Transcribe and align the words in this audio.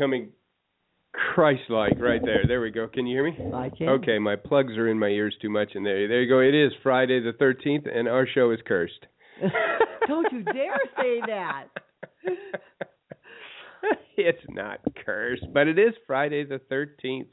Becoming 0.00 0.30
Christ-like. 1.12 2.00
Right 2.00 2.22
there. 2.24 2.44
There 2.48 2.62
we 2.62 2.70
go. 2.70 2.88
Can 2.88 3.06
you 3.06 3.18
hear 3.18 3.24
me? 3.30 3.54
I 3.54 3.68
can. 3.68 3.90
Okay, 3.90 4.18
my 4.18 4.34
plugs 4.34 4.72
are 4.78 4.88
in 4.88 4.98
my 4.98 5.08
ears 5.08 5.34
too 5.42 5.50
much 5.50 5.72
and 5.74 5.84
there. 5.84 6.08
There 6.08 6.22
you 6.22 6.26
go. 6.26 6.38
It 6.40 6.54
is 6.54 6.72
Friday 6.82 7.20
the 7.20 7.32
13th, 7.32 7.86
and 7.94 8.08
our 8.08 8.26
show 8.26 8.50
is 8.50 8.60
cursed. 8.66 9.04
Don't 10.08 10.32
you 10.32 10.42
dare 10.42 10.78
say 10.96 11.20
that. 11.26 11.64
it's 14.16 14.42
not 14.48 14.80
cursed, 15.04 15.44
but 15.52 15.68
it 15.68 15.78
is 15.78 15.92
Friday 16.06 16.46
the 16.46 16.62
13th. 16.72 17.28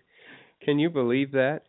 Can 0.62 0.78
you 0.78 0.90
believe 0.90 1.32
that? 1.32 1.62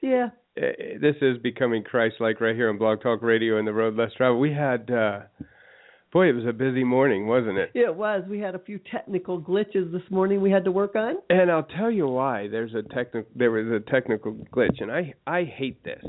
Yeah. 0.00 0.28
Uh, 0.56 0.98
this 0.98 1.16
is 1.20 1.36
becoming 1.42 1.84
Christ-like 1.84 2.40
right 2.40 2.56
here 2.56 2.70
on 2.70 2.78
Blog 2.78 3.02
Talk 3.02 3.20
Radio 3.20 3.58
and 3.58 3.68
the 3.68 3.74
Road 3.74 3.98
Less 3.98 4.14
Travel. 4.16 4.40
We 4.40 4.54
had, 4.54 4.90
uh, 4.90 5.20
boy, 6.12 6.28
it 6.28 6.32
was 6.32 6.46
a 6.46 6.52
busy 6.52 6.84
morning, 6.84 7.26
wasn't 7.26 7.58
it? 7.58 7.70
It 7.74 7.94
was. 7.94 8.24
We 8.28 8.38
had 8.38 8.54
a 8.54 8.58
few 8.58 8.80
technical 8.90 9.40
glitches 9.40 9.92
this 9.92 10.02
morning 10.10 10.40
we 10.40 10.50
had 10.50 10.64
to 10.64 10.72
work 10.72 10.96
on. 10.96 11.16
And 11.30 11.50
I'll 11.50 11.68
tell 11.76 11.90
you 11.90 12.06
why. 12.06 12.48
There's 12.48 12.74
a 12.74 12.82
technical. 12.82 13.30
There 13.34 13.50
was 13.50 13.66
a 13.66 13.90
technical 13.90 14.32
glitch, 14.52 14.80
and 14.80 14.90
I 14.90 15.14
I 15.26 15.44
hate 15.44 15.84
this. 15.84 16.04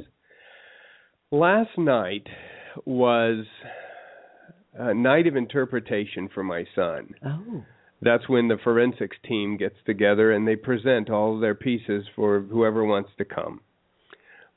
Last 1.31 1.77
night 1.77 2.27
was 2.85 3.45
a 4.73 4.93
night 4.93 5.27
of 5.27 5.35
interpretation 5.35 6.29
for 6.33 6.43
my 6.43 6.65
son. 6.75 7.13
Oh. 7.25 7.63
That's 8.01 8.29
when 8.29 8.47
the 8.47 8.57
forensics 8.63 9.17
team 9.27 9.57
gets 9.57 9.75
together 9.85 10.31
and 10.31 10.47
they 10.47 10.55
present 10.55 11.09
all 11.09 11.35
of 11.35 11.41
their 11.41 11.55
pieces 11.55 12.05
for 12.15 12.39
whoever 12.39 12.85
wants 12.85 13.09
to 13.17 13.25
come. 13.25 13.59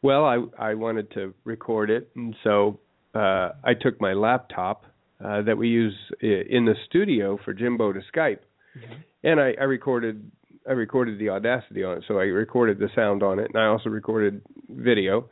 Well, 0.01 0.25
I 0.25 0.45
I 0.59 0.75
wanted 0.75 1.11
to 1.13 1.35
record 1.45 1.91
it, 1.91 2.11
and 2.17 2.35
so 2.43 2.81
uh, 3.15 3.51
I 3.65 3.75
took 3.81 4.01
my 4.01 4.13
laptop 4.15 4.85
uh, 5.25 5.43
that 5.43 5.57
we 5.57 5.69
use 5.69 5.95
in 6.21 6.65
the 6.65 6.75
studio 6.87 7.39
for 7.45 7.53
Jimbo 7.53 7.93
to 7.93 8.01
Skype, 8.15 8.41
mm-hmm. 8.77 8.93
and 9.25 9.41
I, 9.41 9.55
I 9.61 9.65
recorded 9.65 10.31
I 10.69 10.73
recorded 10.73 11.19
the 11.19 11.31
Audacity 11.31 11.83
on 11.83 11.99
it. 11.99 12.05
So 12.07 12.19
I 12.19 12.25
recorded 12.25 12.79
the 12.79 12.89
sound 12.95 13.23
on 13.23 13.39
it, 13.39 13.51
and 13.53 13.61
I 13.61 13.67
also 13.67 13.91
recorded 13.91 14.43
video. 14.69 15.29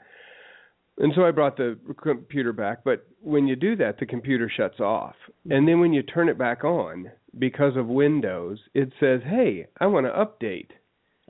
And 0.98 1.12
so 1.14 1.24
I 1.24 1.30
brought 1.30 1.56
the 1.56 1.78
computer 2.02 2.52
back, 2.52 2.84
but 2.84 3.06
when 3.22 3.46
you 3.46 3.56
do 3.56 3.74
that, 3.76 3.98
the 3.98 4.06
computer 4.06 4.50
shuts 4.54 4.80
off. 4.80 5.14
And 5.48 5.66
then 5.66 5.80
when 5.80 5.92
you 5.92 6.02
turn 6.02 6.28
it 6.28 6.36
back 6.36 6.62
on, 6.62 7.10
because 7.38 7.76
of 7.76 7.86
Windows, 7.86 8.58
it 8.74 8.92
says, 9.00 9.22
"Hey, 9.22 9.68
I 9.78 9.86
want 9.86 10.06
to 10.06 10.12
update." 10.12 10.70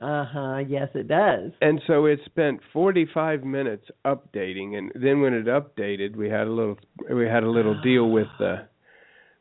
Uh 0.01 0.25
huh. 0.25 0.57
Yes, 0.67 0.89
it 0.95 1.07
does. 1.07 1.51
And 1.61 1.79
so 1.85 2.05
it 2.05 2.19
spent 2.25 2.59
45 2.73 3.43
minutes 3.43 3.85
updating, 4.05 4.75
and 4.77 4.91
then 4.95 5.21
when 5.21 5.33
it 5.33 5.45
updated, 5.45 6.15
we 6.15 6.27
had 6.29 6.47
a 6.47 6.51
little 6.51 6.77
we 7.13 7.25
had 7.25 7.43
a 7.43 7.49
little 7.49 7.79
deal 7.81 8.09
with 8.09 8.27
the. 8.39 8.67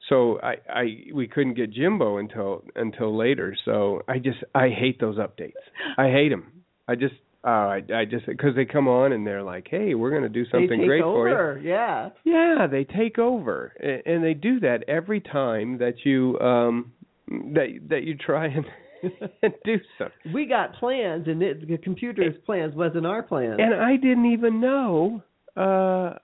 So 0.09 0.39
I 0.43 0.57
I 0.69 0.85
we 1.15 1.29
couldn't 1.29 1.55
get 1.55 1.73
Jimbo 1.73 2.19
until 2.19 2.65
until 2.77 3.17
later. 3.17 3.57
So 3.65 4.03
I 4.07 4.19
just 4.19 4.39
I 4.55 4.69
hate 4.69 5.01
those 5.01 5.17
updates. 5.17 5.53
I 5.97 6.09
hate 6.11 6.29
them. 6.29 6.53
I 6.87 6.95
just 6.95 7.15
uh, 7.43 7.49
I 7.49 7.83
I 7.95 8.05
just 8.05 8.27
because 8.27 8.55
they 8.55 8.67
come 8.67 8.87
on 8.87 9.13
and 9.13 9.27
they're 9.27 9.43
like, 9.43 9.67
hey, 9.71 9.95
we're 9.95 10.11
going 10.11 10.25
to 10.25 10.29
do 10.29 10.45
something 10.51 10.85
great 10.85 11.03
over. 11.03 11.55
for 11.55 11.59
you. 11.59 11.71
Yeah. 11.71 12.11
Yeah, 12.25 12.67
they 12.71 12.85
take 12.85 13.19
over, 13.19 13.73
and 14.05 14.23
they 14.23 14.35
do 14.35 14.61
that 14.61 14.85
every 14.89 15.21
time 15.21 15.79
that 15.79 16.05
you 16.05 16.39
um 16.41 16.93
that 17.29 17.69
that 17.89 18.03
you 18.03 18.17
try 18.17 18.47
and 18.47 18.67
do 19.65 19.77
something. 19.99 20.33
We 20.33 20.47
got 20.47 20.75
plans, 20.75 21.27
and 21.27 21.43
it, 21.43 21.67
the 21.69 21.79
computer's 21.79 22.35
plans 22.47 22.75
wasn't 22.75 23.07
our 23.07 23.23
plans. 23.23 23.59
And 23.59 23.75
I 23.75 23.97
didn't 23.97 24.33
even 24.33 24.61
know. 24.61 25.23
Uh, 25.57 26.15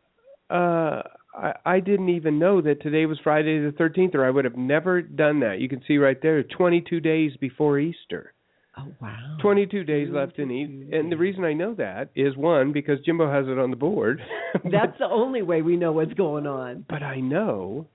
uh, 0.52 1.02
I, 1.34 1.52
I 1.64 1.80
didn't 1.80 2.08
even 2.10 2.38
know 2.38 2.60
that 2.62 2.82
today 2.82 3.06
was 3.06 3.18
Friday 3.22 3.58
the 3.58 3.72
thirteenth, 3.72 4.14
or 4.14 4.24
I 4.24 4.30
would 4.30 4.44
have 4.44 4.56
never 4.56 5.02
done 5.02 5.40
that. 5.40 5.58
You 5.60 5.68
can 5.68 5.82
see 5.86 5.98
right 5.98 6.20
there, 6.20 6.42
twenty-two 6.42 7.00
days 7.00 7.32
before 7.40 7.78
Easter. 7.78 8.32
Oh 8.78 8.92
wow! 9.00 9.36
Twenty-two 9.40 9.84
days 9.84 10.08
left 10.10 10.38
in 10.38 10.50
Easter, 10.50 10.96
and 10.96 11.10
the 11.10 11.16
reason 11.16 11.44
I 11.44 11.52
know 11.52 11.74
that 11.74 12.10
is 12.14 12.36
one 12.36 12.72
because 12.72 12.98
Jimbo 13.04 13.30
has 13.30 13.46
it 13.48 13.58
on 13.58 13.70
the 13.70 13.76
board. 13.76 14.20
That's 14.54 14.98
the 14.98 15.08
only 15.10 15.42
way 15.42 15.62
we 15.62 15.76
know 15.76 15.92
what's 15.92 16.14
going 16.14 16.46
on. 16.46 16.84
But 16.88 17.02
I 17.02 17.20
know 17.20 17.86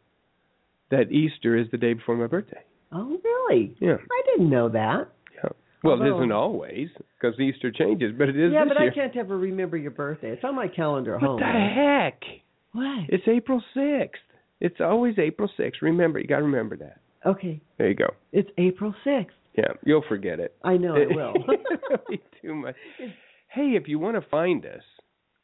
that 0.90 1.12
Easter 1.12 1.58
is 1.58 1.68
the 1.72 1.78
day 1.78 1.94
before 1.94 2.16
my 2.16 2.28
birthday. 2.28 2.64
Oh, 2.92 3.18
really? 3.24 3.76
Yeah. 3.80 3.96
I 4.00 4.22
didn't 4.32 4.50
know 4.50 4.70
that. 4.70 5.10
Yeah. 5.36 5.50
Well, 5.84 5.94
Although, 5.94 6.06
it 6.06 6.16
isn't 6.18 6.32
always 6.32 6.88
because 7.20 7.40
Easter 7.40 7.72
changes, 7.72 8.12
but 8.18 8.30
it 8.30 8.38
is 8.38 8.52
Yeah, 8.54 8.66
but 8.68 8.80
year. 8.80 8.92
I 8.92 8.94
can't 8.94 9.16
ever 9.18 9.38
remember 9.38 9.78
your 9.78 9.92
birthday. 9.92 10.32
It's 10.32 10.44
on 10.44 10.56
my 10.56 10.68
calendar 10.68 11.16
at 11.16 11.22
what 11.22 11.28
home. 11.28 11.40
the 11.40 11.46
heck? 11.46 12.22
What? 12.74 13.06
It's 13.10 13.28
April 13.28 13.62
6th. 13.76 14.10
It's 14.60 14.80
always 14.80 15.18
April 15.18 15.50
6th. 15.60 15.82
Remember, 15.82 16.20
you 16.20 16.28
got 16.28 16.38
to 16.38 16.44
remember 16.44 16.78
that. 16.78 17.00
Okay. 17.26 17.60
There 17.78 17.90
you 17.90 17.96
go. 17.96 18.14
It's 18.32 18.50
April 18.58 18.94
6th. 19.06 19.26
Yeah, 19.58 19.74
you'll 19.84 20.04
forget 20.08 20.40
it. 20.40 20.56
I 20.64 20.78
know 20.78 20.96
I 20.96 21.08
will. 21.14 21.34
Too 22.42 22.56
much. 22.56 22.76
Hey, 23.50 23.72
if 23.76 23.88
you 23.88 24.00
want 24.00 24.16
to 24.22 24.26
find 24.30 24.66
us, 24.66 24.84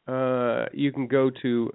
uh, 0.07 0.67
you 0.71 0.93
can 0.93 1.07
go 1.07 1.29
to, 1.41 1.73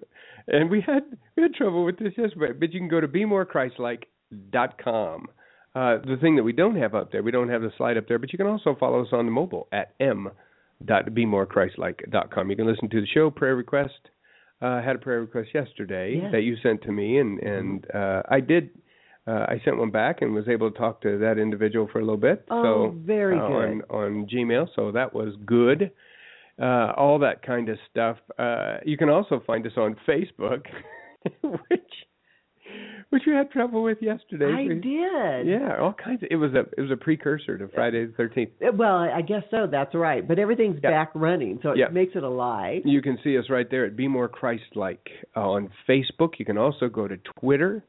and 0.49 0.71
we 0.71 0.81
had 0.81 1.03
we 1.37 1.43
had 1.43 1.53
trouble 1.53 1.85
with 1.85 1.99
this 1.99 2.15
yesterday, 2.17 2.55
but 2.59 2.73
you 2.73 2.81
can 2.81 2.89
go 2.89 3.03
to 3.03 3.09
bemorechrist-like.com. 3.09 5.27
Uh, 5.75 5.97
the 6.05 6.19
thing 6.21 6.37
that 6.37 6.43
we 6.43 6.53
don't 6.53 6.77
have 6.77 6.95
up 6.95 7.11
there, 7.13 7.23
we 7.23 7.31
don't 7.31 7.49
have 7.49 7.63
the 7.63 7.73
slide 7.79 7.97
up 7.97 8.07
there, 8.07 8.19
but 8.19 8.31
you 8.33 8.37
can 8.37 8.47
also 8.47 8.77
follow 8.79 9.01
us 9.03 9.09
on 9.13 9.25
the 9.25 9.33
mobile 9.33 9.69
at 9.73 9.95
m.bemorechrist-like.com. 10.01 12.51
You 12.51 12.57
can 12.57 12.67
listen 12.67 12.91
to 12.91 13.01
the 13.01 13.07
show, 13.07 13.31
prayer 13.31 13.57
request. 13.57 13.95
Uh, 14.61 14.67
I 14.67 14.83
had 14.83 14.97
a 14.97 14.99
prayer 14.99 15.21
request 15.21 15.49
yesterday 15.55 16.19
Yes. 16.23 16.33
that 16.33 16.43
you 16.43 16.57
sent 16.63 16.83
to 16.83 16.93
me, 16.93 17.19
and 17.19 17.39
and 17.41 17.87
uh, 17.95 18.23
I 18.31 18.41
did. 18.41 18.71
Uh, 19.27 19.47
I 19.49 19.61
sent 19.65 19.79
one 19.79 19.91
back 19.91 20.21
and 20.21 20.35
was 20.35 20.49
able 20.49 20.71
to 20.71 20.77
talk 20.77 21.01
to 21.03 21.17
that 21.19 21.39
individual 21.39 21.89
for 21.93 21.99
a 22.01 22.03
little 22.03 22.17
bit. 22.17 22.45
Oh, 22.51 22.91
so, 22.91 22.95
very 23.05 23.39
uh, 23.39 23.47
good. 23.47 23.55
On, 23.55 23.83
on 23.91 24.27
Gmail, 24.27 24.67
so 24.75 24.91
that 24.93 25.15
was 25.15 25.35
good. 25.47 25.93
Uh, 26.61 26.93
all 26.97 27.19
that 27.21 27.43
kind 27.43 27.69
of 27.69 27.79
stuff. 27.91 28.17
Uh, 28.39 28.79
you 28.85 28.97
can 28.97 29.09
also 29.09 29.41
find 29.47 29.65
us 29.67 29.73
on 29.77 29.97
Facebook, 30.09 30.65
which 31.43 31.93
which 33.13 33.23
you 33.27 33.35
had 33.35 33.51
trouble 33.51 33.83
with 33.83 33.99
yesterday. 34.01 34.47
I 34.53 34.63
We- 34.69 34.75
did. 34.81 35.47
Yeah, 35.47 35.77
all 35.79 35.93
kinds. 35.93 36.23
Of, 36.23 36.29
it 36.31 36.37
was 36.37 36.53
a 36.55 36.61
it 36.77 36.81
was 36.81 36.91
a 36.91 36.97
precursor 36.97 37.59
to 37.59 37.69
Friday 37.69 38.07
the 38.07 38.13
Thirteenth. 38.13 38.51
Uh, 38.67 38.73
Well, 38.73 38.97
I 38.97 39.11
I 39.19 39.23
guess 39.23 39.43
so. 39.51 39.67
That's 39.67 39.95
right. 39.95 40.27
But 40.27 40.39
everything's 40.39 40.81
Yeah. 40.83 40.91
back 40.91 41.11
running, 41.15 41.61
so 41.63 41.73
it 41.73 41.79
Yeah. 41.79 41.89
makes 41.89 42.17
it 42.17 42.23
alive. 42.23 42.83
You 42.87 43.03
can 43.03 43.19
see 43.23 43.37
us 43.37 43.49
right 43.51 43.69
there 43.71 43.85
at 43.85 43.97
Be 43.97 44.09
More 44.09 44.29
Christ-like 44.29 45.09
uh, 45.37 45.51
on 45.51 45.71
Facebook. 45.89 46.39
You 46.39 46.45
can 46.47 46.57
also 46.59 46.89
go 46.89 47.07
to 47.07 47.17
Twitter 47.41 47.85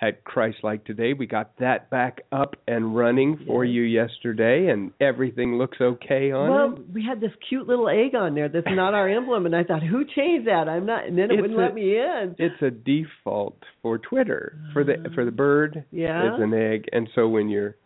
at 0.00 0.24
Christ-like 0.24 0.84
Today. 0.84 1.12
We 1.12 1.26
got 1.26 1.58
that 1.58 1.90
back 1.90 2.22
up 2.32 2.56
and 2.66 2.96
running 2.96 3.38
for 3.46 3.64
you 3.64 3.82
yesterday, 3.82 4.68
and 4.68 4.92
everything 5.00 5.56
looks 5.56 5.78
okay 5.80 6.32
on 6.32 6.50
Well, 6.50 6.72
it. 6.74 6.92
we 6.92 7.04
had 7.04 7.20
this 7.20 7.32
cute 7.48 7.66
little 7.68 7.88
egg 7.88 8.14
on 8.14 8.34
there 8.34 8.48
that's 8.48 8.66
not 8.68 8.94
our 8.94 9.08
emblem, 9.08 9.46
and 9.46 9.54
I 9.54 9.64
thought, 9.64 9.82
who 9.82 10.04
changed 10.04 10.46
that? 10.48 10.68
I'm 10.68 10.86
not, 10.86 11.06
and 11.06 11.18
then 11.18 11.30
it 11.30 11.34
It's 11.34 11.42
wouldn't 11.42 11.60
a- 11.60 11.62
let 11.62 11.74
me 11.74 11.96
in. 11.96 12.36
It's 12.38 12.62
a 12.62 12.70
default 12.70 13.58
for 13.82 13.98
Twitter 13.98 14.58
for 14.72 14.84
the 14.84 15.10
for 15.14 15.24
the 15.24 15.30
ah. 15.30 15.34
bird. 15.34 15.84
Yeah. 15.90 16.32
It's 16.32 16.42
an 16.42 16.54
egg, 16.54 16.88
and 16.92 17.08
so 17.14 17.28
when 17.28 17.48
you're, 17.48 17.76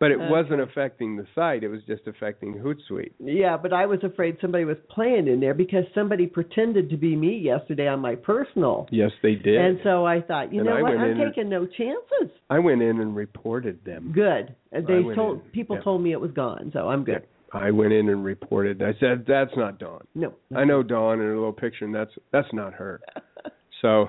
but 0.00 0.10
it 0.10 0.18
Okay. 0.18 0.30
wasn't 0.30 0.60
affecting 0.60 1.16
the 1.16 1.26
site. 1.34 1.64
It 1.64 1.68
was 1.68 1.82
just 1.86 2.06
affecting 2.06 2.54
Hootsuite. 2.54 3.12
Yeah, 3.18 3.56
but 3.56 3.72
I 3.72 3.86
was 3.86 3.98
afraid 4.04 4.36
somebody 4.40 4.64
was 4.64 4.76
playing 4.90 5.26
in 5.28 5.40
there 5.40 5.54
because 5.54 5.84
somebody 5.94 6.26
pretended 6.26 6.88
to 6.90 6.96
be 6.96 7.16
me 7.16 7.36
yesterday 7.38 7.88
on 7.88 8.00
my 8.00 8.14
personal. 8.14 8.86
Yes, 8.90 9.10
they 9.22 9.34
did. 9.34 9.56
And 9.60 9.80
so 9.82 10.06
I 10.06 10.20
thought, 10.20 10.52
you 10.52 10.60
And 10.60 10.68
know 10.70 10.76
I 10.76 10.82
what? 10.82 10.92
I'm 10.92 11.04
in 11.10 11.20
and- 11.20 11.34
taking 11.34 11.48
no 11.48 11.66
chances. 11.66 12.30
I 12.50 12.58
went 12.60 12.82
in 12.82 13.00
and 13.00 13.16
reported 13.16 13.84
them. 13.84 14.12
Good. 14.14 14.54
And 14.72 14.86
they 14.86 15.02
told 15.14 15.42
in, 15.44 15.50
people 15.50 15.76
yeah. 15.76 15.82
told 15.82 16.02
me 16.02 16.12
it 16.12 16.20
was 16.20 16.30
gone, 16.30 16.70
so 16.72 16.88
I'm 16.88 17.04
good. 17.04 17.22
I 17.52 17.70
went 17.70 17.92
in 17.94 18.08
and 18.10 18.22
reported. 18.24 18.82
I 18.82 18.92
said, 19.00 19.24
"That's 19.26 19.56
not 19.56 19.78
Dawn. 19.78 20.06
No. 20.14 20.34
I 20.54 20.64
know 20.64 20.82
Dawn 20.82 21.14
in 21.18 21.26
her 21.26 21.34
little 21.34 21.52
picture, 21.52 21.86
and 21.86 21.94
that's 21.94 22.12
that's 22.30 22.52
not 22.52 22.74
her." 22.74 23.00
So. 23.80 24.08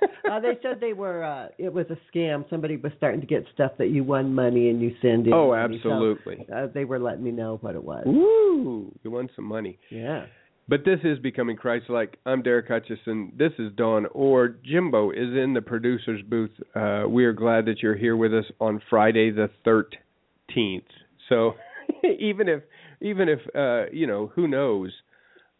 uh, 0.30 0.40
they 0.40 0.58
said 0.62 0.80
they 0.80 0.92
were. 0.92 1.24
uh 1.24 1.48
It 1.58 1.72
was 1.72 1.86
a 1.90 1.98
scam. 2.10 2.48
Somebody 2.50 2.76
was 2.76 2.92
starting 2.96 3.20
to 3.20 3.26
get 3.26 3.44
stuff 3.54 3.72
that 3.78 3.88
you 3.88 4.04
won 4.04 4.34
money 4.34 4.68
and 4.70 4.80
you 4.80 4.94
send 5.02 5.26
in. 5.26 5.32
oh, 5.32 5.48
money. 5.50 5.80
So, 5.82 5.90
absolutely. 5.90 6.46
uh, 6.54 6.66
they 6.72 6.84
were 6.84 6.98
letting 6.98 7.24
me 7.24 7.30
know 7.30 7.58
what 7.60 7.74
it 7.74 7.82
was. 7.82 8.04
Woo! 8.06 8.92
You 9.02 9.10
won 9.10 9.28
some 9.34 9.44
money. 9.44 9.78
Yeah. 9.90 10.26
But 10.68 10.84
this 10.84 11.00
is 11.02 11.18
becoming 11.20 11.56
Christ-like. 11.56 12.18
I'm 12.26 12.42
Derek 12.42 12.68
Hutchison. 12.68 13.32
This 13.38 13.52
is 13.58 13.72
Dawn 13.74 14.06
or 14.12 14.48
Jimbo 14.48 15.10
is 15.12 15.34
in 15.34 15.54
the 15.54 15.62
producer's 15.62 16.20
booth. 16.28 16.50
Uh, 16.74 17.04
we 17.08 17.24
are 17.24 17.32
glad 17.32 17.64
that 17.66 17.82
you're 17.82 17.96
here 17.96 18.16
with 18.16 18.34
us 18.34 18.44
on 18.60 18.82
Friday 18.90 19.30
the 19.30 19.48
13th. 19.66 20.82
So 21.30 21.54
even 22.20 22.48
if 22.48 22.62
even 23.00 23.28
if 23.30 23.38
uh, 23.54 23.90
you 23.92 24.06
know 24.06 24.30
who 24.34 24.46
knows 24.46 24.92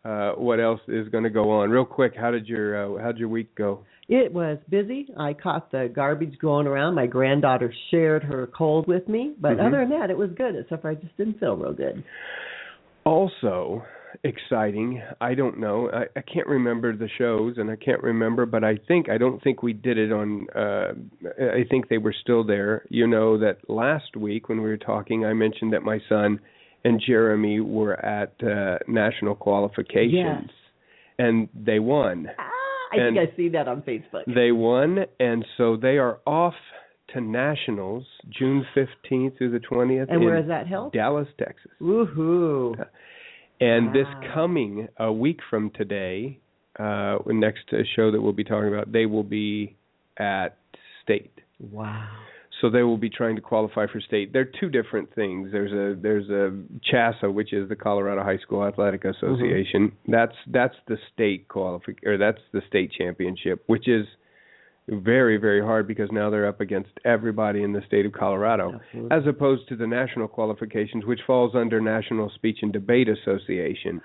uh, 0.05 0.33
what 0.33 0.61
else 0.61 0.81
is 0.89 1.09
going 1.09 1.25
to 1.25 1.31
go 1.31 1.50
on. 1.50 1.71
Real 1.71 1.85
quick, 1.85 2.15
how 2.17 2.31
did 2.31 2.47
your 2.47 2.99
uh, 2.99 3.03
how 3.03 3.12
did 3.12 3.19
your 3.19 3.29
week 3.29 3.55
go? 3.55 3.85
It 4.09 4.33
was 4.33 4.59
busy. 4.71 5.06
I 5.19 5.35
caught 5.35 5.71
the 5.71 5.91
garbage 5.95 6.39
going 6.41 6.67
around. 6.67 6.95
My 6.95 7.06
granddaughter 7.06 7.73
shared 7.91 8.23
her 8.25 8.47
cold 8.56 8.87
with 8.87 9.06
me, 9.09 9.35
but 9.39 9.59
Mhm. 9.59 9.67
other 9.67 9.81
than 9.81 9.91
that, 9.99 10.11
it 10.11 10.17
was 10.17 10.31
good. 10.33 10.56
Except 10.56 10.81
for 10.83 10.91
I 10.91 10.95
just 10.95 11.17
didn't 11.19 11.39
feel 11.39 11.56
real 11.56 11.75
good. 11.75 12.03
Also, 13.05 13.83
exciting. 14.25 15.03
I 15.21 15.35
don't 15.35 15.59
know. 15.59 15.91
I, 15.91 16.06
I 16.17 16.23
can't 16.23 16.47
remember 16.47 16.97
the 16.97 17.09
shows, 17.19 17.59
and 17.59 17.71
I 17.71 17.77
can't 17.77 18.03
remember, 18.03 18.47
but 18.47 18.65
I 18.65 18.77
think 18.89 19.11
I 19.11 19.19
don't 19.19 19.43
think 19.43 19.62
we 19.62 19.73
did 19.75 19.99
it 19.99 20.12
on. 20.12 20.47
uh 20.55 20.93
I 21.39 21.65
think 21.71 21.89
they 21.89 21.99
were 21.99 22.15
still 22.23 22.45
there. 22.45 22.85
You 22.89 23.06
know 23.06 23.39
that 23.39 23.69
last 23.69 24.17
week 24.17 24.49
when 24.49 24.62
we 24.62 24.69
were 24.69 24.79
talking, 24.79 25.25
I 25.27 25.35
mentioned 25.35 25.73
that 25.75 25.83
my 25.83 26.00
son 26.09 26.41
and 26.84 27.00
Jeremy 27.04 27.60
were 27.60 27.94
at 28.04 28.32
uh 28.42 28.78
national 28.86 29.34
qualifications, 29.34 30.12
Yes. 30.14 30.50
and 31.19 31.48
they 31.54 31.78
won. 31.78 32.30
Ah, 32.38 32.50
I 32.92 32.96
And- 32.96 33.16
think 33.16 33.32
I 33.32 33.36
see 33.36 33.48
that 33.50 33.69
on 33.69 33.82
Facebook. 33.82 34.25
They 34.26 34.52
won, 34.52 35.04
and 35.20 35.44
so 35.56 35.76
they 35.76 35.98
are 35.98 36.19
off 36.26 36.54
to 37.08 37.20
nationals 37.20 38.06
June 38.30 38.64
fifteenth 38.75 39.36
through 39.38 39.50
the 39.50 39.60
twentieth. 39.60 40.08
and 40.10 40.25
where 40.25 40.36
is 40.38 40.46
that 40.48 40.66
held? 40.66 40.92
Dallas, 40.92 41.28
Texas. 41.38 41.72
Woohoo! 41.80 42.75
And 43.60 43.92
this 43.92 44.06
coming 44.34 44.88
a 44.98 45.12
week 45.12 45.40
from 45.50 45.70
today, 45.70 46.38
uh, 46.78 47.19
next 47.26 47.69
show 47.96 48.10
that 48.12 48.20
we'll 48.20 48.32
be 48.32 48.44
talking 48.44 48.69
about, 48.72 48.92
they 48.92 49.04
will 49.06 49.25
be 49.25 49.75
at 50.16 50.56
state. 51.02 51.32
Wow. 51.72 52.06
So 52.60 52.69
they 52.70 52.82
will 52.82 52.99
be 52.99 53.10
trying 53.10 53.37
to 53.37 53.43
qualify 53.43 53.87
for 53.87 54.00
state. 54.00 54.32
They're 54.32 54.50
two 54.60 54.69
different 54.69 55.14
things. 55.14 55.50
There's 55.52 55.72
a 55.72 56.00
there's 56.00 56.28
a 56.28 56.56
CHASA, 56.93 57.32
which 57.32 57.52
is 57.52 57.69
the 57.69 57.76
Colorado 57.76 58.22
High 58.22 58.38
School 58.38 58.64
Athletic 58.64 59.02
mm-hmm. 59.02 59.26
Association. 59.26 59.93
That's 60.08 60.34
that's 60.49 60.75
the 60.88 60.99
state 61.12 61.49
qualific 61.49 62.05
or 62.05 62.19
that's 62.19 62.40
the 62.52 62.62
state 62.66 62.93
championship, 62.96 63.62
which 63.66 63.87
is 63.87 64.06
very 64.88 65.37
very 65.37 65.60
hard 65.60 65.87
because 65.87 66.08
now 66.10 66.31
they're 66.31 66.49
up 66.49 66.60
against 66.60 66.90
everybody 67.05 67.62
in 67.62 67.72
the 67.72 67.82
state 67.87 68.06
of 68.06 68.12
Colorado 68.12 68.81
Absolutely. 68.81 69.16
as 69.16 69.22
opposed 69.26 69.69
to 69.69 69.76
the 69.76 69.87
national 69.87 70.26
qualifications, 70.26 71.04
which 71.04 71.20
falls 71.26 71.54
under 71.54 71.81
National 71.81 72.31
Speech 72.34 72.58
and 72.62 72.72
Debate 72.72 73.08
Association. 73.08 74.00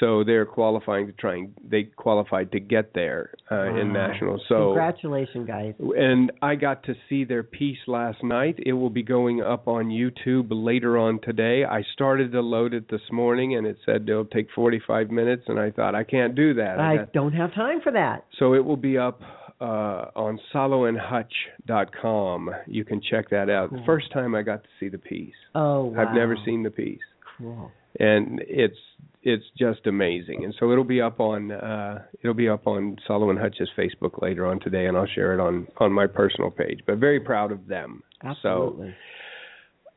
So 0.00 0.22
they're 0.24 0.46
qualifying 0.46 1.06
to 1.06 1.12
try 1.12 1.36
and 1.36 1.52
they 1.62 1.84
qualified 1.96 2.52
to 2.52 2.60
get 2.60 2.94
there 2.94 3.30
uh, 3.50 3.74
in 3.74 3.92
nationals. 3.92 4.42
So 4.48 4.68
Congratulations, 4.68 5.46
guys. 5.46 5.74
and 5.78 6.30
I 6.40 6.54
got 6.54 6.84
to 6.84 6.94
see 7.08 7.24
their 7.24 7.42
piece 7.42 7.78
last 7.86 8.22
night. 8.22 8.58
It 8.64 8.74
will 8.74 8.90
be 8.90 9.02
going 9.02 9.42
up 9.42 9.66
on 9.66 9.86
YouTube 9.86 10.48
later 10.50 10.96
on 10.98 11.20
today. 11.22 11.64
I 11.64 11.82
started 11.94 12.30
to 12.32 12.40
load 12.40 12.74
it 12.74 12.88
this 12.90 13.00
morning, 13.10 13.56
and 13.56 13.66
it 13.66 13.78
said 13.84 14.08
it'll 14.08 14.24
take 14.24 14.48
45 14.54 15.10
minutes, 15.10 15.44
and 15.48 15.58
I 15.58 15.70
thought 15.70 15.94
I 15.94 16.04
can't 16.04 16.34
do 16.34 16.54
that. 16.54 16.78
I 16.78 17.06
don't 17.12 17.32
have 17.32 17.52
time 17.54 17.80
for 17.82 17.92
that. 17.92 18.24
So 18.38 18.54
it 18.54 18.64
will 18.64 18.76
be 18.76 18.96
up 18.98 19.20
uh, 19.60 20.10
on 20.14 20.38
soloandhutch.com. 20.54 22.50
You 22.66 22.84
can 22.84 23.00
check 23.00 23.30
that 23.30 23.50
out. 23.50 23.70
Cool. 23.70 23.82
First 23.84 24.12
time 24.12 24.34
I 24.34 24.42
got 24.42 24.62
to 24.62 24.68
see 24.78 24.88
the 24.88 24.98
piece. 24.98 25.34
Oh, 25.54 25.86
wow. 25.86 26.06
I've 26.06 26.14
never 26.14 26.36
seen 26.44 26.62
the 26.62 26.70
piece, 26.70 27.00
Cool. 27.38 27.72
And 27.98 28.40
it's 28.46 28.78
it's 29.22 29.44
just 29.58 29.86
amazing. 29.86 30.44
And 30.44 30.54
so 30.58 30.70
it'll 30.70 30.84
be 30.84 31.00
up 31.00 31.20
on 31.20 31.50
uh, 31.50 32.02
it'll 32.22 32.34
be 32.34 32.48
up 32.48 32.66
on 32.66 32.96
Solo 33.06 33.30
and 33.30 33.38
Hutch's 33.38 33.68
Facebook 33.76 34.22
later 34.22 34.46
on 34.46 34.60
today, 34.60 34.86
and 34.86 34.96
I'll 34.96 35.06
share 35.06 35.34
it 35.34 35.40
on 35.40 35.66
on 35.78 35.92
my 35.92 36.06
personal 36.06 36.50
page. 36.50 36.80
But 36.86 36.98
very 36.98 37.20
proud 37.20 37.52
of 37.52 37.66
them. 37.66 38.02
Absolutely. 38.22 38.94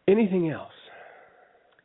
Anything 0.07 0.49
else? 0.49 0.71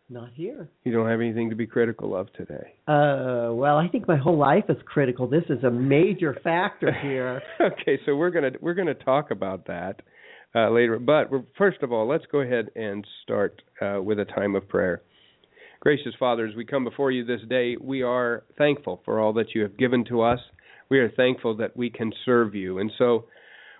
Not 0.09 0.31
here. 0.35 0.69
You 0.85 0.93
don't 0.93 1.09
have 1.09 1.21
anything 1.21 1.51
to 1.51 1.57
be 1.57 1.67
critical 1.67 2.15
of 2.15 2.33
today. 2.35 2.75
Uh, 2.87 3.51
well, 3.53 3.77
I 3.77 3.89
think 3.89 4.07
my 4.07 4.17
whole 4.17 4.39
life 4.39 4.65
is 4.69 4.77
critical. 4.85 5.27
This 5.27 5.43
is 5.49 5.65
a 5.65 5.71
major 5.71 6.39
factor 6.45 6.93
here. 6.93 7.43
okay, 7.61 7.99
so 8.07 8.15
we're 8.15 8.31
gonna 8.31 8.53
we're 8.61 8.75
gonna 8.75 8.95
talk 8.95 9.33
about 9.33 9.67
that 9.67 10.03
uh, 10.55 10.71
later. 10.71 11.01
But 11.01 11.31
we're, 11.31 11.43
first 11.59 11.83
of 11.83 11.93
all, 11.93 12.07
let's 12.07 12.25
go 12.31 12.41
ahead 12.41 12.71
and 12.77 13.05
start 13.25 13.61
uh, 13.83 14.01
with 14.01 14.21
a 14.21 14.25
time 14.25 14.55
of 14.55 14.69
prayer. 14.69 15.03
Gracious 15.87 16.15
Father, 16.19 16.45
as 16.45 16.57
we 16.57 16.65
come 16.65 16.83
before 16.83 17.13
you 17.13 17.25
this 17.25 17.43
day, 17.49 17.77
we 17.81 18.03
are 18.03 18.43
thankful 18.59 19.01
for 19.05 19.21
all 19.21 19.33
that 19.35 19.55
you 19.55 19.63
have 19.63 19.79
given 19.79 20.05
to 20.07 20.21
us. 20.21 20.41
We 20.89 20.99
are 20.99 21.13
thankful 21.13 21.59
that 21.59 21.77
we 21.77 21.91
can 21.91 22.13
serve 22.25 22.57
you, 22.57 22.79
and 22.79 22.91
so 22.99 23.27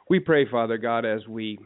we 0.09 0.21
pray, 0.21 0.49
Father 0.49 0.79
God, 0.79 1.05
as 1.05 1.27
we 1.27 1.59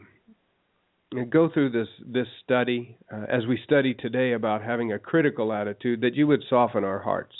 go 1.29 1.47
through 1.47 1.69
this 1.69 1.89
this 2.07 2.25
study, 2.43 2.97
uh, 3.13 3.25
as 3.29 3.45
we 3.45 3.59
study 3.63 3.93
today 3.93 4.33
about 4.33 4.63
having 4.63 4.91
a 4.91 4.97
critical 4.97 5.53
attitude, 5.53 6.01
that 6.01 6.15
you 6.15 6.25
would 6.25 6.41
soften 6.49 6.83
our 6.83 7.03
hearts, 7.03 7.35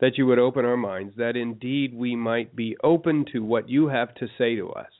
that 0.00 0.16
you 0.16 0.24
would 0.24 0.38
open 0.38 0.64
our 0.64 0.78
minds, 0.78 1.12
that 1.18 1.36
indeed 1.36 1.92
we 1.92 2.16
might 2.16 2.56
be 2.56 2.74
open 2.82 3.26
to 3.34 3.44
what 3.44 3.68
you 3.68 3.88
have 3.88 4.14
to 4.14 4.26
say 4.38 4.56
to 4.56 4.70
us. 4.70 4.92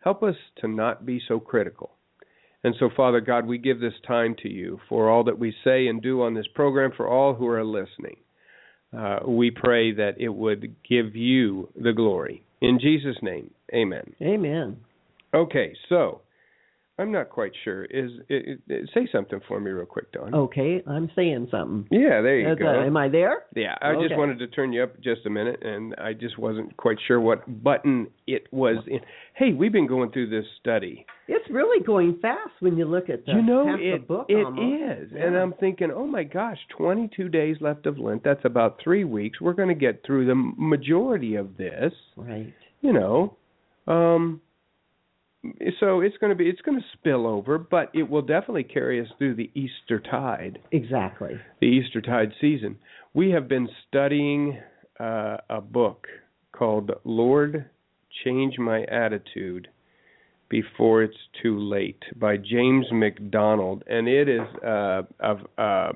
Help 0.00 0.22
us 0.22 0.36
to 0.62 0.68
not 0.68 1.04
be 1.04 1.20
so 1.28 1.38
critical. 1.38 1.97
And 2.64 2.74
so, 2.78 2.90
Father 2.96 3.20
God, 3.20 3.46
we 3.46 3.58
give 3.58 3.80
this 3.80 3.94
time 4.06 4.34
to 4.42 4.48
you 4.48 4.80
for 4.88 5.08
all 5.08 5.24
that 5.24 5.38
we 5.38 5.54
say 5.62 5.86
and 5.86 6.02
do 6.02 6.22
on 6.22 6.34
this 6.34 6.48
program, 6.54 6.90
for 6.96 7.08
all 7.08 7.34
who 7.34 7.46
are 7.46 7.64
listening. 7.64 8.16
Uh, 8.96 9.18
we 9.26 9.50
pray 9.50 9.92
that 9.92 10.14
it 10.18 10.30
would 10.30 10.74
give 10.88 11.14
you 11.14 11.68
the 11.80 11.92
glory. 11.92 12.42
In 12.60 12.80
Jesus' 12.80 13.18
name, 13.22 13.50
amen. 13.72 14.14
Amen. 14.22 14.78
Okay, 15.34 15.74
so 15.88 16.22
I'm 16.98 17.12
not 17.12 17.30
quite 17.30 17.52
sure. 17.62 17.84
Is 17.84 18.10
it, 18.28 18.60
it, 18.66 18.90
say 18.92 19.08
something 19.12 19.40
for 19.46 19.60
me 19.60 19.70
real 19.70 19.86
quick, 19.86 20.10
Don? 20.12 20.34
Okay, 20.34 20.82
I'm 20.86 21.10
saying 21.14 21.48
something. 21.50 21.86
yeah, 21.90 22.20
there 22.20 22.40
you 22.40 22.48
That's, 22.48 22.58
go. 22.58 22.66
uh, 22.66 22.86
am 22.86 22.96
I 22.96 23.08
there? 23.08 23.44
yeah, 23.54 23.76
I 23.80 23.90
okay. 23.90 24.08
just 24.08 24.18
wanted 24.18 24.38
to 24.40 24.48
turn 24.48 24.72
you 24.72 24.82
up 24.82 25.00
just 25.00 25.24
a 25.24 25.30
minute, 25.30 25.62
and 25.62 25.94
I 25.96 26.12
just 26.12 26.38
wasn't 26.38 26.76
quite 26.76 26.96
sure 27.06 27.20
what 27.20 27.62
button 27.62 28.08
it 28.26 28.48
was 28.50 28.78
in. 28.88 29.00
Hey, 29.34 29.52
we've 29.52 29.72
been 29.72 29.86
going 29.86 30.10
through 30.10 30.30
this 30.30 30.44
study. 30.60 31.06
It's 31.28 31.48
really 31.50 31.84
going 31.84 32.18
fast 32.20 32.50
when 32.60 32.76
you 32.76 32.84
look 32.84 33.08
at 33.08 33.24
the 33.26 33.32
you 33.32 33.42
know, 33.42 33.66
half 33.66 33.78
it 33.78 34.00
the 34.00 34.06
book. 34.06 34.26
it 34.28 34.44
almost. 34.44 35.12
is, 35.12 35.12
and 35.16 35.36
I'm 35.36 35.52
thinking, 35.60 35.92
oh 35.94 36.06
my 36.06 36.24
gosh, 36.24 36.58
22 36.76 37.28
days 37.28 37.56
left 37.60 37.86
of 37.86 37.98
Lent. 37.98 38.24
That's 38.24 38.44
about 38.44 38.80
three 38.82 39.04
weeks. 39.04 39.40
We're 39.40 39.52
going 39.52 39.68
to 39.68 39.74
get 39.74 40.02
through 40.04 40.26
the 40.26 40.34
majority 40.34 41.36
of 41.36 41.56
this. 41.56 41.92
right. 42.16 42.52
you 42.80 42.92
know 42.92 43.36
um 43.86 44.40
so 45.80 46.00
it's 46.00 46.16
going 46.18 46.30
to 46.30 46.36
be 46.36 46.48
it's 46.48 46.60
going 46.62 46.78
to 46.78 46.84
spill 46.94 47.26
over 47.26 47.58
but 47.58 47.90
it 47.94 48.08
will 48.08 48.22
definitely 48.22 48.64
carry 48.64 49.00
us 49.00 49.06
through 49.18 49.34
the 49.34 49.50
easter 49.54 50.00
tide 50.00 50.58
Exactly. 50.72 51.38
the 51.60 51.66
easter 51.66 52.00
tide 52.00 52.32
season 52.40 52.76
we 53.14 53.30
have 53.30 53.48
been 53.48 53.68
studying 53.86 54.58
uh 54.98 55.36
a 55.48 55.60
book 55.60 56.06
called 56.52 56.90
lord 57.04 57.68
change 58.24 58.58
my 58.58 58.82
attitude 58.84 59.68
before 60.48 61.02
it's 61.04 61.16
too 61.40 61.58
late 61.60 62.02
by 62.16 62.36
james 62.36 62.86
macdonald 62.90 63.84
and 63.86 64.08
it 64.08 64.28
is 64.28 64.40
uh 64.66 65.02
of 65.20 65.38
a 65.58 65.90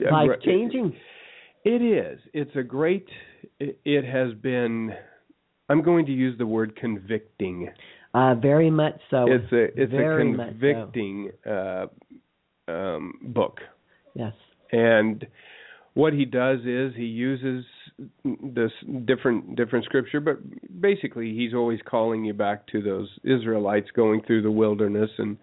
Life 0.00 0.30
changing. 0.42 0.96
it 1.64 1.82
is. 1.82 2.18
It's 2.32 2.54
a 2.56 2.62
great. 2.62 3.06
It, 3.60 3.78
it 3.84 4.04
has 4.06 4.32
been. 4.40 4.92
I'm 5.68 5.82
going 5.82 6.06
to 6.06 6.12
use 6.12 6.38
the 6.38 6.46
word 6.46 6.76
convicting. 6.76 7.68
Uh, 8.16 8.34
very 8.34 8.70
much 8.70 8.98
so. 9.10 9.26
it's 9.30 9.52
a 9.52 9.64
it's 9.82 9.92
very 9.92 10.22
a 10.22 10.24
much 10.36 10.46
so. 10.48 10.52
convicting 10.52 11.30
uh, 11.46 11.86
um, 12.68 13.04
book, 13.22 13.56
Yes. 14.14 14.32
and 14.72 15.26
what 15.94 16.12
he 16.12 16.24
does 16.24 16.60
is 16.64 16.94
he 16.96 17.04
uses 17.04 17.64
this 18.58 18.72
different 19.04 19.54
different 19.56 19.84
scripture, 19.84 20.20
but 20.20 20.36
basically 20.80 21.34
he's 21.34 21.52
always 21.54 21.80
calling 21.94 22.24
you 22.24 22.32
back 22.32 22.66
to 22.68 22.82
those 22.82 23.08
Israelites 23.24 23.88
going 23.94 24.22
through 24.26 24.42
the 24.42 24.50
wilderness 24.50 25.10
and 25.18 25.36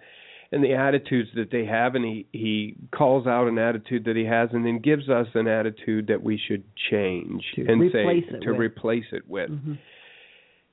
and 0.52 0.64
the 0.64 0.74
attitudes 0.74 1.30
that 1.36 1.50
they 1.52 1.66
have, 1.66 1.96
and 1.96 2.06
he 2.06 2.26
he 2.32 2.76
calls 3.00 3.26
out 3.28 3.48
an 3.48 3.58
attitude 3.60 4.06
that 4.06 4.16
he 4.16 4.26
has, 4.26 4.50
and 4.54 4.66
then 4.66 4.80
gives 4.80 5.10
us 5.10 5.28
an 5.36 5.48
attitude 5.48 6.08
that 6.08 6.22
we 6.24 6.40
should 6.48 6.64
change 6.92 7.44
To 7.56 7.66
and 7.68 7.92
say 7.92 8.04
it 8.28 8.42
to 8.42 8.52
with. 8.52 8.60
replace 8.60 9.10
it 9.12 9.28
with. 9.28 9.50
Mhm. 9.52 9.78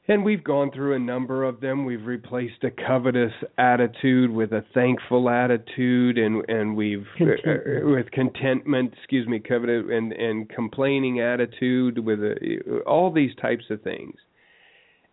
And 0.08 0.24
we've 0.24 0.42
gone 0.42 0.72
through 0.72 0.96
a 0.96 0.98
number 0.98 1.44
of 1.44 1.60
them. 1.60 1.84
We've 1.84 2.04
replaced 2.04 2.64
a 2.64 2.70
covetous 2.70 3.32
attitude 3.58 4.30
with 4.30 4.52
a 4.52 4.64
thankful 4.74 5.30
attitude, 5.30 6.18
and 6.18 6.44
and 6.48 6.76
we've 6.76 7.06
Contentment. 7.16 7.84
uh, 7.84 7.88
with 7.88 8.10
contentment. 8.10 8.94
Excuse 8.98 9.28
me, 9.28 9.38
covetous 9.38 9.84
and 9.90 10.12
and 10.12 10.48
complaining 10.48 11.20
attitude 11.20 11.98
with 11.98 12.18
a, 12.20 12.80
all 12.86 13.12
these 13.12 13.30
types 13.40 13.64
of 13.70 13.82
things. 13.82 14.16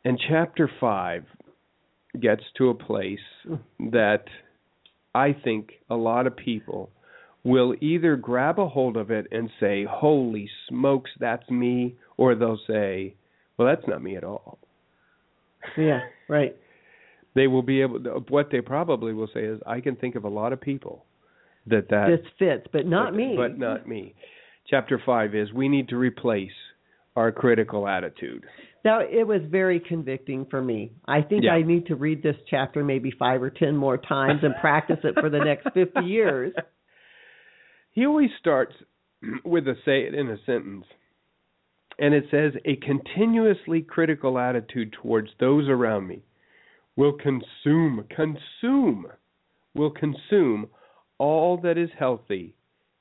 And 0.03 0.19
chapter 0.29 0.69
five 0.79 1.25
gets 2.19 2.43
to 2.57 2.69
a 2.69 2.73
place 2.73 3.19
that 3.91 4.23
I 5.13 5.33
think 5.33 5.73
a 5.91 5.95
lot 5.95 6.25
of 6.25 6.35
people 6.35 6.89
will 7.43 7.75
either 7.81 8.15
grab 8.15 8.57
a 8.57 8.67
hold 8.67 8.97
of 8.97 9.11
it 9.11 9.27
and 9.31 9.49
say, 9.59 9.85
"Holy 9.87 10.49
smokes, 10.69 11.11
that's 11.19 11.47
me," 11.51 11.97
or 12.15 12.33
they'll 12.33 12.59
say, 12.65 13.13
"Well, 13.57 13.67
that's 13.67 13.87
not 13.87 14.01
me 14.01 14.15
at 14.15 14.23
all." 14.23 14.57
Yeah. 15.77 15.99
Right. 16.29 16.55
they 17.35 17.47
will 17.47 17.61
be 17.61 17.81
able 17.81 18.01
to, 18.03 18.09
what 18.29 18.49
they 18.51 18.61
probably 18.61 19.13
will 19.13 19.29
say 19.33 19.43
is 19.43 19.59
i 19.65 19.79
can 19.81 19.95
think 19.95 20.15
of 20.15 20.23
a 20.23 20.29
lot 20.29 20.53
of 20.53 20.59
people 20.61 21.05
that 21.65 21.89
that 21.89 22.07
this 22.09 22.25
fits, 22.39 22.67
but 22.71 22.85
not 22.85 23.11
but, 23.11 23.15
me. 23.17 23.35
but 23.37 23.57
not 23.57 23.87
me 23.87 24.15
chapter 24.69 25.01
5 25.03 25.35
is 25.35 25.53
we 25.53 25.67
need 25.69 25.89
to 25.89 25.95
replace 25.97 26.51
our 27.15 27.31
critical 27.31 27.87
attitude 27.87 28.43
Now 28.85 28.99
it 29.01 29.25
was 29.27 29.41
very 29.49 29.79
convicting 29.79 30.45
for 30.49 30.61
me. 30.61 30.91
I 31.05 31.21
think 31.21 31.43
Yeah. 31.43 31.53
I 31.53 31.61
need 31.63 31.87
to 31.87 31.95
read 31.95 32.21
this 32.23 32.35
chapter 32.49 32.83
maybe 32.83 33.11
five 33.11 33.41
or 33.41 33.49
ten 33.49 33.75
more 33.75 33.97
times 33.97 34.41
and 34.43 34.53
practice 34.61 34.99
it 35.03 35.15
for 35.19 35.29
the 35.29 35.39
next 35.39 35.67
fifty 35.73 36.05
years. 36.05 36.53
he 37.91 38.05
always 38.05 38.29
starts 38.39 38.73
with 39.43 39.67
a 39.67 39.75
say 39.83 40.01
it 40.07 40.13
in 40.13 40.29
a 40.29 40.37
sentence. 40.45 40.85
And 41.99 42.13
it 42.13 42.25
says, 42.29 42.53
a 42.65 42.75
continuously 42.75 43.81
critical 43.81 44.37
attitude 44.37 44.93
towards 45.01 45.29
those 45.39 45.67
around 45.67 46.07
me 46.07 46.21
will 46.95 47.13
consume, 47.13 48.05
consume, 48.09 49.07
will 49.73 49.91
consume 49.91 50.67
all 51.17 51.57
that 51.63 51.77
is 51.77 51.89
healthy 51.97 52.53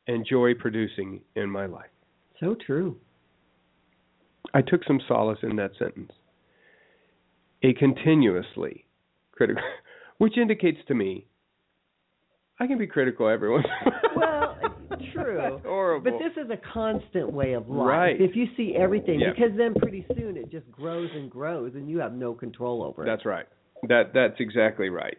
and 0.07 0.27
joy 0.29 0.55
producing 0.55 1.21
in 1.35 1.51
my 1.51 1.67
life. 1.67 1.91
So 2.41 2.55
true. 2.55 2.97
I 4.55 4.63
took 4.63 4.85
some 4.85 5.01
solace 5.07 5.41
in 5.43 5.57
that 5.57 5.73
sentence. 5.79 6.13
A 7.63 7.75
continuously 7.75 8.87
critical, 9.33 9.63
which 10.19 10.39
indicates 10.39 10.79
to 10.89 10.95
me 10.95 11.27
I 12.59 12.67
can 12.67 12.79
be 12.79 12.87
critical 12.87 13.29
every 13.29 13.51
once 13.51 13.67
in 13.85 13.93
a 13.93 14.15
while. 14.15 14.41
Well, 14.41 14.46
true. 15.27 15.37
That's 15.37 15.65
horrible. 15.65 16.11
But 16.11 16.19
this 16.19 16.33
is 16.43 16.51
a 16.51 16.59
constant 16.73 17.33
way 17.33 17.53
of 17.53 17.69
life. 17.69 17.87
Right. 17.87 18.21
If 18.21 18.37
you 18.37 18.47
see 18.57 18.75
everything, 18.79 19.21
yeah. 19.21 19.33
because 19.35 19.57
then 19.57 19.75
pretty 19.75 20.07
soon 20.17 20.37
it 20.37 20.51
just 20.51 20.71
grows 20.71 21.11
and 21.15 21.31
grows, 21.31 21.73
and 21.75 21.89
you 21.89 21.99
have 21.99 22.13
no 22.13 22.35
control 22.35 22.83
over 22.83 23.03
it. 23.03 23.07
That's 23.07 23.25
right. 23.25 23.47
That 23.89 24.13
that's 24.15 24.37
exactly 24.39 24.89
right. 24.89 25.19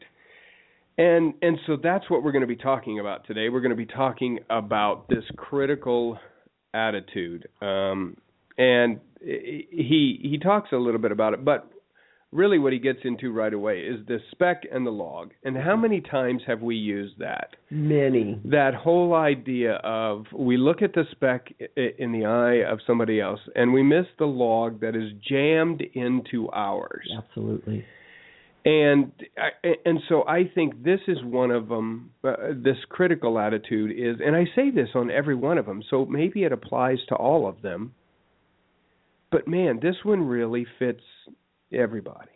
And 0.98 1.34
and 1.42 1.58
so 1.68 1.78
that's 1.82 2.10
what 2.10 2.24
we're 2.24 2.32
going 2.32 2.42
to 2.42 2.48
be 2.48 2.56
talking 2.56 3.00
about 3.00 3.28
today. 3.28 3.50
We're 3.50 3.62
going 3.62 3.70
to 3.72 3.76
be 3.76 3.86
talking 3.86 4.40
about 4.50 5.08
this 5.10 5.24
critical 5.38 6.18
attitude. 6.74 7.48
Um, 7.62 8.18
and 8.58 9.00
he 9.22 10.20
he 10.22 10.40
talks 10.42 10.72
a 10.72 10.78
little 10.78 11.00
bit 11.00 11.12
about 11.12 11.34
it, 11.34 11.46
but 11.46 11.70
really 12.38 12.60
what 12.60 12.72
he 12.72 12.80
gets 12.80 13.00
into 13.04 13.34
right 13.34 13.54
away 13.54 13.80
is 13.80 14.06
the 14.08 14.20
speck 14.32 14.64
and 14.72 14.86
the 14.86 14.92
log. 14.92 15.32
And 15.44 15.58
how 15.58 15.76
many 15.76 16.00
times 16.00 16.44
have 16.48 16.62
we 16.62 16.76
used 16.76 17.20
that? 17.20 17.56
Many. 17.70 18.40
That 18.46 18.76
whole 18.76 19.14
idea 19.16 19.74
of 19.84 20.26
we 20.32 20.56
look 20.58 20.82
at 20.82 20.94
the 20.94 21.04
speck 21.12 21.54
in 21.76 22.12
the 22.12 22.26
eye 22.26 22.72
of 22.72 22.80
somebody 22.86 23.20
else 23.20 23.40
and 23.56 23.74
we 23.74 23.84
miss 23.84 24.06
the 24.20 24.26
log 24.26 24.80
that 24.82 24.96
is 24.96 25.12
jammed 25.28 25.82
into 25.94 26.50
ours. 26.52 27.10
Absolutely. 27.18 27.84
And 28.66 29.12
and 29.86 30.00
so 30.10 30.28
I 30.28 30.44
think 30.54 30.84
this 30.84 31.00
is 31.08 31.18
one 31.24 31.52
of 31.52 31.70
them. 31.70 32.12
Uh, 32.22 32.34
this 32.54 32.76
critical 32.90 33.40
attitude 33.40 33.92
is, 33.92 34.18
and 34.24 34.36
I 34.36 34.44
say 34.58 34.72
this 34.72 34.90
on 34.94 35.10
every 35.10 35.36
one 35.36 35.58
of 35.58 35.66
them, 35.66 35.82
so 35.90 36.06
maybe 36.06 36.44
it 36.44 36.52
applies 36.52 36.98
to 37.08 37.16
all 37.16 37.48
of 37.48 37.62
them. 37.62 37.94
But 39.32 39.48
man, 39.48 39.80
this 39.82 39.96
one 40.04 40.28
really 40.28 40.68
fits 40.80 41.04
everybody. 41.74 42.30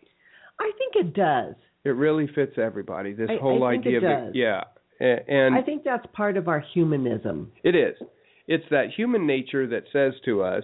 I 0.59 0.71
think 0.77 1.07
it 1.07 1.13
does. 1.13 1.55
It 1.83 1.89
really 1.89 2.27
fits 2.35 2.53
everybody. 2.57 3.13
This 3.13 3.29
I, 3.29 3.41
whole 3.41 3.63
I 3.63 3.73
idea 3.73 3.97
of 3.97 4.35
yeah. 4.35 4.63
And 4.99 5.55
I 5.55 5.63
think 5.63 5.83
that's 5.83 6.05
part 6.13 6.37
of 6.37 6.47
our 6.47 6.63
humanism. 6.73 7.51
It 7.63 7.75
is. 7.75 7.95
It's 8.47 8.65
that 8.69 8.91
human 8.95 9.25
nature 9.25 9.65
that 9.67 9.83
says 9.91 10.13
to 10.25 10.43
us, 10.43 10.63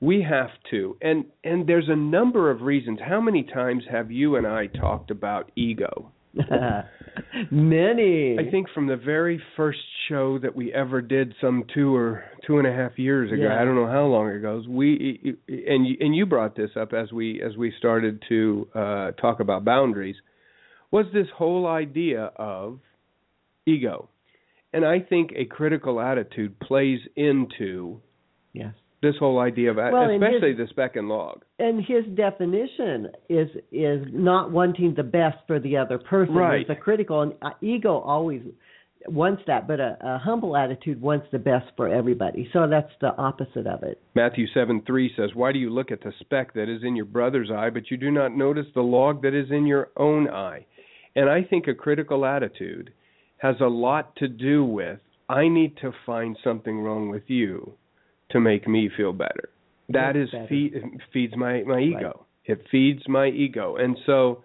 we 0.00 0.22
have 0.22 0.50
to. 0.70 0.96
And 1.00 1.24
and 1.44 1.66
there's 1.66 1.88
a 1.88 1.96
number 1.96 2.50
of 2.50 2.60
reasons. 2.60 2.98
How 3.06 3.20
many 3.20 3.42
times 3.42 3.84
have 3.90 4.10
you 4.10 4.36
and 4.36 4.46
I 4.46 4.66
talked 4.66 5.10
about 5.10 5.50
ego? 5.56 6.12
Many. 7.50 8.38
I 8.38 8.50
think 8.50 8.68
from 8.74 8.86
the 8.86 8.96
very 8.96 9.42
first 9.56 9.78
show 10.08 10.38
that 10.38 10.54
we 10.54 10.72
ever 10.72 11.02
did, 11.02 11.34
some 11.40 11.64
two 11.74 11.94
or 11.94 12.24
two 12.46 12.58
and 12.58 12.66
a 12.66 12.72
half 12.72 12.98
years 12.98 13.32
ago. 13.32 13.42
Yeah. 13.42 13.60
I 13.60 13.64
don't 13.64 13.74
know 13.74 13.86
how 13.86 14.04
long 14.04 14.28
ago. 14.30 14.62
We 14.68 15.36
and 15.48 15.86
you, 15.86 15.96
and 16.00 16.14
you 16.14 16.26
brought 16.26 16.56
this 16.56 16.70
up 16.80 16.92
as 16.92 17.12
we 17.12 17.42
as 17.42 17.56
we 17.56 17.72
started 17.78 18.22
to 18.28 18.68
uh, 18.74 19.10
talk 19.12 19.40
about 19.40 19.64
boundaries. 19.64 20.16
Was 20.90 21.06
this 21.12 21.26
whole 21.36 21.66
idea 21.66 22.30
of 22.36 22.80
ego, 23.66 24.08
and 24.72 24.84
I 24.84 25.00
think 25.00 25.32
a 25.36 25.44
critical 25.44 26.00
attitude 26.00 26.58
plays 26.60 27.00
into 27.16 28.00
yes 28.52 28.74
this 29.02 29.14
whole 29.18 29.38
idea 29.38 29.70
of 29.70 29.76
well, 29.76 30.10
especially 30.10 30.50
his, 30.50 30.58
the 30.58 30.66
speck 30.68 30.96
and 30.96 31.08
log. 31.08 31.42
And 31.58 31.84
his 31.84 32.04
definition 32.14 33.08
is 33.28 33.48
is 33.72 34.06
not 34.12 34.50
wanting 34.50 34.94
the 34.94 35.02
best 35.02 35.38
for 35.46 35.58
the 35.58 35.76
other 35.76 35.98
person. 35.98 36.34
Right. 36.34 36.62
It's 36.62 36.70
a 36.70 36.74
critical 36.74 37.22
and 37.22 37.34
uh, 37.40 37.50
ego 37.62 37.98
always 37.98 38.42
wants 39.06 39.42
that, 39.46 39.66
but 39.66 39.80
a, 39.80 39.96
a 40.02 40.18
humble 40.18 40.56
attitude 40.56 41.00
wants 41.00 41.26
the 41.32 41.38
best 41.38 41.66
for 41.76 41.88
everybody. 41.88 42.50
So 42.52 42.68
that's 42.68 42.92
the 43.00 43.16
opposite 43.16 43.66
of 43.66 43.82
it. 43.82 44.00
Matthew 44.14 44.46
seven 44.52 44.82
three 44.86 45.10
says, 45.16 45.30
"Why 45.34 45.52
do 45.52 45.58
you 45.58 45.70
look 45.70 45.90
at 45.90 46.02
the 46.02 46.12
speck 46.20 46.52
that 46.54 46.68
is 46.68 46.82
in 46.82 46.94
your 46.94 47.06
brother's 47.06 47.50
eye, 47.50 47.70
but 47.70 47.90
you 47.90 47.96
do 47.96 48.10
not 48.10 48.36
notice 48.36 48.66
the 48.74 48.82
log 48.82 49.22
that 49.22 49.34
is 49.34 49.50
in 49.50 49.66
your 49.66 49.88
own 49.96 50.28
eye?" 50.28 50.66
And 51.16 51.28
I 51.28 51.42
think 51.42 51.66
a 51.66 51.74
critical 51.74 52.24
attitude 52.24 52.92
has 53.38 53.56
a 53.60 53.66
lot 53.66 54.14
to 54.16 54.28
do 54.28 54.64
with 54.64 55.00
I 55.28 55.48
need 55.48 55.76
to 55.78 55.92
find 56.04 56.36
something 56.44 56.80
wrong 56.80 57.08
with 57.08 57.22
you 57.28 57.74
to 58.30 58.40
make 58.40 58.68
me 58.68 58.90
feel 58.96 59.12
better. 59.12 59.50
That's 59.88 60.30
better. 60.30 60.46
feed, 60.48 60.74
feeds 61.12 61.34
my 61.36 61.62
my 61.62 61.80
ego. 61.80 62.26
It 62.44 62.62
feeds 62.70 63.02
my 63.08 63.28
ego, 63.28 63.76
and 63.76 63.96
so 64.06 64.44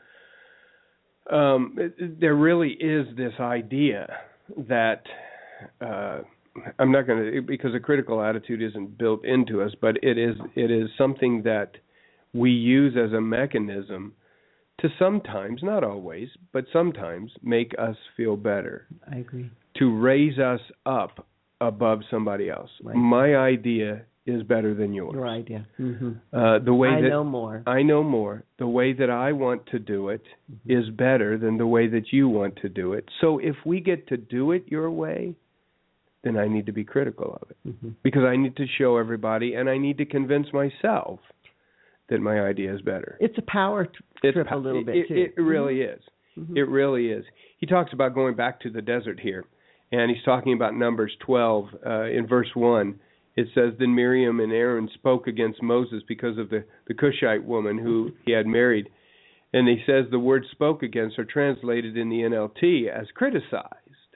um, 1.32 1.76
it, 1.78 2.20
there 2.20 2.36
really 2.36 2.72
is 2.72 3.08
this 3.16 3.34
idea 3.40 4.08
that 4.68 5.04
uh, 5.82 6.20
I'm 6.80 6.92
not 6.92 7.08
going 7.08 7.32
to 7.32 7.42
because 7.42 7.74
a 7.74 7.80
critical 7.80 8.22
attitude 8.22 8.62
isn't 8.62 8.98
built 8.98 9.26
into 9.26 9.62
us, 9.62 9.72
but 9.82 9.98
it 10.04 10.18
is 10.18 10.36
it 10.56 10.72
is 10.72 10.90
something 10.98 11.44
that 11.44 11.72
we 12.34 12.52
use 12.52 12.96
as 12.98 13.14
a 13.14 13.22
mechanism 13.22 14.14
to 14.82 14.90
sometimes, 15.00 15.62
not 15.64 15.84
always, 15.84 16.28
but 16.52 16.66
sometimes 16.74 17.32
make 17.42 17.74
us 17.80 17.96
feel 18.18 18.36
better 18.36 18.88
I 19.10 19.18
agree. 19.20 19.50
to 19.78 19.98
raise 19.98 20.38
us 20.38 20.60
up 20.86 21.26
above 21.62 22.02
somebody 22.12 22.50
else. 22.50 22.70
Right. 22.84 22.96
My 22.96 23.36
idea 23.36 24.04
is 24.26 24.42
better 24.44 24.74
than 24.74 24.94
yours. 24.94 25.14
Your 25.14 25.28
idea. 25.28 25.68
hmm 25.78 26.14
Uh, 26.34 26.60
the 26.60 26.74
way 26.74 26.90
I 26.90 27.02
that 27.02 27.10
know 27.10 27.24
more. 27.24 27.62
I 27.68 27.84
know 27.84 28.02
more. 28.04 28.44
The 28.58 28.68
way 28.68 28.92
that 28.94 29.10
I 29.10 29.32
want 29.34 29.66
to 29.68 29.80
do 29.80 30.10
it 30.10 30.24
Mhm. 30.52 30.58
is 30.80 30.90
better 30.90 31.38
than 31.38 31.58
the 31.58 31.68
way 31.68 31.88
that 31.88 32.12
you 32.12 32.28
want 32.28 32.56
to 32.58 32.70
do 32.70 32.94
it. 32.94 33.08
So 33.22 33.38
if 33.40 33.56
we 33.66 33.80
get 33.80 34.08
to 34.08 34.18
do 34.18 34.52
it 34.52 34.64
your 34.68 34.90
way, 34.90 35.36
then 36.24 36.38
I 36.38 36.48
need 36.48 36.66
to 36.66 36.72
be 36.72 36.84
critical 36.84 37.38
of 37.40 37.52
it 37.52 37.58
hmm 37.64 37.90
because 38.02 38.24
I 38.24 38.36
need 38.36 38.56
to 38.56 38.66
show 38.66 38.98
everybody 38.98 39.54
and 39.54 39.70
I 39.70 39.78
need 39.78 39.98
to 40.00 40.06
convince 40.06 40.52
myself 40.52 41.20
that 42.10 42.20
my 42.20 42.40
idea 42.42 42.74
is 42.74 42.82
better. 42.82 43.16
It's 43.20 43.38
a 43.38 43.44
power 43.44 43.86
t- 43.86 44.32
trip 44.32 44.48
pa- 44.48 44.56
a 44.56 44.58
little 44.58 44.84
bit 44.84 44.96
it, 44.96 45.08
too. 45.08 45.16
It 45.16 45.34
really 45.42 45.82
is. 45.82 46.02
Mhm. 46.38 46.58
It 46.58 46.66
really 46.68 47.12
is. 47.12 47.26
He 47.60 47.68
talks 47.68 47.94
about 47.94 48.16
going 48.16 48.34
back 48.36 48.60
to 48.62 48.70
the 48.72 48.82
desert 48.82 49.20
here, 49.20 49.46
and 49.92 50.10
he's 50.10 50.24
talking 50.24 50.54
about 50.54 50.76
Numbers 50.76 51.16
12 51.26 51.66
uh, 51.86 52.04
in 52.06 52.28
verse 52.28 52.50
1. 52.54 53.00
It 53.36 53.48
says, 53.54 53.74
Then 53.78 53.96
Miriam 53.96 54.40
and 54.40 54.52
Aaron 54.52 54.90
spoke 54.94 55.28
against 55.28 55.62
Moses 55.62 56.02
because 56.08 56.38
of 56.38 56.50
the, 56.50 56.64
the 56.88 56.94
Cushite 56.94 57.44
woman 57.44 57.78
who 57.78 58.12
he 58.26 58.32
had 58.32 58.48
married. 58.48 58.90
And 59.54 59.68
he 59.68 59.82
says 59.86 60.06
the 60.10 60.20
word 60.20 60.46
spoke 60.52 60.84
against 60.84 61.20
are 61.20 61.26
translated 61.26 61.98
in 61.98 62.10
the 62.10 62.22
NLT 62.22 62.90
as 62.90 63.08
criticized. 63.14 63.70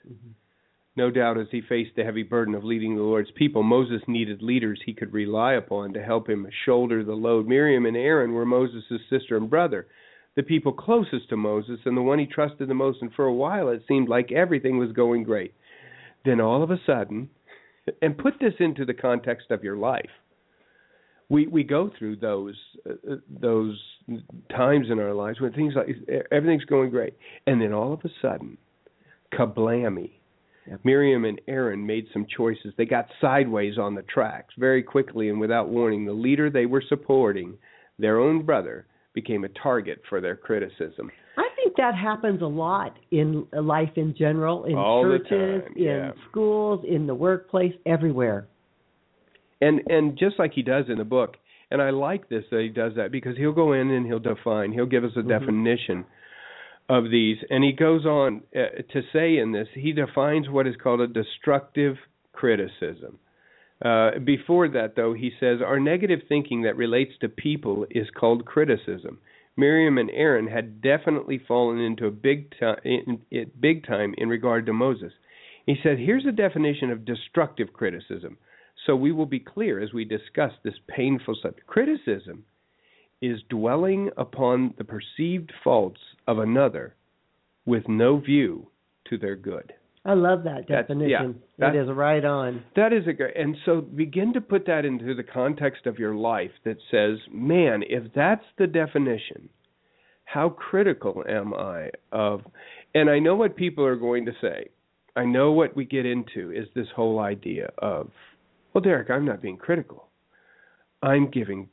Mhm. 0.07 0.33
No 0.95 1.09
doubt, 1.09 1.37
as 1.37 1.47
he 1.49 1.61
faced 1.61 1.95
the 1.95 2.03
heavy 2.03 2.23
burden 2.23 2.53
of 2.55 2.65
leading 2.65 2.95
the 2.95 3.03
Lord's 3.03 3.31
people, 3.31 3.63
Moses 3.63 4.01
needed 4.07 4.41
leaders 4.41 4.81
he 4.85 4.93
could 4.93 5.13
rely 5.13 5.53
upon 5.53 5.93
to 5.93 6.03
help 6.03 6.29
him 6.29 6.45
shoulder 6.65 7.05
the 7.05 7.15
load. 7.15 7.47
Miriam 7.47 7.85
and 7.85 7.95
Aaron 7.95 8.33
were 8.33 8.45
Moses' 8.45 8.99
sister 9.09 9.37
and 9.37 9.49
brother, 9.49 9.87
the 10.35 10.43
people 10.43 10.71
closest 10.71 11.29
to 11.29 11.37
Moses 11.37 11.79
and 11.85 11.97
the 11.97 12.01
one 12.01 12.19
he 12.19 12.25
trusted 12.25 12.69
the 12.69 12.73
most. 12.73 13.01
And 13.01 13.13
for 13.13 13.25
a 13.25 13.33
while, 13.33 13.69
it 13.69 13.83
seemed 13.87 14.09
like 14.09 14.31
everything 14.31 14.77
was 14.77 14.91
going 14.91 15.23
great. 15.23 15.53
Then 16.25 16.39
all 16.39 16.63
of 16.63 16.71
a 16.71 16.79
sudden, 16.85 17.29
and 18.01 18.17
put 18.17 18.35
this 18.39 18.53
into 18.59 18.85
the 18.85 18.93
context 18.93 19.51
of 19.51 19.63
your 19.63 19.77
life. 19.77 20.09
We 21.29 21.47
we 21.47 21.63
go 21.63 21.91
through 21.97 22.17
those 22.17 22.55
uh, 22.89 23.15
those 23.29 23.79
times 24.55 24.87
in 24.91 24.99
our 24.99 25.13
lives 25.13 25.39
when 25.39 25.53
things 25.53 25.73
like 25.75 25.87
everything's 26.31 26.65
going 26.65 26.89
great, 26.89 27.13
and 27.45 27.61
then 27.61 27.71
all 27.71 27.93
of 27.93 28.01
a 28.03 28.09
sudden, 28.21 28.57
kablammy! 29.33 30.11
Miriam 30.83 31.25
and 31.25 31.41
Aaron 31.47 31.85
made 31.85 32.07
some 32.13 32.25
choices. 32.25 32.73
They 32.77 32.85
got 32.85 33.07
sideways 33.21 33.77
on 33.77 33.95
the 33.95 34.03
tracks 34.03 34.53
very 34.57 34.83
quickly 34.83 35.29
and 35.29 35.39
without 35.39 35.69
warning. 35.69 36.05
The 36.05 36.13
leader 36.13 36.49
they 36.49 36.65
were 36.65 36.83
supporting, 36.87 37.57
their 37.97 38.19
own 38.19 38.45
brother, 38.45 38.85
became 39.13 39.43
a 39.43 39.49
target 39.49 40.01
for 40.09 40.21
their 40.21 40.35
criticism. 40.35 41.11
I 41.37 41.47
think 41.55 41.75
that 41.77 41.95
happens 41.95 42.41
a 42.41 42.45
lot 42.45 42.97
in 43.11 43.45
life 43.53 43.91
in 43.95 44.15
general, 44.17 44.65
in 44.65 44.75
All 44.75 45.03
churches, 45.03 45.63
time, 45.63 45.73
yeah. 45.75 46.07
in 46.07 46.13
schools, 46.29 46.85
in 46.87 47.07
the 47.07 47.15
workplace, 47.15 47.73
everywhere. 47.85 48.47
and 49.61 49.81
and 49.89 50.17
just 50.17 50.39
like 50.39 50.53
he 50.53 50.61
does 50.61 50.85
in 50.87 50.97
the 50.97 51.03
book 51.03 51.35
and 51.71 51.81
i 51.81 51.89
like 51.89 52.29
this 52.29 52.45
that 52.49 52.61
he 52.61 52.69
does 52.69 52.93
that 52.95 53.11
because 53.11 53.35
he'll 53.37 53.51
go 53.51 53.73
in 53.73 53.91
and 53.91 54.05
he'll 54.05 54.17
define 54.19 54.71
he'll 54.71 54.85
give 54.95 55.03
us 55.03 55.11
a 55.17 55.19
Mhm. 55.21 55.27
definition 55.27 56.05
of 56.87 57.09
these 57.11 57.37
and 57.49 57.61
he 57.63 57.73
goes 57.73 58.05
on 58.05 58.41
uh, 58.55 58.59
to 58.93 59.01
say 59.11 59.37
in 59.37 59.51
this 59.51 59.67
he 59.73 59.91
defines 59.91 60.49
what 60.49 60.65
is 60.65 60.75
called 60.77 61.01
a 61.01 61.07
destructive 61.07 61.97
criticism 62.31 63.19
uh, 63.83 64.11
before 64.23 64.67
that 64.67 64.95
though 64.95 65.13
he 65.13 65.31
says 65.39 65.59
our 65.65 65.79
negative 65.79 66.19
thinking 66.27 66.63
that 66.63 66.75
relates 66.75 67.13
to 67.21 67.29
people 67.29 67.85
is 67.91 68.07
called 68.17 68.45
criticism 68.45 69.19
miriam 69.55 69.97
and 69.97 70.09
aaron 70.11 70.47
had 70.47 70.81
definitely 70.81 71.41
fallen 71.47 71.79
into 71.79 72.05
a 72.05 72.11
big 72.11 72.53
in, 72.83 73.21
in, 73.31 73.51
big 73.59 73.85
time 73.85 74.13
in 74.17 74.29
regard 74.29 74.65
to 74.65 74.73
moses 74.73 75.13
he 75.65 75.75
said 75.83 75.97
here's 75.97 76.25
a 76.25 76.31
definition 76.31 76.91
of 76.91 77.05
destructive 77.05 77.71
criticism 77.73 78.37
So 78.85 78.95
we 78.95 79.11
will 79.11 79.25
be 79.25 79.39
clear 79.39 79.79
as 79.81 79.93
we 79.93 80.05
discuss 80.05 80.53
this 80.63 80.79
painful 80.87 81.35
subject. 81.41 81.67
Criticism 81.67 82.45
is 83.21 83.39
dwelling 83.49 84.09
upon 84.17 84.73
the 84.77 84.85
perceived 84.85 85.51
faults 85.63 85.99
of 86.27 86.39
another 86.39 86.95
with 87.65 87.87
no 87.87 88.17
view 88.19 88.67
to 89.09 89.17
their 89.17 89.35
good. 89.35 89.73
I 90.09 90.13
love 90.13 90.43
that 90.43 90.67
definition. 90.67 91.41
yeah, 91.57 91.69
it 91.69 91.75
is 91.75 91.87
right 91.89 92.23
on. 92.23 92.63
That 92.75 92.93
is 92.93 93.07
a 93.07 93.13
great, 93.13 93.37
and 93.37 93.55
so 93.65 93.81
begin 93.81 94.33
to 94.33 94.41
put 94.41 94.65
that 94.65 94.85
into 94.85 95.13
the 95.13 95.23
context 95.23 95.85
of 95.85 95.99
your 95.99 96.15
life 96.15 96.51
that 96.65 96.77
says, 96.89 97.17
man, 97.31 97.83
if 97.87 98.11
that's 98.15 98.45
the 98.57 98.67
definition, 98.67 99.49
how 100.25 100.49
critical 100.49 101.23
am 101.27 101.53
I 101.53 101.89
of, 102.11 102.41
and 102.95 103.09
I 103.09 103.19
know 103.19 103.35
what 103.35 103.55
people 103.55 103.85
are 103.85 103.95
going 103.95 104.25
to 104.25 104.31
say. 104.41 104.69
I 105.15 105.25
know 105.25 105.51
what 105.51 105.75
we 105.75 105.85
get 105.85 106.05
into 106.05 106.51
is 106.51 106.67
this 106.75 106.87
whole 106.95 107.19
idea 107.19 107.71
of, 107.79 108.09
well, 108.73 108.81
Derek, 108.81 109.09
I'm 109.09 109.25
not 109.25 109.41
being 109.41 109.57
critical. 109.57 110.07
I'm 111.01 111.29
giving 111.29 111.69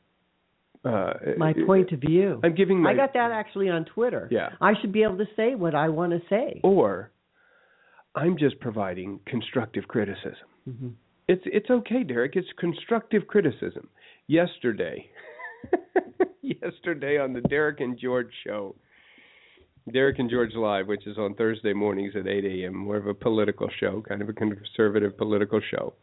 uh, 0.83 1.13
My 1.37 1.53
point 1.65 1.91
of 1.91 1.99
view. 1.99 2.39
I'm 2.43 2.55
giving 2.55 2.81
my 2.81 2.91
I 2.91 2.95
got 2.95 3.13
that 3.13 3.31
actually 3.31 3.69
on 3.69 3.85
Twitter. 3.85 4.27
Yeah. 4.31 4.49
I 4.61 4.73
should 4.79 4.91
be 4.91 5.03
able 5.03 5.17
to 5.17 5.27
say 5.35 5.55
what 5.55 5.75
I 5.75 5.89
want 5.89 6.13
to 6.13 6.19
say. 6.29 6.61
or 6.63 7.11
I'm 8.17 8.37
just 8.37 8.59
providing 8.59 9.19
constructive 9.25 9.87
criticism. 9.87 10.47
hmm 10.65 10.89
It's 11.27 11.43
it's 11.45 11.69
okay, 11.69 12.03
Derek. 12.03 12.35
It's 12.35 12.47
constructive 12.57 13.27
criticism. 13.27 13.87
Yesterday, 14.27 15.09
yesterday 16.41 17.17
on 17.19 17.33
the 17.33 17.41
Derek 17.41 17.79
and 17.79 17.97
George 17.97 18.31
show, 18.45 18.75
Derek 19.93 20.19
and 20.19 20.29
George 20.29 20.53
Live, 20.55 20.87
which 20.87 21.07
is 21.07 21.17
on 21.17 21.33
Thursday 21.35 21.73
mornings 21.73 22.13
at 22.15 22.27
8 22.27 22.43
a.m., 22.45 22.75
more 22.75 22.97
of 22.97 23.07
a 23.07 23.13
political 23.13 23.69
show, 23.79 24.01
kind 24.07 24.21
of 24.21 24.27
a 24.29 24.33
conservative 24.33 25.17
political 25.17 25.61
show. 25.71 25.93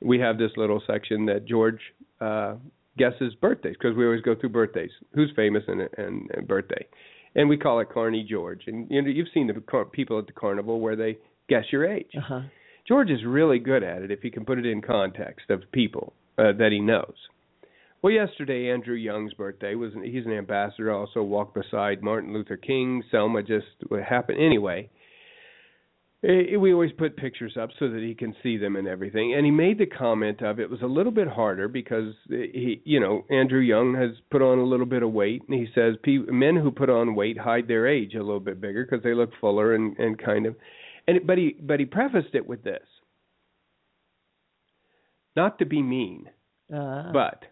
We 0.00 0.20
have 0.20 0.38
this 0.38 0.52
little 0.56 0.80
section 0.86 1.26
that 1.26 1.46
George 1.46 1.80
uh, 2.20 2.54
guesses 2.96 3.34
birthdays 3.40 3.74
because 3.80 3.96
we 3.96 4.04
always 4.04 4.22
go 4.22 4.34
through 4.36 4.50
birthdays. 4.50 4.90
Who's 5.14 5.32
famous 5.34 5.64
and, 5.66 5.80
and, 5.98 6.30
and 6.32 6.46
birthday, 6.46 6.86
and 7.34 7.48
we 7.48 7.56
call 7.56 7.80
it 7.80 7.88
Carney 7.92 8.24
George. 8.28 8.62
And 8.68 8.88
you 8.90 9.02
know, 9.02 9.08
you've 9.08 9.28
seen 9.34 9.48
the 9.48 9.54
car- 9.60 9.84
people 9.84 10.18
at 10.18 10.26
the 10.26 10.32
carnival 10.32 10.78
where 10.80 10.94
they 10.96 11.18
guess 11.48 11.64
your 11.70 11.90
age. 11.90 12.10
Uh-huh. 12.16 12.40
George 12.86 13.10
is 13.10 13.20
really 13.26 13.58
good 13.58 13.82
at 13.82 14.02
it 14.02 14.10
if 14.10 14.20
he 14.20 14.30
can 14.30 14.44
put 14.44 14.58
it 14.58 14.66
in 14.66 14.80
context 14.80 15.50
of 15.50 15.62
people 15.72 16.12
uh, 16.38 16.52
that 16.58 16.70
he 16.72 16.80
knows. 16.80 17.14
Well, 18.00 18.12
yesterday 18.12 18.70
Andrew 18.70 18.94
Young's 18.94 19.34
birthday 19.34 19.74
was. 19.74 19.92
He's 20.04 20.24
an 20.24 20.32
ambassador. 20.32 20.92
Also 20.92 21.22
walked 21.22 21.54
beside 21.54 22.02
Martin 22.02 22.32
Luther 22.32 22.56
King. 22.56 23.02
Selma 23.10 23.42
just 23.42 23.66
what 23.88 24.02
happened 24.04 24.38
anyway. 24.40 24.88
eh, 26.22 26.56
we 26.56 26.72
always 26.72 26.92
put 26.92 27.16
pictures 27.16 27.56
up 27.60 27.70
so 27.78 27.88
that 27.90 28.00
he 28.02 28.14
can 28.14 28.34
see 28.42 28.56
them 28.56 28.76
and 28.76 28.86
everything. 28.86 29.34
And 29.34 29.44
he 29.44 29.50
made 29.50 29.78
the 29.78 29.86
comment 29.86 30.42
of 30.42 30.60
it 30.60 30.70
was 30.70 30.80
a 30.82 30.86
little 30.86 31.12
bit 31.12 31.26
harder 31.28 31.66
because 31.68 32.14
he, 32.28 32.80
you 32.84 33.00
know, 33.00 33.24
Andrew 33.30 33.60
Young 33.60 33.94
has 33.96 34.10
put 34.30 34.42
on 34.42 34.58
a 34.58 34.64
little 34.64 34.86
bit 34.86 35.02
of 35.02 35.12
weight, 35.12 35.42
and 35.48 35.58
he 35.58 35.66
says 35.74 35.96
pe- 36.02 36.18
men 36.30 36.54
who 36.56 36.70
put 36.70 36.88
on 36.90 37.16
weight 37.16 37.36
hide 37.38 37.66
their 37.68 37.86
age 37.88 38.14
a 38.14 38.22
little 38.22 38.40
bit 38.40 38.60
bigger 38.60 38.86
because 38.88 39.02
they 39.02 39.14
look 39.14 39.30
fuller 39.40 39.74
and 39.74 39.98
and 39.98 40.18
kind 40.18 40.46
of. 40.46 40.54
And 41.08 41.16
it, 41.16 41.26
but 41.26 41.38
he 41.38 41.56
but 41.60 41.80
he 41.80 41.86
prefaced 41.86 42.34
it 42.34 42.46
with 42.46 42.62
this. 42.62 42.86
Not 45.36 45.58
to 45.58 45.66
be 45.66 45.82
mean, 45.82 46.28
Uh, 46.72 47.12
but 47.12 47.44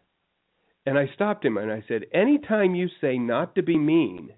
and 0.84 0.98
I 0.98 1.08
stopped 1.14 1.44
him 1.44 1.56
and 1.56 1.72
I 1.72 1.82
said, 1.88 2.04
anytime 2.12 2.74
you 2.74 2.88
say 3.00 3.18
not 3.18 3.54
to 3.56 3.62
be 3.62 3.76
mean, 3.78 4.32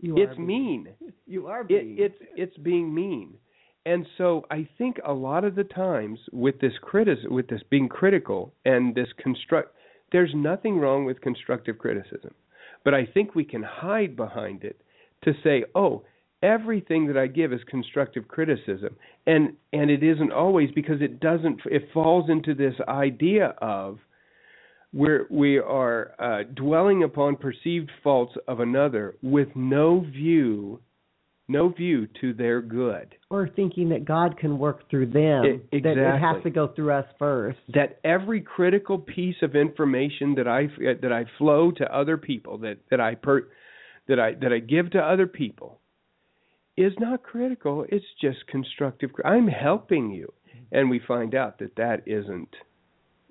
you 0.00 0.16
it's 0.18 0.36
are 0.38 0.40
mean. 0.42 0.88
You 1.28 1.48
are 1.48 1.62
It, 1.62 1.68
being. 1.68 1.96
it's 1.98 2.18
it's 2.36 2.56
being 2.58 2.94
mean. 2.94 3.38
And 3.84 4.06
so 4.18 4.44
I 4.50 4.68
think 4.78 4.98
a 5.04 5.12
lot 5.12 5.44
of 5.44 5.54
the 5.54 5.64
times 5.64 6.18
with 6.32 6.60
this 6.60 6.76
critic 6.80 7.18
with 7.28 7.48
this 7.48 7.62
being 7.70 7.88
critical 7.88 8.54
and 8.64 8.94
this 8.94 9.08
construct 9.18 9.74
there's 10.12 10.32
nothing 10.34 10.78
wrong 10.78 11.04
with 11.04 11.20
constructive 11.20 11.78
criticism. 11.78 12.32
But 12.84 12.94
I 12.94 13.06
think 13.06 13.34
we 13.34 13.44
can 13.44 13.62
hide 13.64 14.14
behind 14.16 14.62
it 14.64 14.80
to 15.24 15.32
say, 15.42 15.64
"Oh, 15.74 16.04
everything 16.42 17.06
that 17.06 17.16
I 17.16 17.26
give 17.26 17.52
is 17.52 17.60
constructive 17.64 18.28
criticism." 18.28 18.96
And 19.26 19.54
and 19.72 19.90
it 19.90 20.02
isn't 20.02 20.32
always 20.32 20.70
because 20.72 21.00
it 21.00 21.20
doesn't 21.20 21.60
it 21.66 21.88
falls 21.92 22.30
into 22.30 22.54
this 22.54 22.74
idea 22.88 23.54
of 23.58 23.98
where 24.92 25.26
we 25.30 25.58
are 25.58 26.12
uh, 26.18 26.42
dwelling 26.54 27.02
upon 27.02 27.36
perceived 27.36 27.90
faults 28.02 28.34
of 28.48 28.60
another 28.60 29.16
with 29.22 29.48
no 29.54 30.00
view 30.00 30.80
no 31.48 31.68
view 31.68 32.08
to 32.20 32.32
their 32.32 32.60
good. 32.60 33.14
or 33.30 33.48
thinking 33.54 33.88
that 33.90 34.04
God 34.04 34.36
can 34.36 34.58
work 34.58 34.88
through 34.90 35.06
them. 35.06 35.44
I- 35.72 35.78
That 35.80 35.96
it 35.96 36.20
has 36.20 36.42
to 36.42 36.50
go 36.50 36.68
through 36.68 36.90
us 36.92 37.06
first. 37.18 37.58
That 37.72 38.00
every 38.04 38.40
critical 38.40 38.98
piece 38.98 39.36
of 39.42 39.54
information 39.54 40.34
that 40.34 40.48
I 40.48 40.66
that 40.78 41.12
I 41.12 41.24
flow 41.38 41.70
to 41.72 41.94
other 41.94 42.16
people 42.16 42.58
that 42.58 42.78
that 42.90 43.00
I 43.00 43.14
per, 43.14 43.46
that 44.08 44.18
I 44.18 44.34
that 44.34 44.52
I 44.52 44.58
give 44.58 44.90
to 44.90 44.98
other 45.00 45.26
people 45.26 45.80
is 46.76 46.92
not 46.98 47.22
critical. 47.22 47.84
It's 47.88 48.04
just 48.20 48.46
constructive. 48.48 49.10
I'm 49.24 49.48
helping 49.48 50.10
you, 50.10 50.32
and 50.72 50.90
we 50.90 51.00
find 51.06 51.34
out 51.34 51.58
that 51.58 51.76
that 51.76 52.02
isn't 52.06 52.54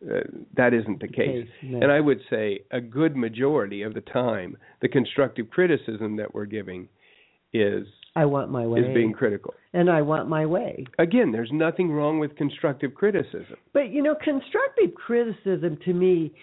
uh, 0.04 0.20
that 0.56 0.74
isn't 0.74 1.00
the 1.00 1.08
case. 1.08 1.48
no. 1.64 1.80
And 1.82 1.92
I 1.92 2.00
would 2.00 2.20
say 2.30 2.60
a 2.72 2.82
good 2.82 3.16
majority 3.16 3.82
of 3.82 3.94
the 3.94 4.02
time, 4.02 4.58
the 4.82 4.90
constructive 4.90 5.50
criticism 5.50 6.18
that 6.18 6.34
we're 6.34 6.46
giving 6.46 6.90
is 7.54 7.88
I 8.16 8.26
want 8.26 8.52
my 8.52 8.66
way. 8.68 8.82
is 8.82 8.94
being 8.94 9.14
critical. 9.14 9.54
and 9.74 9.90
I 9.90 10.02
want 10.02 10.30
my 10.30 10.46
way. 10.46 10.86
Again, 11.00 11.32
there's 11.32 11.50
nothing 11.52 11.92
wrong 11.92 12.20
with 12.20 12.36
constructive 12.36 12.94
criticism. 12.94 13.56
But 13.74 13.90
you 13.90 14.04
know, 14.04 14.16
constructive 14.16 14.94
criticism 14.96 15.78
to 15.86 15.94
me 15.94 16.34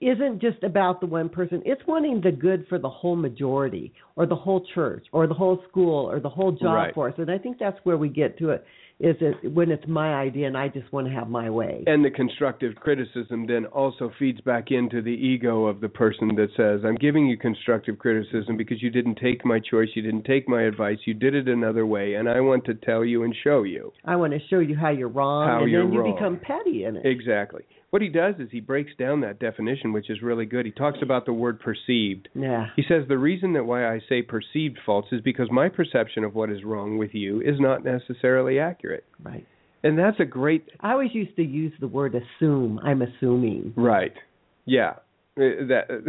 isn't 0.00 0.40
just 0.40 0.62
about 0.62 1.00
the 1.00 1.06
one 1.06 1.28
person. 1.28 1.62
It's 1.64 1.82
wanting 1.86 2.20
the 2.20 2.32
good 2.32 2.66
for 2.68 2.78
the 2.78 2.88
whole 2.88 3.16
majority 3.16 3.92
or 4.16 4.26
the 4.26 4.34
whole 4.36 4.64
church 4.74 5.06
or 5.12 5.26
the 5.26 5.34
whole 5.34 5.62
school 5.68 6.10
or 6.10 6.20
the 6.20 6.28
whole 6.28 6.52
job 6.52 6.74
Right. 6.74 6.94
force. 6.94 7.14
And 7.18 7.30
I 7.30 7.38
think 7.38 7.58
that's 7.58 7.78
where 7.84 7.96
we 7.98 8.08
get 8.08 8.38
to 8.38 8.50
it 8.50 8.64
is 9.00 9.16
it 9.20 9.52
when 9.52 9.72
it's 9.72 9.86
my 9.88 10.14
idea 10.14 10.46
and 10.46 10.56
I 10.56 10.68
just 10.68 10.90
want 10.92 11.08
to 11.08 11.12
have 11.12 11.28
my 11.28 11.50
way. 11.50 11.82
And 11.88 12.04
the 12.04 12.10
constructive 12.10 12.76
criticism 12.76 13.44
then 13.46 13.66
also 13.66 14.12
feeds 14.20 14.40
back 14.42 14.70
into 14.70 15.02
the 15.02 15.10
ego 15.10 15.66
of 15.66 15.80
the 15.80 15.88
person 15.88 16.28
that 16.36 16.48
says, 16.56 16.82
I'm 16.86 16.94
giving 16.94 17.26
you 17.26 17.36
constructive 17.36 17.98
criticism 17.98 18.56
because 18.56 18.80
you 18.82 18.90
didn't 18.90 19.16
take 19.16 19.44
my 19.44 19.58
choice, 19.58 19.88
you 19.94 20.02
didn't 20.02 20.24
take 20.24 20.48
my 20.48 20.62
advice, 20.62 20.98
you 21.06 21.14
did 21.14 21.34
it 21.34 21.48
another 21.48 21.86
way, 21.86 22.14
and 22.14 22.28
I 22.28 22.40
want 22.40 22.64
to 22.66 22.74
tell 22.74 23.04
you 23.04 23.24
and 23.24 23.34
show 23.42 23.64
you. 23.64 23.92
I 24.04 24.14
want 24.14 24.32
to 24.32 24.38
show 24.48 24.60
you 24.60 24.76
how 24.76 24.90
you're 24.90 25.08
wrong 25.08 25.48
How 25.48 25.62
and 25.62 25.70
you're 25.72 25.82
then 25.84 25.92
you 25.92 26.00
wrong. 26.00 26.14
become 26.14 26.38
petty 26.40 26.84
in 26.84 26.96
it. 26.96 27.04
Exactly. 27.04 27.62
What 27.94 28.02
he 28.02 28.08
does 28.08 28.34
is 28.40 28.48
he 28.50 28.58
breaks 28.58 28.90
down 28.98 29.20
that 29.20 29.38
definition, 29.38 29.92
which 29.92 30.10
is 30.10 30.20
really 30.20 30.46
good. 30.46 30.66
He 30.66 30.72
talks 30.72 30.98
about 31.00 31.26
the 31.26 31.32
word 31.32 31.60
perceived. 31.60 32.28
Yeah. 32.34 32.66
He 32.74 32.82
says 32.88 33.04
the 33.06 33.18
reason 33.18 33.52
that 33.52 33.66
why 33.66 33.86
I 33.86 34.00
say 34.08 34.20
perceived 34.20 34.80
faults 34.84 35.06
is 35.12 35.20
because 35.20 35.46
my 35.52 35.68
perception 35.68 36.24
of 36.24 36.34
what 36.34 36.50
is 36.50 36.64
wrong 36.64 36.98
with 36.98 37.14
you 37.14 37.40
is 37.40 37.60
not 37.60 37.84
necessarily 37.84 38.58
accurate. 38.58 39.04
Right. 39.22 39.46
And 39.84 39.96
that's 39.96 40.18
a 40.18 40.24
great 40.24 40.70
I 40.80 40.90
always 40.90 41.14
used 41.14 41.36
to 41.36 41.44
use 41.44 41.72
the 41.78 41.86
word 41.86 42.16
assume. 42.16 42.80
I'm 42.82 43.00
assuming. 43.00 43.74
Right. 43.76 44.14
Yeah. 44.64 44.94
Uh, 45.38 45.62
That 45.68 46.02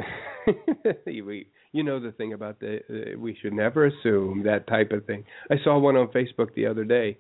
we 1.06 1.46
you 1.72 1.84
know 1.84 2.00
the 2.00 2.14
thing 2.14 2.34
about 2.34 2.60
the 2.62 2.80
uh, 2.90 3.20
we 3.20 3.38
should 3.40 3.54
never 3.54 3.86
assume 3.86 4.42
that 4.46 4.66
type 4.66 4.90
of 4.92 5.06
thing. 5.06 5.24
I 5.52 5.58
saw 5.64 5.78
one 5.78 5.98
on 5.98 6.08
Facebook 6.08 6.56
the 6.56 6.66
other 6.66 6.84
day. 6.84 7.20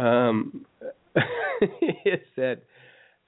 Um 0.00 0.66
it 1.60 2.24
said 2.34 2.62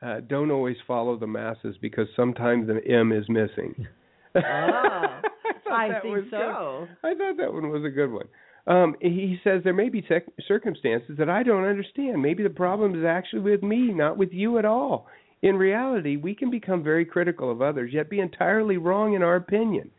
uh 0.03 0.21
don't 0.29 0.51
always 0.51 0.77
follow 0.87 1.17
the 1.17 1.27
masses 1.27 1.77
because 1.81 2.07
sometimes 2.17 2.67
the 2.69 2.81
M 2.91 3.13
is 3.13 3.25
missing. 3.29 3.87
Ah, 4.37 5.21
thought 5.65 5.73
I 5.73 6.01
think 6.01 6.15
was 6.15 6.25
good. 6.25 6.31
so. 6.31 6.87
I 7.03 7.15
thought 7.15 7.37
that 7.39 7.53
one 7.53 7.71
was 7.71 7.85
a 7.85 7.91
good 7.91 8.13
one. 8.13 8.27
Um, 8.67 8.97
he 9.01 9.39
says 9.45 9.63
there 9.63 9.73
may 9.73 9.89
be 9.89 10.05
sec- 10.09 10.27
circumstances 10.49 11.17
that 11.19 11.31
I 11.31 11.43
don't 11.43 11.65
understand. 11.65 12.21
Maybe 12.21 12.43
the 12.43 12.51
problem 12.51 12.99
is 12.99 13.05
actually 13.07 13.43
with 13.43 13.63
me, 13.63 13.93
not 13.93 14.17
with 14.19 14.33
you 14.33 14.59
at 14.59 14.65
all. 14.65 15.07
In 15.43 15.57
reality, 15.57 16.17
we 16.17 16.35
can 16.35 16.51
become 16.51 16.83
very 16.83 17.05
critical 17.05 17.51
of 17.51 17.63
others, 17.63 17.93
yet 17.93 18.11
be 18.11 18.19
entirely 18.21 18.77
wrong 18.77 19.15
in 19.15 19.23
our 19.23 19.37
opinion. 19.37 19.91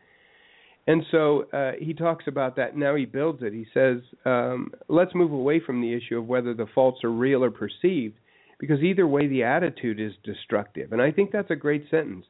And 0.86 1.02
so 1.10 1.44
uh, 1.52 1.72
he 1.78 1.94
talks 1.94 2.24
about 2.26 2.56
that. 2.56 2.76
Now 2.76 2.94
he 2.94 3.04
builds 3.04 3.42
it. 3.42 3.52
He 3.52 3.66
says, 3.72 3.98
um, 4.24 4.72
let's 4.88 5.14
move 5.14 5.32
away 5.32 5.60
from 5.64 5.80
the 5.80 5.94
issue 5.94 6.18
of 6.18 6.26
whether 6.26 6.54
the 6.54 6.66
faults 6.74 7.04
are 7.04 7.10
real 7.10 7.44
or 7.44 7.50
perceived, 7.50 8.16
because 8.58 8.80
either 8.80 9.06
way, 9.06 9.26
the 9.26 9.44
attitude 9.44 10.00
is 10.00 10.12
destructive. 10.24 10.92
And 10.92 11.00
I 11.00 11.12
think 11.12 11.30
that's 11.30 11.50
a 11.50 11.56
great 11.56 11.84
sentence. 11.90 12.26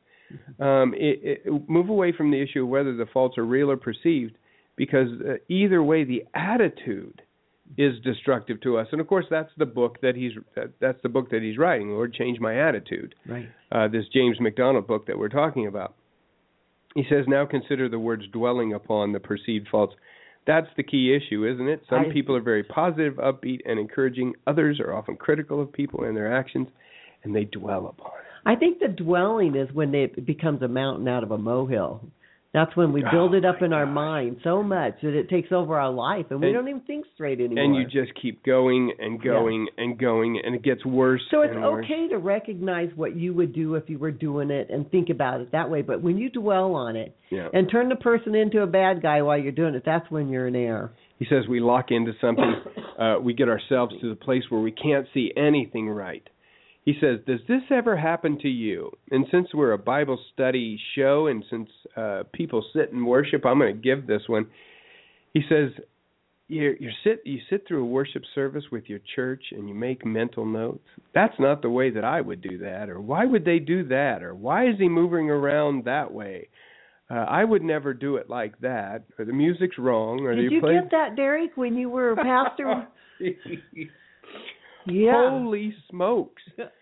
Um, 0.60 0.92
it, 0.94 1.40
it, 1.46 1.68
move 1.68 1.88
away 1.88 2.12
from 2.12 2.30
the 2.30 2.42
issue 2.42 2.64
of 2.64 2.68
whether 2.68 2.94
the 2.94 3.06
faults 3.06 3.38
are 3.38 3.46
real 3.46 3.70
or 3.70 3.78
perceived, 3.78 4.36
because 4.76 5.08
uh, 5.26 5.34
either 5.48 5.82
way, 5.82 6.04
the 6.04 6.24
attitude 6.34 7.22
is 7.76 7.94
destructive 8.02 8.60
to 8.62 8.78
us. 8.78 8.88
And 8.92 9.00
of 9.00 9.06
course, 9.06 9.26
that's 9.30 9.50
the 9.56 9.66
book 9.66 10.00
that 10.02 10.16
he's 10.16 10.32
that, 10.54 10.72
that's 10.80 11.00
the 11.02 11.08
book 11.08 11.30
that 11.30 11.42
he's 11.42 11.58
writing. 11.58 11.90
Lord, 11.90 12.12
change 12.14 12.40
my 12.40 12.68
attitude. 12.68 13.14
Right. 13.26 13.48
Uh, 13.72 13.88
this 13.88 14.04
James 14.12 14.38
MacDonald 14.40 14.86
book 14.86 15.06
that 15.06 15.18
we're 15.18 15.28
talking 15.28 15.66
about. 15.66 15.94
He 16.94 17.04
says, 17.08 17.26
now 17.28 17.44
consider 17.46 17.88
the 17.88 17.98
words 17.98 18.24
dwelling 18.32 18.72
upon 18.72 19.12
the 19.12 19.20
perceived 19.20 19.68
faults. 19.70 19.94
That's 20.48 20.66
the 20.78 20.82
key 20.82 21.14
issue, 21.14 21.44
isn't 21.44 21.68
it? 21.68 21.82
Some 21.90 22.06
I- 22.06 22.08
people 22.12 22.34
are 22.34 22.40
very 22.40 22.62
positive, 22.62 23.16
upbeat, 23.16 23.60
and 23.66 23.78
encouraging. 23.78 24.32
Others 24.46 24.80
are 24.80 24.94
often 24.94 25.16
critical 25.16 25.60
of 25.60 25.70
people 25.70 26.04
and 26.04 26.16
their 26.16 26.32
actions, 26.34 26.68
and 27.22 27.36
they 27.36 27.44
dwell 27.44 27.86
upon 27.86 28.12
it. 28.12 28.24
I 28.46 28.56
think 28.56 28.78
the 28.78 28.88
dwelling 28.88 29.54
is 29.54 29.70
when 29.74 29.94
it 29.94 30.24
becomes 30.24 30.62
a 30.62 30.68
mountain 30.68 31.06
out 31.06 31.22
of 31.22 31.32
a 31.32 31.38
molehill. 31.38 32.00
That's 32.54 32.74
when 32.76 32.92
we 32.94 33.02
build 33.12 33.34
Oh, 33.34 33.36
it 33.36 33.44
up 33.44 33.60
in 33.60 33.74
our 33.74 33.84
mind 33.84 34.38
so 34.42 34.62
much 34.62 34.94
that 35.02 35.12
it 35.14 35.28
takes 35.28 35.52
over 35.52 35.78
our 35.78 35.90
life, 35.90 36.26
and 36.30 36.40
we 36.40 36.50
don't 36.50 36.66
even 36.66 36.80
think 36.80 37.04
straight 37.14 37.40
anymore. 37.40 37.62
and 37.62 37.76
you 37.76 37.84
just 37.84 38.10
keep 38.20 38.42
going 38.42 38.90
and 38.98 39.22
going 39.22 39.68
and 39.76 39.98
going 39.98 40.40
and 40.42 40.54
it 40.54 40.62
gets 40.62 40.84
worse 40.86 41.20
so 41.30 41.42
it's 41.42 41.52
and 41.52 41.62
worse. 41.62 41.84
okay 41.84 42.08
to 42.08 42.16
recognize 42.16 42.88
what 42.96 43.14
you 43.14 43.34
would 43.34 43.52
do 43.54 43.74
if 43.74 43.90
you 43.90 43.98
were 43.98 44.10
doing 44.10 44.50
it 44.50 44.70
and 44.70 44.90
think 44.90 45.10
about 45.10 45.40
it 45.42 45.52
that 45.52 45.68
way. 45.68 45.82
But 45.82 46.00
when 46.02 46.16
you 46.16 46.30
dwell 46.30 46.74
on 46.74 46.96
it 46.96 47.14
yeah 47.30 47.48
and 47.52 47.70
turn 47.70 47.90
the 47.90 47.96
person 47.96 48.34
into 48.34 48.62
a 48.62 48.66
bad 48.66 49.02
guy 49.02 49.20
while 49.20 49.36
you're 49.38 49.52
doing 49.52 49.74
it, 49.74 49.82
that's 49.84 50.10
when 50.10 50.30
you're 50.30 50.46
in 50.46 50.56
error. 50.56 50.92
he 51.18 51.26
says 51.28 51.46
we 51.48 51.60
lock 51.60 51.90
into 51.90 52.12
something 52.18 52.54
uh 52.98 53.16
we 53.20 53.34
get 53.34 53.48
ourselves 53.50 53.94
to 54.00 54.08
the 54.08 54.16
place 54.16 54.44
where 54.48 54.62
we 54.62 54.72
can't 54.72 55.06
see 55.12 55.30
anything 55.36 55.86
right 55.90 56.26
he 56.88 56.94
says 57.02 57.18
does 57.26 57.40
this 57.46 57.60
ever 57.70 57.94
happen 57.94 58.38
to 58.38 58.48
you 58.48 58.90
and 59.10 59.26
since 59.30 59.48
we're 59.52 59.72
a 59.72 59.78
bible 59.78 60.18
study 60.32 60.80
show 60.96 61.26
and 61.26 61.44
since 61.50 61.68
uh 61.98 62.22
people 62.32 62.64
sit 62.74 62.90
and 62.94 63.06
worship 63.06 63.44
i'm 63.44 63.58
going 63.58 63.74
to 63.74 63.82
give 63.82 64.06
this 64.06 64.22
one 64.26 64.46
he 65.34 65.42
says 65.50 65.68
you 66.48 66.74
you 66.80 66.88
sit 67.04 67.20
you 67.26 67.40
sit 67.50 67.68
through 67.68 67.82
a 67.82 67.86
worship 67.86 68.22
service 68.34 68.64
with 68.72 68.84
your 68.86 69.00
church 69.14 69.42
and 69.50 69.68
you 69.68 69.74
make 69.74 70.06
mental 70.06 70.46
notes 70.46 70.88
that's 71.14 71.38
not 71.38 71.60
the 71.60 71.68
way 71.68 71.90
that 71.90 72.04
i 72.04 72.22
would 72.22 72.40
do 72.40 72.56
that 72.56 72.88
or 72.88 73.02
why 73.02 73.26
would 73.26 73.44
they 73.44 73.58
do 73.58 73.86
that 73.86 74.22
or 74.22 74.34
why 74.34 74.66
is 74.66 74.76
he 74.78 74.88
moving 74.88 75.28
around 75.28 75.84
that 75.84 76.10
way 76.10 76.48
uh, 77.10 77.24
I 77.26 77.42
would 77.42 77.62
never 77.62 77.94
do 77.94 78.16
it 78.16 78.28
like 78.28 78.60
that, 78.60 79.04
or 79.18 79.24
the 79.24 79.32
music's 79.32 79.78
wrong, 79.78 80.26
or 80.26 80.36
Did 80.36 80.52
you 80.52 80.60
play. 80.60 80.74
get 80.74 80.90
that, 80.90 81.16
Derek, 81.16 81.56
when 81.56 81.74
you 81.74 81.88
were 81.88 82.12
a 82.12 82.16
pastor? 82.16 82.86
yeah. 84.86 85.30
Holy 85.30 85.74
smokes! 85.88 86.42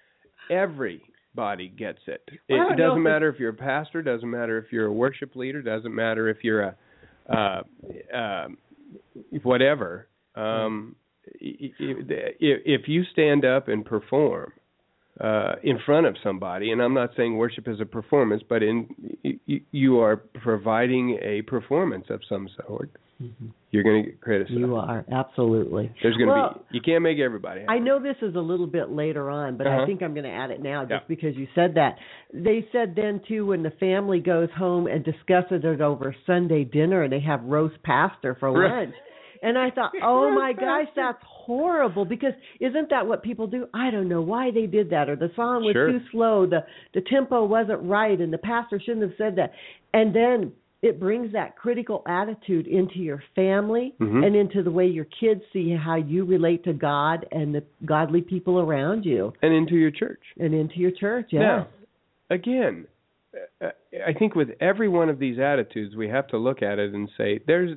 Everybody 0.51 1.69
gets 1.69 1.99
it. 2.07 2.23
It, 2.29 2.39
it 2.73 2.77
doesn't 2.77 3.03
matter 3.03 3.29
if 3.29 3.39
you're 3.39 3.51
a 3.51 3.55
pastor. 3.55 4.03
Doesn't 4.03 4.31
matter 4.31 4.59
if 4.59 4.73
you're 4.73 4.87
a 4.87 4.93
worship 4.93 5.37
leader. 5.37 5.63
Doesn't 5.63 5.95
matter 5.95 6.29
if 6.29 6.39
you're 6.43 6.63
a 6.63 6.77
uh, 7.29 7.63
uh, 8.17 8.49
whatever. 9.43 10.07
Um, 10.35 10.95
i- 11.43 11.73
i- 11.81 12.37
if 12.41 12.89
you 12.89 13.03
stand 13.13 13.45
up 13.45 13.69
and 13.69 13.85
perform 13.85 14.53
uh, 15.21 15.55
in 15.63 15.79
front 15.87 16.07
of 16.07 16.17
somebody, 16.23 16.73
and 16.73 16.83
I'm 16.83 16.95
not 16.95 17.11
saying 17.17 17.37
worship 17.37 17.69
is 17.69 17.81
a 17.81 17.87
performance, 17.87 18.43
but 18.49 18.63
in 18.63 18.87
you, 19.23 19.61
you 19.71 20.01
are 20.01 20.17
providing 20.17 21.19
a 21.23 21.43
performance 21.43 22.07
of 22.11 22.21
some 22.29 22.49
sort. 22.67 22.91
Mhm. 23.23 23.49
You're 23.71 23.83
going 23.83 24.05
to 24.05 24.11
get 24.11 24.21
criticized. 24.21 24.59
You 24.59 24.77
are 24.77 25.05
absolutely. 25.11 25.91
There's 26.03 26.17
going 26.19 26.29
to 26.29 26.35
Well, 26.35 26.63
be. 26.71 26.77
You 26.77 26.81
can't 26.83 27.03
make 27.03 27.19
everybody. 27.19 27.61
Happy. 27.63 27.73
I 27.73 27.79
know 27.79 27.99
this 27.99 28.17
is 28.21 28.35
a 28.35 28.41
little 28.41 28.67
bit 28.67 28.91
later 28.91 29.31
on, 29.31 29.57
but 29.57 29.67
Uh-huh. 29.67 29.83
I 29.83 29.87
think 29.87 30.03
I'm 30.03 30.13
going 30.13 30.25
to 30.25 30.31
add 30.31 30.51
it 30.51 30.63
now 30.63 30.83
just 30.83 30.91
Yeah. 30.91 30.99
because 31.09 31.35
you 31.35 31.47
said 31.55 31.75
that. 31.77 31.97
They 32.35 32.67
said 32.73 32.95
then 32.95 33.21
too 33.27 33.47
when 33.47 33.63
the 33.63 33.71
family 33.71 34.21
goes 34.21 34.51
home 34.51 34.87
and 34.87 35.03
discusses 35.03 35.65
it 35.65 35.81
over 35.81 36.15
Sunday 36.27 36.65
dinner 36.65 37.03
and 37.05 37.13
they 37.13 37.21
have 37.21 37.43
roast 37.45 37.83
pasta 37.83 38.35
for 38.39 38.53
Right. 38.53 38.71
lunch. 38.71 38.95
And 39.43 39.57
I 39.59 39.71
thought, 39.71 39.93
oh 40.03 40.31
my 40.31 40.53
gosh, 40.53 40.89
that's 40.97 41.19
horrible 41.25 42.05
because 42.05 42.33
isn't 42.61 42.91
that 42.91 43.07
what 43.07 43.23
people 43.23 43.47
do? 43.47 43.67
I 43.75 43.91
don't 43.91 44.09
know 44.09 44.23
why 44.23 44.51
they 44.51 44.67
did 44.67 44.91
that 44.91 45.09
or 45.09 45.17
the 45.17 45.31
song 45.37 45.65
was 45.65 45.73
Sure. 45.75 45.91
too 45.93 46.01
slow, 46.11 46.47
the 46.47 46.65
the 46.95 47.01
tempo 47.03 47.45
wasn't 47.45 47.83
right 47.83 48.19
and 48.21 48.33
the 48.33 48.39
pastor 48.39 48.81
shouldn't 48.81 49.03
have 49.03 49.17
said 49.19 49.37
that. 49.37 49.53
And 49.95 50.15
then 50.15 50.53
it 50.83 51.01
brings 51.01 51.33
that 51.33 51.57
critical 51.57 52.03
attitude 52.07 52.67
into 52.67 52.99
your 52.99 53.23
family 53.35 53.95
Mhm. 53.99 54.27
and 54.27 54.37
into 54.37 54.63
the 54.63 54.71
way 54.71 54.87
your 54.87 55.07
kids 55.07 55.43
see 55.53 55.71
how 55.71 55.97
you 55.97 56.25
relate 56.25 56.63
to 56.65 56.73
God 56.75 57.27
and 57.33 57.55
the 57.55 57.65
godly 57.85 58.21
people 58.21 58.61
around 58.61 59.05
you 59.07 59.33
and 59.43 59.53
into 59.55 59.75
your 59.77 59.91
church. 59.91 60.23
and 60.39 60.55
into 60.55 60.79
your 60.79 60.91
church. 60.93 61.29
Yes. 61.33 61.41
Now, 61.43 61.67
again, 62.31 62.87
I 63.63 64.13
think 64.13 64.35
with 64.35 64.51
every 64.61 64.89
one 64.89 65.09
of 65.09 65.19
these 65.19 65.39
attitudes, 65.39 65.95
we 65.97 66.09
have 66.09 66.27
to 66.29 66.39
look 66.39 66.63
at 66.63 66.79
it 66.79 66.93
and 66.95 67.09
say, 67.17 67.39
"There's, 67.47 67.77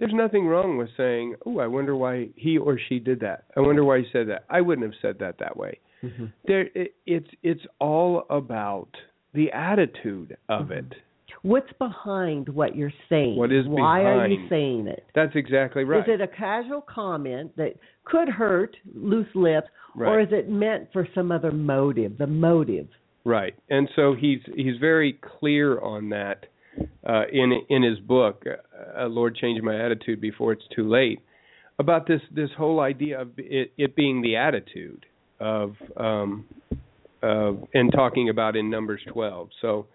there's 0.00 0.14
nothing 0.14 0.46
wrong 0.46 0.76
with 0.76 0.88
saying, 0.96 1.36
oh, 1.46 1.60
I 1.60 1.66
wonder 1.68 1.94
why 1.94 2.30
he 2.34 2.58
or 2.58 2.78
she 2.88 2.98
did 2.98 3.20
that. 3.20 3.44
I 3.56 3.60
wonder 3.60 3.84
why 3.84 3.98
he 3.98 4.06
said 4.12 4.28
that. 4.30 4.44
I 4.50 4.60
wouldn't 4.60 4.84
have 4.84 5.00
said 5.00 5.18
that 5.20 5.38
that 5.38 5.56
way." 5.56 5.78
hmm 6.00 6.26
There, 6.46 6.68
it, 6.74 6.94
it's 7.06 7.28
it's 7.42 7.64
all 7.78 8.24
about 8.30 8.88
the 9.34 9.52
attitude 9.52 10.36
of 10.48 10.66
Mhm. 10.68 10.78
it. 10.78 10.94
What's 11.42 11.72
behind 11.74 12.48
what 12.48 12.76
you're 12.76 12.92
saying? 13.08 13.36
What 13.36 13.52
is 13.52 13.66
Why 13.66 14.04
are 14.04 14.26
you 14.26 14.48
saying 14.48 14.88
it? 14.88 15.04
That's 15.14 15.34
exactly 15.36 15.84
right. 15.84 16.06
Is 16.06 16.14
it 16.14 16.20
a 16.20 16.26
casual 16.28 16.82
comment 16.82 17.56
that 17.56 17.74
could 18.04 18.28
hurt 18.28 18.76
loose 18.94 19.32
lips, 19.34 19.68
right. 19.94 20.08
or 20.08 20.20
is 20.20 20.28
it 20.32 20.48
meant 20.50 20.92
for 20.92 21.06
some 21.14 21.30
other 21.32 21.50
motive? 21.50 22.18
The 22.18 22.26
motive. 22.26 22.88
Right, 23.24 23.54
and 23.68 23.88
so 23.96 24.14
he's 24.14 24.40
he's 24.54 24.78
very 24.78 25.12
clear 25.14 25.78
on 25.80 26.08
that 26.10 26.46
uh, 27.06 27.22
in 27.32 27.52
in 27.68 27.82
his 27.82 27.98
book, 28.00 28.44
uh, 28.46 29.06
"Lord, 29.06 29.36
Change 29.36 29.60
My 29.62 29.84
Attitude 29.84 30.20
Before 30.20 30.52
It's 30.52 30.66
Too 30.74 30.88
Late," 30.88 31.20
about 31.78 32.06
this 32.06 32.20
this 32.30 32.50
whole 32.56 32.80
idea 32.80 33.20
of 33.20 33.30
it, 33.38 33.72
it 33.76 33.96
being 33.96 34.22
the 34.22 34.36
attitude 34.36 35.06
of 35.40 35.74
um, 35.96 36.44
uh, 37.22 37.52
and 37.74 37.92
talking 37.92 38.28
about 38.28 38.56
in 38.56 38.70
Numbers 38.70 39.02
twelve. 39.12 39.48
So 39.60 39.86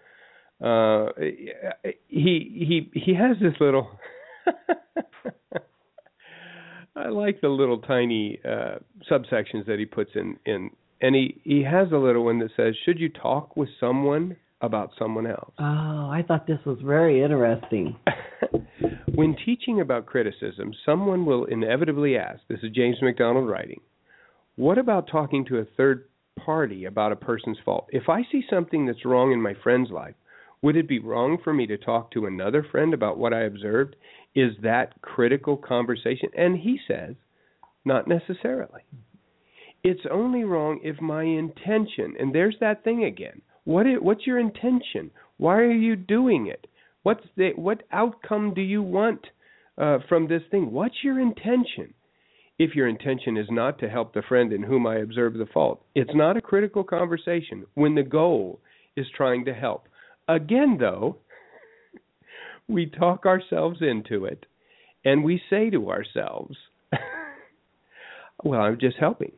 uh, 0.64 1.10
he 1.18 1.90
he 2.08 2.90
he 2.92 3.14
has 3.14 3.36
this 3.40 3.54
little. 3.60 3.90
I 6.96 7.08
like 7.08 7.42
the 7.42 7.48
little 7.48 7.78
tiny 7.78 8.40
uh, 8.42 8.76
subsections 9.10 9.66
that 9.66 9.78
he 9.78 9.84
puts 9.84 10.12
in 10.14 10.38
in 10.46 10.70
and 11.00 11.14
he 11.14 11.40
he 11.44 11.62
has 11.62 11.88
a 11.92 11.96
little 11.96 12.24
one 12.24 12.38
that 12.38 12.50
says 12.56 12.74
should 12.84 12.98
you 12.98 13.08
talk 13.08 13.56
with 13.56 13.68
someone 13.78 14.36
about 14.60 14.90
someone 14.98 15.26
else. 15.26 15.52
Oh, 15.58 16.10
I 16.10 16.24
thought 16.26 16.46
this 16.46 16.64
was 16.64 16.78
very 16.82 17.22
interesting. 17.22 17.96
when 19.14 19.36
teaching 19.44 19.80
about 19.80 20.06
criticism 20.06 20.72
someone 20.84 21.24
will 21.24 21.44
inevitably 21.46 22.16
ask 22.16 22.40
this 22.48 22.60
is 22.62 22.70
james 22.74 22.96
macdonald 23.00 23.48
writing 23.48 23.80
what 24.56 24.78
about 24.78 25.08
talking 25.10 25.44
to 25.44 25.58
a 25.58 25.64
third 25.76 26.08
party 26.44 26.86
about 26.86 27.12
a 27.12 27.16
person's 27.16 27.58
fault? 27.64 27.86
If 27.90 28.08
i 28.08 28.22
see 28.30 28.42
something 28.48 28.86
that's 28.86 29.04
wrong 29.04 29.32
in 29.32 29.40
my 29.40 29.54
friend's 29.62 29.90
life 29.90 30.14
would 30.62 30.76
it 30.76 30.88
be 30.88 30.98
wrong 30.98 31.38
for 31.42 31.52
me 31.52 31.66
to 31.66 31.78
talk 31.78 32.10
to 32.12 32.26
another 32.26 32.66
friend 32.70 32.94
about 32.94 33.18
what 33.18 33.32
i 33.32 33.42
observed? 33.42 33.96
Is 34.34 34.52
that 34.62 35.00
critical 35.00 35.56
conversation? 35.56 36.28
And 36.36 36.58
he 36.58 36.78
says 36.86 37.14
not 37.84 38.08
necessarily. 38.08 38.82
It's 39.84 40.04
only 40.10 40.44
wrong 40.44 40.80
if 40.82 41.00
my 41.00 41.22
intention 41.22 42.16
and 42.18 42.34
there's 42.34 42.56
that 42.60 42.84
thing 42.84 43.04
again 43.04 43.42
what 43.66 43.84
i 43.84 43.94
what's 44.00 44.26
your 44.26 44.38
intention? 44.38 45.10
Why 45.38 45.56
are 45.56 45.70
you 45.70 45.96
doing 45.96 46.46
it? 46.46 46.66
What's 47.02 47.26
the 47.36 47.50
what 47.56 47.82
outcome 47.92 48.54
do 48.54 48.62
you 48.62 48.80
want 48.80 49.26
uh, 49.76 49.98
from 50.08 50.28
this 50.28 50.42
thing? 50.50 50.70
What's 50.70 51.02
your 51.02 51.20
intention? 51.20 51.92
If 52.58 52.74
your 52.74 52.88
intention 52.88 53.36
is 53.36 53.48
not 53.50 53.78
to 53.80 53.90
help 53.90 54.14
the 54.14 54.22
friend 54.22 54.52
in 54.52 54.62
whom 54.62 54.86
i 54.86 54.96
observe 54.96 55.34
the 55.34 55.52
fault 55.52 55.84
it's 55.94 56.14
not 56.14 56.38
a 56.38 56.40
critical 56.40 56.84
conversation 56.84 57.66
when 57.74 57.96
the 57.96 58.02
goal 58.02 58.60
is 58.96 59.06
trying 59.14 59.44
to 59.44 59.52
help. 59.52 59.88
Again 60.28 60.78
though 60.78 61.16
we 62.68 62.86
talk 62.86 63.26
ourselves 63.26 63.80
into 63.82 64.24
it 64.24 64.46
and 65.04 65.24
we 65.24 65.42
say 65.50 65.70
to 65.70 65.90
ourselves 65.90 66.56
well 68.44 68.60
i'm 68.60 68.78
just 68.78 68.96
helping. 68.96 69.32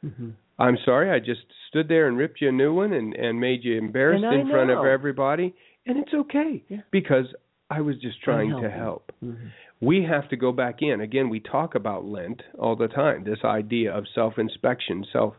Hmm 0.00 0.30
I'm 0.66 0.78
sorry, 0.84 1.10
I 1.10 1.18
just 1.18 1.40
stood 1.68 1.88
there 1.88 2.06
and 2.08 2.16
ripped 2.16 2.40
you 2.40 2.48
a 2.48 2.52
new 2.52 2.72
one 2.82 2.92
and 2.92 3.14
and 3.14 3.40
made 3.40 3.64
you 3.64 3.76
embarrassed 3.78 4.24
in 4.24 4.48
front 4.50 4.70
of 4.70 4.84
everybody, 4.86 5.54
and 5.86 5.98
it's 5.98 6.14
okay 6.14 6.62
Yeah. 6.68 6.82
because 6.90 7.26
I 7.70 7.80
was 7.80 7.96
just 8.00 8.22
trying 8.22 8.50
to 8.62 8.70
help. 8.70 9.04
hmm 9.20 9.48
We 9.80 9.96
have 10.04 10.28
to 10.28 10.36
go 10.36 10.52
back 10.52 10.76
in. 10.80 11.00
Again, 11.00 11.28
we 11.28 11.40
talk 11.40 11.74
about 11.74 12.04
Lent 12.04 12.40
all 12.58 12.76
the 12.76 12.88
time. 12.88 13.24
This 13.24 13.42
idea 13.44 13.92
of 13.98 14.04
self-inspection, 14.14 14.96
self 15.12 15.34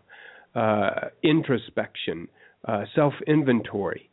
uh 0.55 1.09
introspection, 1.23 2.27
uh 2.67 2.83
self-inventory 2.95 4.09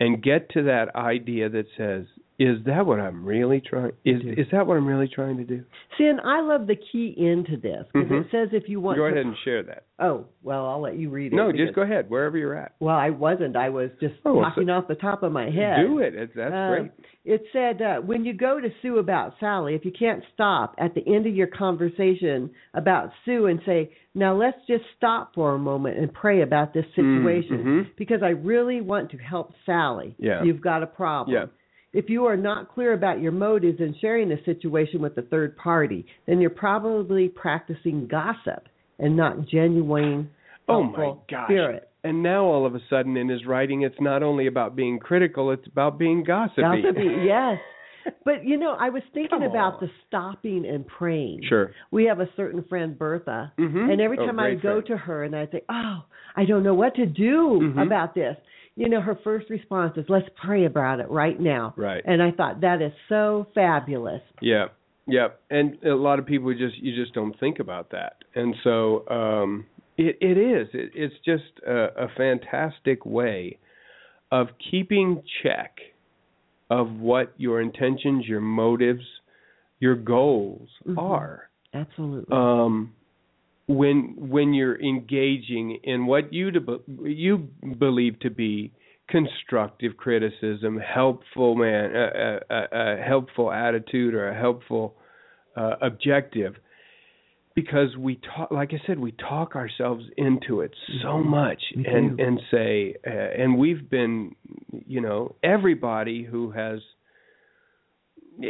and 0.00 0.22
get 0.22 0.48
to 0.50 0.62
that 0.62 0.94
idea 0.94 1.48
that 1.48 1.66
says, 1.76 2.04
is 2.38 2.58
that 2.66 2.86
what 2.86 3.00
I'm 3.00 3.24
really 3.24 3.60
trying 3.60 3.92
is 4.04 4.22
is 4.24 4.46
that 4.52 4.66
what 4.66 4.76
I'm 4.76 4.86
really 4.86 5.08
trying 5.08 5.38
to 5.38 5.44
do? 5.44 5.64
See, 5.96 6.04
and 6.04 6.20
I 6.20 6.40
love 6.40 6.66
the 6.68 6.76
key 6.76 7.12
into 7.16 7.56
this 7.56 7.84
because 7.92 8.08
Mhm. 8.10 8.20
it 8.24 8.30
says 8.30 8.48
if 8.52 8.68
you 8.68 8.80
want 8.80 8.96
Go 8.98 9.06
to. 9.08 9.12
ahead 9.12 9.26
and 9.26 9.36
share 9.38 9.64
that. 9.64 9.82
Oh, 9.98 10.26
well, 10.44 10.64
I'll 10.66 10.80
let 10.80 10.96
you 10.96 11.10
read 11.10 11.32
it. 11.32 11.36
No, 11.36 11.46
because- 11.50 11.66
just 11.66 11.74
go 11.74 11.82
ahead 11.82 12.08
wherever 12.08 12.38
you're 12.38 12.54
at. 12.54 12.72
Well, 12.78 12.94
I 12.96 13.10
wasn't. 13.10 13.56
I 13.56 13.70
was 13.70 13.90
just 14.00 14.14
Oh, 14.24 14.40
talking 14.40 14.66
so- 14.68 14.72
off 14.74 14.86
the 14.86 14.94
top 14.94 15.24
of 15.24 15.32
my 15.32 15.50
head. 15.50 15.84
Do 15.84 15.98
it. 15.98 16.14
It's, 16.14 16.32
that's 16.34 16.54
Uh, 16.54 16.68
great. 16.70 16.90
It 17.24 17.44
said 17.52 17.82
uh, 17.82 17.96
when 18.00 18.24
you 18.24 18.32
go 18.32 18.60
to 18.60 18.70
Sue 18.80 18.98
about 18.98 19.34
Sally, 19.40 19.74
if 19.74 19.84
you 19.84 19.90
can't 19.90 20.22
stop 20.32 20.74
at 20.78 20.94
the 20.94 21.02
end 21.12 21.26
of 21.26 21.34
your 21.34 21.48
conversation 21.48 22.50
about 22.74 23.10
Sue 23.24 23.46
and 23.46 23.60
say, 23.66 23.90
"Now 24.14 24.34
let's 24.34 24.64
just 24.66 24.84
stop 24.96 25.34
for 25.34 25.54
a 25.54 25.58
moment 25.58 25.98
and 25.98 26.12
pray 26.12 26.40
about 26.42 26.72
this 26.72 26.86
situation 26.94 27.64
Mhm. 27.64 27.86
because 27.96 28.22
I 28.22 28.30
really 28.30 28.80
want 28.80 29.10
to 29.10 29.18
help 29.18 29.52
Sally." 29.66 30.14
Yeah. 30.18 30.42
You've 30.44 30.60
got 30.60 30.82
a 30.82 30.86
problem. 30.86 31.34
Yeah. 31.34 31.46
If 31.98 32.08
you 32.08 32.26
are 32.26 32.36
not 32.36 32.72
clear 32.72 32.92
about 32.92 33.20
your 33.20 33.32
motives 33.32 33.80
in 33.80 33.92
sharing 34.00 34.28
the 34.28 34.38
situation 34.44 35.02
with 35.02 35.16
the 35.16 35.22
third 35.22 35.56
party, 35.56 36.06
then 36.28 36.40
you're 36.40 36.48
probably 36.48 37.28
practicing 37.28 38.06
gossip 38.06 38.68
and 39.00 39.16
not 39.16 39.48
genuine 39.48 40.30
Oh 40.68 40.84
my 40.84 41.14
gosh. 41.28 41.48
spirit. 41.48 41.90
And 42.04 42.22
now 42.22 42.44
all 42.44 42.64
of 42.64 42.76
a 42.76 42.80
sudden 42.88 43.16
in 43.16 43.28
his 43.28 43.44
writing, 43.46 43.82
it's 43.82 44.00
not 44.00 44.22
only 44.22 44.46
about 44.46 44.76
being 44.76 45.00
critical; 45.00 45.50
it's 45.50 45.66
about 45.66 45.98
being 45.98 46.22
gossipy. 46.22 46.60
Gossipy, 46.62 47.08
yes. 47.26 47.58
But 48.24 48.44
you 48.44 48.58
know, 48.58 48.76
I 48.78 48.90
was 48.90 49.02
thinking 49.12 49.40
Come 49.40 49.42
about 49.42 49.74
on. 49.74 49.78
the 49.80 49.90
stopping 50.06 50.66
and 50.66 50.86
praying. 50.86 51.40
Sure. 51.48 51.72
We 51.90 52.04
have 52.04 52.20
a 52.20 52.28
certain 52.36 52.62
friend 52.68 52.96
Bertha, 52.96 53.52
Mhm. 53.58 53.90
and 53.90 54.00
every 54.00 54.18
Oh, 54.20 54.26
time 54.26 54.38
I 54.38 54.54
go 54.54 54.60
friend. 54.80 54.86
to 54.86 54.96
her 54.98 55.24
and 55.24 55.34
I 55.34 55.46
say, 55.48 55.62
"Oh, 55.68 56.04
I 56.36 56.44
don't 56.44 56.62
know 56.62 56.74
what 56.74 56.94
to 56.94 57.06
do 57.06 57.58
Mhm. 57.60 57.84
about 57.84 58.14
this," 58.14 58.36
you 58.78 58.88
know, 58.88 59.00
her 59.00 59.18
first 59.24 59.50
response 59.50 59.96
is, 59.96 60.04
"Let's 60.08 60.28
pray 60.40 60.64
about 60.64 61.00
it 61.00 61.10
right 61.10 61.38
now." 61.38 61.74
Right. 61.76 62.02
And 62.04 62.22
I 62.22 62.30
thought 62.30 62.60
that 62.60 62.80
is 62.80 62.92
so 63.08 63.48
fabulous. 63.52 64.22
Yeah, 64.40 64.66
yeah, 65.06 65.28
and 65.50 65.82
a 65.84 65.94
lot 65.94 66.20
of 66.20 66.26
people 66.26 66.52
just 66.54 66.78
you 66.78 66.94
just 66.94 67.12
don't 67.12 67.38
think 67.40 67.58
about 67.58 67.90
that, 67.90 68.18
and 68.36 68.54
so 68.62 69.08
um, 69.08 69.66
it 69.96 70.16
it 70.20 70.38
is. 70.38 70.68
It, 70.72 70.92
it's 70.94 71.14
just 71.24 71.66
a, 71.66 72.04
a 72.04 72.08
fantastic 72.16 73.04
way 73.04 73.58
of 74.30 74.46
keeping 74.70 75.22
check 75.42 75.78
of 76.70 76.92
what 77.00 77.32
your 77.36 77.60
intentions, 77.60 78.26
your 78.26 78.42
motives, 78.42 79.04
your 79.80 79.96
goals 79.96 80.68
Mhm. 80.86 80.98
are. 80.98 81.50
Absolutely. 81.74 82.28
Um, 82.30 82.94
when 83.68 84.14
when 84.16 84.54
you're 84.54 84.80
engaging 84.80 85.78
in 85.84 86.06
what 86.06 86.32
you 86.32 86.50
to, 86.50 86.80
you 87.04 87.48
believe 87.78 88.18
to 88.20 88.30
be 88.30 88.72
constructive 89.08 89.96
criticism, 89.96 90.78
helpful 90.78 91.54
man, 91.54 91.94
a, 91.94 92.40
a, 92.50 92.64
a 92.72 93.02
helpful 93.02 93.52
attitude 93.52 94.14
or 94.14 94.28
a 94.28 94.38
helpful 94.38 94.96
uh, 95.56 95.74
objective, 95.82 96.54
because 97.54 97.96
we 97.96 98.20
talk, 98.34 98.50
like 98.50 98.72
I 98.72 98.80
said, 98.86 98.98
we 98.98 99.12
talk 99.12 99.56
ourselves 99.56 100.04
into 100.16 100.60
it 100.60 100.74
so 101.02 101.08
Mhm. 101.18 101.24
much, 101.26 101.62
and 101.74 102.18
and 102.20 102.40
say, 102.50 102.94
uh, 103.06 103.10
and 103.10 103.58
we've 103.58 103.88
been, 103.90 104.34
you 104.86 105.00
know, 105.00 105.36
everybody 105.42 106.22
who 106.22 106.50
has. 106.52 106.80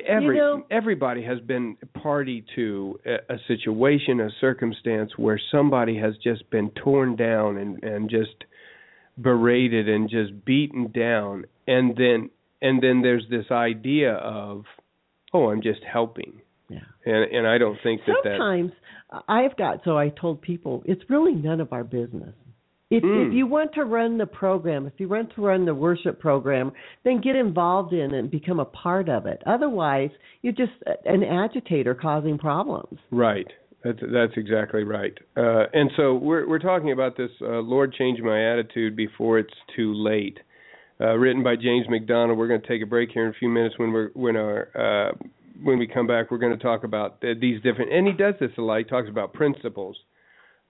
Every 0.07 0.37
know- 0.37 0.66
everybody 0.70 1.22
has 1.24 1.40
been 1.40 1.77
party 2.03 2.44
to 2.57 2.98
a, 3.07 3.35
a 3.35 3.38
situation, 3.46 4.20
a 4.20 4.31
circumstance 4.40 5.12
where 5.16 5.40
somebody 5.51 5.98
has 5.98 6.14
just 6.22 6.48
been 6.51 6.70
torn 6.70 7.16
down 7.16 7.57
and 7.57 7.83
and 7.83 8.11
just 8.11 8.44
berated 9.20 9.88
and 9.88 10.09
just 10.09 10.44
beaten 10.44 10.90
down, 10.92 11.44
and 11.66 11.96
then 11.96 12.31
and 12.61 12.83
then 12.83 13.03
there's 13.03 13.24
this 13.31 13.46
idea 13.51 14.14
of, 14.14 14.64
oh, 15.33 15.51
I'm 15.51 15.62
just 15.62 15.81
helping, 15.90 16.40
yeah. 16.68 16.81
and 17.07 17.33
and 17.33 17.46
I 17.46 17.59
don't 17.59 17.79
think 17.83 18.03
that 18.07 18.16
that 18.24 18.33
Sometimes 18.38 18.72
I've 19.27 19.57
got 19.57 19.81
so 19.85 19.96
I 19.96 20.11
told 20.11 20.42
people 20.42 20.83
it's 20.87 21.03
really 21.09 21.35
none 21.35 21.61
of 21.61 21.72
our 21.72 21.85
business. 21.85 22.35
If 22.90 23.03
Mm. 23.03 23.27
if 23.29 23.35
you 23.35 23.46
want 23.46 23.74
to 23.74 23.85
run 23.85 24.16
the 24.16 24.27
program, 24.27 24.87
if 24.87 24.94
you 24.98 25.09
want 25.09 25.31
to 25.35 25.42
run 25.42 25.66
the 25.66 25.74
worship 25.74 26.18
program, 26.18 26.72
then 27.05 27.20
get 27.20 27.37
involved 27.37 27.92
in 27.92 28.14
it 28.14 28.18
and 28.18 28.31
become 28.31 28.61
a 28.61 28.64
part 28.64 29.09
of 29.11 29.27
it. 29.27 29.42
Otherwise, 29.44 30.11
you're 30.42 30.55
just 30.55 30.72
an 31.05 31.22
agitator 31.22 31.94
causing 31.94 32.38
problems. 32.38 32.98
Right. 33.11 33.46
That's 33.85 34.01
that's 34.01 34.33
exactly 34.37 34.85
right. 34.85 35.16
Uh, 35.37 35.66
and 35.72 35.90
so 35.96 36.14
we're 36.14 36.48
we're 36.48 36.59
talking 36.59 36.92
about 36.92 37.16
this. 37.16 37.31
Uh, 37.40 37.61
Lord, 37.61 37.92
change 37.92 38.20
my 38.20 38.53
attitude 38.53 38.96
before 38.96 39.38
it's 39.38 39.55
too 39.77 39.92
late. 39.94 40.40
Uh, 41.01 41.16
written 41.16 41.44
by 41.44 41.55
James 41.55 41.88
MacDonald. 41.88 42.37
We're 42.37 42.48
going 42.48 42.61
to 42.61 42.66
take 42.66 42.83
a 42.83 42.87
break 42.87 43.11
here 43.12 43.24
in 43.24 43.31
a 43.31 43.35
few 43.35 43.48
minutes. 43.48 43.79
When 43.79 43.92
we're 43.92 44.11
when 44.14 44.35
our 44.37 44.68
uh, 44.74 45.12
when 45.62 45.79
we 45.79 45.87
come 45.87 46.07
back, 46.09 46.31
we're 46.31 46.38
going 46.38 46.57
to 46.57 46.62
talk 46.62 46.83
about 46.85 47.20
th- 47.20 47.38
these 47.38 47.61
different. 47.62 47.92
And 47.92 48.07
he 48.07 48.14
does 48.14 48.35
this 48.40 48.51
a 48.59 48.62
lot. 48.62 48.79
He 48.79 48.85
talks 48.85 49.09
about 49.09 49.33
principles. 49.33 49.96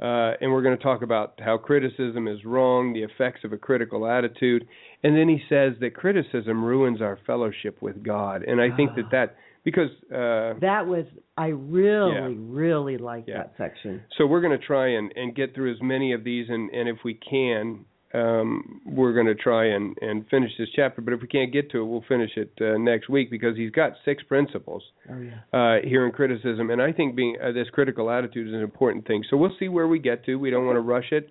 Uh, 0.01 0.33
and 0.41 0.53
we're 0.53 0.63
going 0.63 0.77
to 0.77 0.83
talk 0.83 1.03
about 1.03 1.35
how 1.41 1.59
criticism 1.59 2.29
is 2.29 2.45
wrong, 2.45 2.93
the 2.93 3.03
effects 3.03 3.41
of 3.43 3.53
a 3.53 3.57
critical 3.59 4.07
attitude, 4.07 4.67
and 5.03 5.17
then 5.17 5.29
he 5.29 5.41
says 5.49 5.73
that 5.81 5.95
criticism 5.95 6.65
ruins 6.65 7.03
our 7.03 7.19
fellowship 7.27 7.83
with 7.83 8.01
God. 8.05 8.43
And 8.45 8.61
I 8.61 8.71
think 8.77 8.95
that 8.95 9.07
Ah. 9.07 9.09
that 9.11 9.37
because 9.65 9.91
uh, 10.13 10.55
That 10.61 10.87
was 10.87 11.05
I 11.37 11.49
really 11.49 12.15
Yeah. 12.15 12.29
really 12.39 12.97
liked 12.97 13.29
Yeah. 13.29 13.39
that 13.39 13.55
section. 13.59 14.03
So 14.17 14.27
we're 14.27 14.41
going 14.41 14.59
to 14.59 14.65
try 14.65 14.87
and, 14.89 15.13
and 15.17 15.35
get 15.35 15.55
through 15.55 15.73
as 15.73 15.83
many 15.83 16.13
of 16.13 16.23
these, 16.23 16.49
and, 16.49 16.71
and 16.71 16.89
if 16.89 16.99
we 17.05 17.15
can, 17.15 17.85
um, 18.15 18.81
we're 18.87 19.13
going 19.13 19.27
to 19.27 19.35
try 19.35 19.67
and, 19.67 19.97
and 20.01 20.27
finish 20.29 20.51
this 20.59 20.69
chapter. 20.75 21.03
But 21.03 21.13
if 21.15 21.21
we 21.21 21.29
can't 21.29 21.53
get 21.53 21.71
to 21.73 21.81
it, 21.81 21.85
we'll 21.85 22.05
finish 22.09 22.31
it 22.37 22.53
uh, 22.61 22.79
next 22.79 23.09
week 23.09 23.31
because 23.31 23.57
he's 23.57 23.71
got 23.71 23.93
six 24.05 24.23
principles 24.23 24.83
Oh 25.11 25.21
yeah. 25.21 25.41
uh, 25.53 25.87
here 25.87 26.07
in 26.07 26.13
criticism, 26.13 26.71
and 26.71 26.81
I 26.81 26.93
think 26.93 27.15
being 27.17 27.37
uh, 27.43 27.53
this 27.53 27.69
critical 27.71 28.11
attitude 28.11 28.49
is 28.49 28.55
an 28.55 28.61
important 28.61 29.07
thing. 29.07 29.25
So 29.29 29.37
we'll 29.37 29.55
see 29.59 29.69
where 29.69 29.87
we 29.89 29.99
get 29.99 30.25
to. 30.27 30.37
We 30.37 30.51
don't 30.51 30.65
want 30.67 30.77
to 30.77 30.81
rush 30.81 31.13
it, 31.13 31.31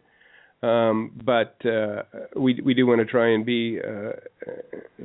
um, 0.61 1.11
but 1.25 1.55
uh, 1.65 2.03
we 2.35 2.59
we 2.63 2.73
do 2.73 2.85
want 2.85 2.99
to 2.99 3.05
try 3.05 3.29
and 3.33 3.45
be 3.45 3.79
uh, 3.79 4.11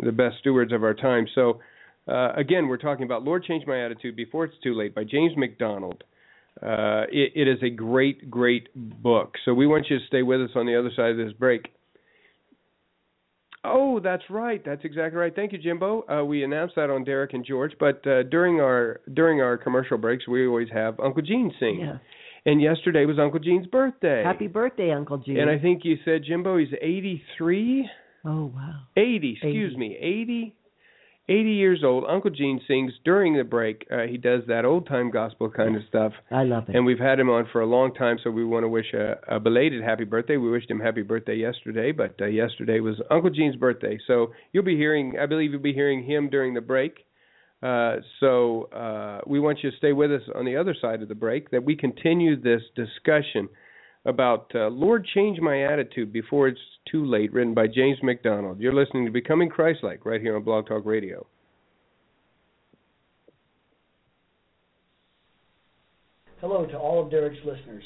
the 0.02 0.12
best 0.12 0.36
stewards 0.40 0.72
of 0.72 0.82
our 0.84 0.94
time. 0.94 1.26
So. 1.34 1.60
Uh, 2.08 2.32
again, 2.34 2.66
we're 2.66 2.78
talking 2.78 3.04
about 3.04 3.22
Lord 3.22 3.44
Change 3.44 3.64
My 3.64 3.84
Attitude 3.84 4.16
Before 4.16 4.44
It's 4.44 4.56
Too 4.60 4.74
Late 4.76 4.92
by 4.92 5.04
James 5.04 5.34
MacDonald. 5.36 6.02
Uh, 6.60 7.04
it, 7.10 7.32
it 7.34 7.48
is 7.48 7.58
a 7.62 7.70
great, 7.70 8.30
great 8.30 8.68
book. 8.74 9.34
So 9.44 9.54
we 9.54 9.66
want 9.66 9.86
you 9.88 9.98
to 9.98 10.06
stay 10.06 10.22
with 10.22 10.40
us 10.40 10.50
on 10.54 10.66
the 10.66 10.78
other 10.78 10.90
side 10.94 11.10
of 11.10 11.16
this 11.16 11.32
break. 11.32 11.68
Oh, 13.64 14.00
that's 14.00 14.24
right. 14.28 14.60
That's 14.64 14.84
exactly 14.84 15.18
right. 15.18 15.34
Thank 15.34 15.52
you, 15.52 15.58
Jimbo. 15.58 16.04
Uh, 16.08 16.24
we 16.24 16.42
announced 16.42 16.74
that 16.74 16.90
on 16.90 17.04
Derek 17.04 17.32
and 17.32 17.44
George, 17.44 17.72
but 17.78 18.04
uh, 18.06 18.24
during 18.24 18.60
our 18.60 19.00
during 19.14 19.40
our 19.40 19.56
commercial 19.56 19.98
breaks, 19.98 20.26
we 20.26 20.46
always 20.46 20.68
have 20.72 20.98
Uncle 20.98 21.22
Gene 21.22 21.52
sing. 21.60 21.78
Yeah. 21.80 21.98
And 22.44 22.60
yesterday 22.60 23.04
was 23.06 23.20
Uncle 23.20 23.38
Gene's 23.38 23.68
birthday. 23.68 24.24
Happy 24.24 24.48
birthday, 24.48 24.90
Uncle 24.90 25.18
Gene. 25.18 25.38
And 25.38 25.48
I 25.48 25.60
think 25.60 25.84
you 25.84 25.96
said 26.04 26.22
Jimbo, 26.26 26.58
he's 26.58 26.74
83. 26.80 27.88
oh 28.24 28.52
wow. 28.54 28.80
80, 28.96 29.32
excuse 29.40 29.72
80. 29.72 29.76
me, 29.78 29.96
80, 31.28 31.40
80 31.40 31.50
years 31.50 31.82
old. 31.84 32.04
Uncle 32.08 32.30
Gene 32.30 32.60
sings 32.66 32.92
during 33.04 33.36
the 33.36 33.44
break. 33.44 33.86
Uh, 33.90 34.02
he 34.08 34.16
does 34.16 34.42
that 34.48 34.64
old 34.64 34.86
time 34.86 35.10
gospel 35.10 35.50
kind 35.50 35.76
of 35.76 35.82
stuff. 35.88 36.12
I 36.30 36.44
love 36.44 36.68
it. 36.68 36.76
And 36.76 36.84
we've 36.84 36.98
had 36.98 37.18
him 37.18 37.30
on 37.30 37.48
for 37.52 37.60
a 37.60 37.66
long 37.66 37.94
time, 37.94 38.18
so 38.22 38.30
we 38.30 38.44
want 38.44 38.64
to 38.64 38.68
wish 38.68 38.92
a, 38.94 39.16
a 39.28 39.40
belated 39.40 39.82
happy 39.82 40.04
birthday. 40.04 40.36
We 40.36 40.50
wished 40.50 40.70
him 40.70 40.80
happy 40.80 41.02
birthday 41.02 41.36
yesterday, 41.36 41.92
but 41.92 42.14
uh, 42.20 42.26
yesterday 42.26 42.80
was 42.80 43.00
Uncle 43.10 43.30
Gene's 43.30 43.56
birthday. 43.56 43.98
So 44.06 44.32
you'll 44.52 44.64
be 44.64 44.76
hearing, 44.76 45.14
I 45.20 45.26
believe 45.26 45.52
you'll 45.52 45.60
be 45.60 45.72
hearing 45.72 46.04
him 46.04 46.30
during 46.30 46.54
the 46.54 46.60
break. 46.60 47.04
Uh, 47.62 47.96
so 48.18 48.64
uh, 48.72 49.20
we 49.26 49.38
want 49.38 49.58
you 49.62 49.70
to 49.70 49.76
stay 49.76 49.92
with 49.92 50.10
us 50.10 50.22
on 50.34 50.44
the 50.44 50.56
other 50.56 50.74
side 50.80 51.02
of 51.02 51.08
the 51.08 51.14
break, 51.14 51.50
that 51.50 51.62
we 51.62 51.76
continue 51.76 52.40
this 52.40 52.62
discussion 52.74 53.48
about 54.04 54.50
uh, 54.54 54.66
Lord 54.66 55.06
Change 55.14 55.38
My 55.40 55.62
Attitude 55.62 56.12
Before 56.12 56.48
It's 56.48 56.58
Too 56.90 57.04
Late, 57.04 57.32
written 57.32 57.54
by 57.54 57.66
James 57.66 57.98
MacDonald. 58.02 58.60
You're 58.60 58.74
listening 58.74 59.04
to 59.06 59.10
Becoming 59.10 59.48
Christ-like 59.48 60.04
right 60.04 60.20
here 60.20 60.36
on 60.36 60.42
Blog 60.42 60.66
Talk 60.66 60.84
Radio. 60.84 61.26
Hello 66.40 66.66
to 66.66 66.76
all 66.76 67.02
of 67.02 67.10
Derek's 67.10 67.38
listeners. 67.46 67.84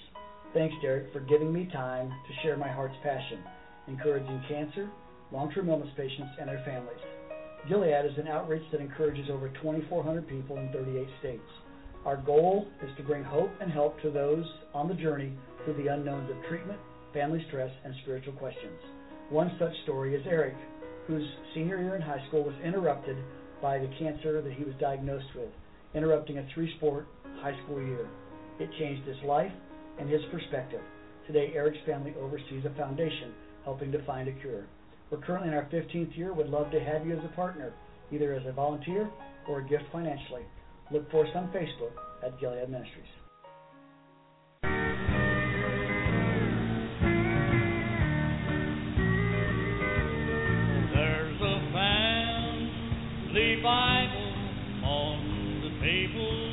Thanks, 0.54 0.74
Derek, 0.80 1.12
for 1.12 1.20
giving 1.20 1.52
me 1.52 1.68
time 1.72 2.08
to 2.08 2.42
share 2.42 2.56
my 2.56 2.68
heart's 2.68 2.96
passion, 3.02 3.40
encouraging 3.86 4.42
cancer, 4.48 4.88
long 5.30 5.52
term 5.52 5.68
illness 5.68 5.90
patients, 5.96 6.30
and 6.40 6.48
their 6.48 6.62
families. 6.64 6.98
Gilead 7.68 8.06
is 8.06 8.16
an 8.18 8.28
outreach 8.28 8.62
that 8.72 8.80
encourages 8.80 9.28
over 9.30 9.50
2,400 9.60 10.26
people 10.26 10.56
in 10.56 10.72
38 10.72 11.06
states. 11.20 11.42
Our 12.06 12.16
goal 12.16 12.66
is 12.82 12.90
to 12.96 13.02
bring 13.02 13.24
hope 13.24 13.50
and 13.60 13.70
help 13.70 14.00
to 14.02 14.10
those 14.10 14.44
on 14.72 14.88
the 14.88 14.94
journey 14.94 15.32
through 15.64 15.74
the 15.74 15.88
unknowns 15.88 16.30
of 16.30 16.36
treatment, 16.48 16.78
family 17.16 17.42
stress, 17.48 17.70
and 17.82 17.94
spiritual 18.02 18.34
questions. 18.34 18.78
One 19.30 19.50
such 19.58 19.72
story 19.84 20.14
is 20.14 20.22
Eric, 20.28 20.54
whose 21.06 21.26
senior 21.54 21.80
year 21.80 21.96
in 21.96 22.02
high 22.02 22.22
school 22.28 22.44
was 22.44 22.54
interrupted 22.62 23.16
by 23.62 23.78
the 23.78 23.88
cancer 23.98 24.42
that 24.42 24.52
he 24.52 24.64
was 24.64 24.74
diagnosed 24.78 25.32
with, 25.34 25.48
interrupting 25.94 26.36
a 26.36 26.46
three 26.52 26.70
sport 26.76 27.06
high 27.40 27.56
school 27.64 27.80
year. 27.80 28.06
It 28.60 28.68
changed 28.78 29.08
his 29.08 29.16
life 29.24 29.50
and 29.98 30.10
his 30.10 30.20
perspective. 30.30 30.82
Today, 31.26 31.52
Eric's 31.54 31.78
family 31.86 32.12
oversees 32.20 32.66
a 32.66 32.76
foundation 32.76 33.32
helping 33.64 33.90
to 33.92 34.04
find 34.04 34.28
a 34.28 34.32
cure. 34.32 34.66
We're 35.10 35.18
currently 35.18 35.48
in 35.48 35.54
our 35.54 35.68
15th 35.72 36.16
year. 36.18 36.34
Would 36.34 36.50
love 36.50 36.70
to 36.70 36.80
have 36.80 37.06
you 37.06 37.16
as 37.16 37.24
a 37.24 37.34
partner, 37.34 37.72
either 38.12 38.34
as 38.34 38.46
a 38.46 38.52
volunteer 38.52 39.08
or 39.48 39.60
a 39.60 39.68
gift 39.68 39.84
financially. 39.90 40.42
Look 40.92 41.10
for 41.10 41.24
us 41.24 41.32
on 41.34 41.48
Facebook 41.48 41.96
at 42.22 42.38
Gilead 42.38 42.68
Ministries. 42.68 43.25
Family 53.36 53.56
Bible 53.62 54.32
on 54.82 55.60
the 55.60 55.68
table. 55.84 56.52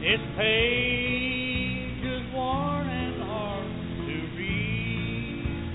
Its 0.00 0.22
pages 0.36 2.22
worn 2.32 2.88
and 2.88 3.22
hard 3.24 3.66
to 4.06 4.16
read, 4.38 5.74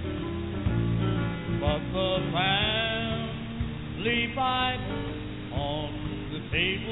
but 1.59 1.81
the 1.91 2.11
family 2.31 4.21
Bible 4.33 5.07
on 5.53 5.91
the 6.31 6.39
table 6.49 6.86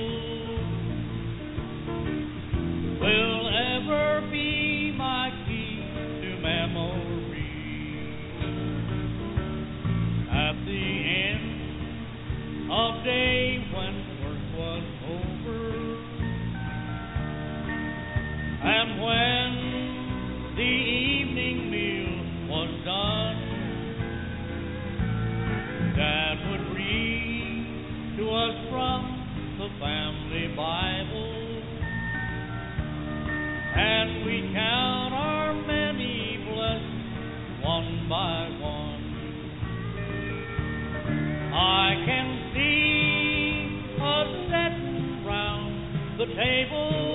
of 12.75 13.03
day 13.05 13.57
when 13.73 13.93
work 14.21 14.43
was 14.59 14.83
over. 15.07 15.61
And 18.67 18.89
when 19.01 19.51
the 20.57 20.73
evening 21.15 21.71
meal 21.71 22.15
was 22.51 22.71
done, 22.83 23.39
Dad 25.95 26.35
would 26.51 26.65
read 26.75 28.17
to 28.17 28.23
us 28.29 28.55
from 28.69 29.01
the 29.57 29.69
family 29.79 30.47
Bible. 30.53 31.63
And 33.77 34.25
we 34.25 34.51
count 34.53 35.13
our 35.13 35.53
many 35.53 36.43
blessings 36.43 37.63
one 37.63 38.07
by 38.09 38.49
one. 38.59 38.84
The 46.17 46.25
table 46.27 47.14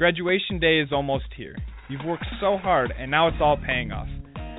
Graduation 0.00 0.58
day 0.58 0.80
is 0.80 0.88
almost 0.92 1.26
here. 1.36 1.54
You've 1.90 2.06
worked 2.06 2.24
so 2.40 2.56
hard, 2.56 2.90
and 2.98 3.10
now 3.10 3.28
it's 3.28 3.36
all 3.38 3.58
paying 3.58 3.92
off. 3.92 4.08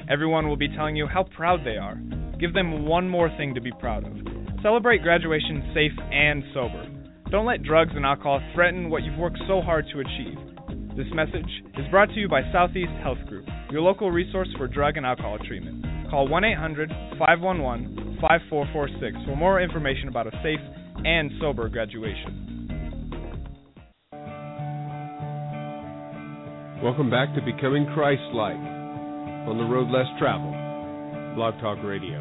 Everyone 0.07 0.47
will 0.47 0.55
be 0.55 0.67
telling 0.67 0.95
you 0.95 1.07
how 1.07 1.23
proud 1.35 1.61
they 1.65 1.77
are. 1.77 1.95
Give 2.39 2.53
them 2.53 2.85
one 2.85 3.09
more 3.09 3.27
thing 3.39 3.55
to 3.55 3.59
be 3.59 3.71
proud 3.79 4.05
of. 4.05 4.13
Celebrate 4.61 5.01
graduation 5.01 5.71
safe 5.73 5.97
and 5.97 6.43
sober. 6.53 6.87
Don't 7.31 7.47
let 7.47 7.63
drugs 7.63 7.89
and 7.95 8.05
alcohol 8.05 8.39
threaten 8.53 8.91
what 8.91 9.01
you've 9.01 9.17
worked 9.17 9.39
so 9.47 9.61
hard 9.61 9.85
to 9.91 10.01
achieve. 10.01 10.37
This 10.95 11.09
message 11.11 11.49
is 11.75 11.89
brought 11.89 12.09
to 12.09 12.19
you 12.19 12.29
by 12.29 12.41
Southeast 12.53 12.93
Health 13.01 13.25
Group, 13.27 13.47
your 13.71 13.81
local 13.81 14.11
resource 14.11 14.49
for 14.59 14.67
drug 14.67 14.97
and 14.97 15.07
alcohol 15.07 15.39
treatment. 15.47 15.83
Call 16.11 16.27
1 16.27 16.43
800 16.43 16.89
511 17.17 18.19
5446 18.21 19.25
for 19.25 19.35
more 19.35 19.59
information 19.59 20.07
about 20.07 20.27
a 20.27 20.39
safe 20.43 20.61
and 21.03 21.31
sober 21.41 21.67
graduation. 21.67 22.50
Welcome 26.83 27.11
back 27.11 27.35
to 27.35 27.41
Becoming 27.41 27.85
Christ 27.93 28.23
Like 28.33 28.55
on 28.55 29.55
the 29.55 29.63
road 29.63 29.89
less 29.91 30.07
traveled, 30.17 30.55
Blog 31.35 31.53
Talk 31.61 31.77
Radio. 31.83 32.19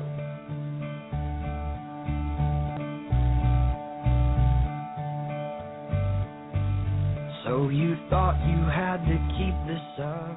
So 7.43 7.71
you 7.71 7.97
thought 8.11 8.37
you 8.47 8.61
had 8.69 8.99
to 9.07 9.17
keep 9.39 9.55
this 9.67 10.05
up? 10.05 10.37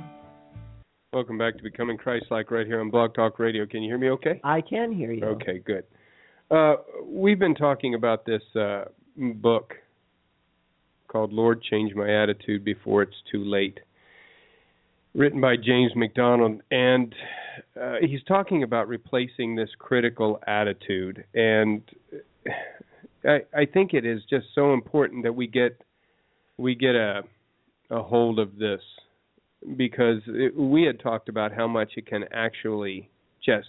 Welcome 1.11 1.37
back 1.37 1.57
to 1.57 1.63
Becoming 1.63 1.97
Christ 1.97 2.27
Like 2.31 2.49
right 2.49 2.65
here 2.65 2.79
on 2.79 2.89
Blog 2.89 3.13
Talk 3.13 3.39
Radio. 3.39 3.65
Can 3.65 3.83
you 3.83 3.89
hear 3.89 3.97
me 3.97 4.09
okay? 4.11 4.39
I 4.45 4.61
can 4.61 4.93
hear 4.93 5.11
you. 5.11 5.25
Okay, 5.25 5.59
good. 5.59 5.83
Uh, 6.49 6.75
we've 7.05 7.39
been 7.39 7.55
talking 7.55 7.93
about 7.93 8.25
this 8.25 8.43
uh, 8.55 8.85
book 9.17 9.73
called 11.09 11.33
Lord 11.33 11.61
Change 11.61 11.93
My 11.93 12.23
Attitude 12.23 12.63
Before 12.63 13.01
It's 13.01 13.15
Too 13.29 13.43
Late, 13.43 13.81
written 15.15 15.39
by 15.41 15.55
James 15.55 15.91
MacDonald. 15.95 16.61
And 16.71 17.13
uh, 17.79 17.95
he's 18.01 18.23
talking 18.27 18.63
about 18.63 18.87
replacing 18.87 19.55
this 19.55 19.69
critical 19.77 20.39
attitude. 20.47 21.23
And 21.33 21.81
I, 23.25 23.39
I 23.55 23.65
think 23.65 23.93
it 23.93 24.05
is 24.05 24.21
just 24.29 24.47
so 24.55 24.73
important 24.73 25.23
that 25.23 25.33
we 25.33 25.47
get 25.47 25.79
we 26.57 26.75
get 26.75 26.95
a 26.95 27.21
a 27.89 28.01
hold 28.01 28.39
of 28.39 28.57
this 28.57 28.81
because 29.77 30.21
it, 30.27 30.55
we 30.55 30.83
had 30.83 30.99
talked 30.99 31.29
about 31.29 31.53
how 31.53 31.67
much 31.67 31.93
it 31.95 32.05
can 32.07 32.25
actually 32.33 33.09
just 33.43 33.67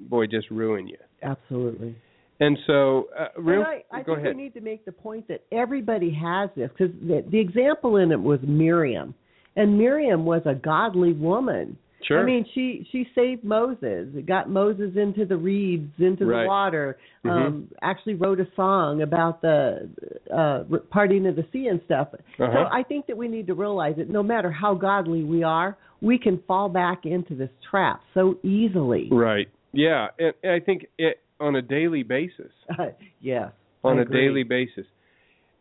boy 0.00 0.26
just 0.26 0.50
ruin 0.50 0.86
you. 0.86 0.98
Absolutely. 1.22 1.96
And 2.40 2.58
so, 2.66 3.08
uh, 3.18 3.28
real, 3.40 3.60
and 3.60 3.68
I, 3.68 3.84
I 3.92 4.02
go 4.02 4.14
think 4.16 4.26
ahead. 4.26 4.36
we 4.36 4.42
need 4.42 4.54
to 4.54 4.60
make 4.60 4.84
the 4.84 4.92
point 4.92 5.28
that 5.28 5.44
everybody 5.52 6.12
has 6.12 6.50
this 6.56 6.68
because 6.76 6.94
the, 7.00 7.24
the 7.30 7.38
example 7.38 7.96
in 7.96 8.10
it 8.10 8.20
was 8.20 8.40
Miriam, 8.42 9.14
and 9.56 9.78
Miriam 9.78 10.24
was 10.24 10.42
a 10.46 10.54
godly 10.54 11.12
woman. 11.12 11.76
Sure. 12.06 12.20
I 12.20 12.24
mean, 12.24 12.44
she 12.54 12.86
she 12.92 13.08
saved 13.14 13.44
Moses, 13.44 14.08
got 14.26 14.50
Moses 14.50 14.90
into 14.94 15.24
the 15.24 15.38
reeds, 15.38 15.90
into 15.98 16.26
Right. 16.26 16.42
the 16.42 16.48
water. 16.48 16.98
Mhm. 17.24 17.30
Um, 17.30 17.68
actually 17.80 18.14
wrote 18.14 18.40
a 18.40 18.46
song 18.54 19.00
about 19.00 19.40
the 19.40 19.88
uh, 20.30 20.64
parting 20.90 21.26
of 21.26 21.36
the 21.36 21.46
sea 21.50 21.68
and 21.68 21.80
stuff. 21.86 22.08
So 22.36 22.44
Uh-huh. 22.44 22.68
I 22.70 22.82
think 22.82 23.06
that 23.06 23.16
we 23.16 23.26
need 23.26 23.46
to 23.46 23.54
realize 23.54 23.96
that 23.96 24.10
no 24.10 24.22
matter 24.22 24.50
how 24.50 24.74
godly 24.74 25.24
we 25.24 25.42
are, 25.42 25.78
we 26.02 26.18
can 26.18 26.36
fall 26.46 26.68
back 26.68 27.06
into 27.06 27.34
this 27.34 27.50
trap 27.70 28.02
so 28.12 28.36
easily. 28.42 29.08
right. 29.10 29.48
Yeah, 29.72 30.08
and, 30.18 30.34
and 30.42 30.52
I 30.52 30.60
think 30.60 30.86
it 30.98 31.20
on 31.40 31.56
a 31.56 31.62
daily 31.62 32.02
basis. 32.02 32.52
yes. 33.22 33.50
on 33.82 33.96
I 33.96 34.00
a 34.00 34.02
agree. 34.02 34.20
daily 34.26 34.42
basis. 34.44 34.86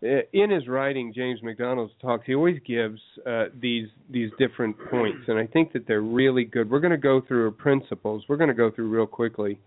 Uh, 0.03 0.21
In 0.33 0.49
his 0.49 0.67
writing, 0.67 1.13
James 1.13 1.41
MacDonald's 1.41 1.93
talks. 2.01 2.25
He 2.25 2.35
always 2.35 2.59
gives 2.65 2.99
uh, 3.25 3.45
these 3.59 3.87
these 4.09 4.31
different 4.37 4.75
points, 4.89 5.23
and 5.27 5.39
I 5.39 5.47
think 5.47 5.71
that 5.73 5.87
they're 5.87 6.01
really 6.01 6.43
good. 6.43 6.69
We're 6.69 6.81
going 6.81 6.91
to 6.91 6.97
go 6.97 7.21
through 7.21 7.51
principles. 7.51 8.25
We're 8.27 8.37
going 8.37 8.49
to 8.49 8.53
go 8.53 8.69
through 8.69 8.89
real 8.89 9.07
quickly. 9.07 9.59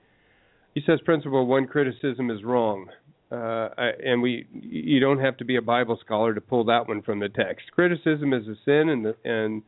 He 0.74 0.82
says 0.84 1.01
principle 1.05 1.47
one: 1.47 1.66
criticism 1.66 2.30
is 2.30 2.45
wrong, 2.45 2.89
uh, 3.32 3.68
and 4.05 4.20
we 4.20 4.47
you 4.53 5.01
don't 5.01 5.20
have 5.20 5.39
to 5.39 5.45
be 5.45 5.57
a 5.57 5.62
Bible 5.62 5.99
scholar 6.05 6.34
to 6.34 6.41
pull 6.41 6.64
that 6.64 6.87
one 6.87 7.01
from 7.01 7.18
the 7.18 7.30
text. 7.30 7.70
Criticism 7.72 8.34
is 8.34 8.47
a 8.47 8.57
sin, 8.66 8.91
and 8.91 9.07
the 9.07 9.16
and 9.24 9.62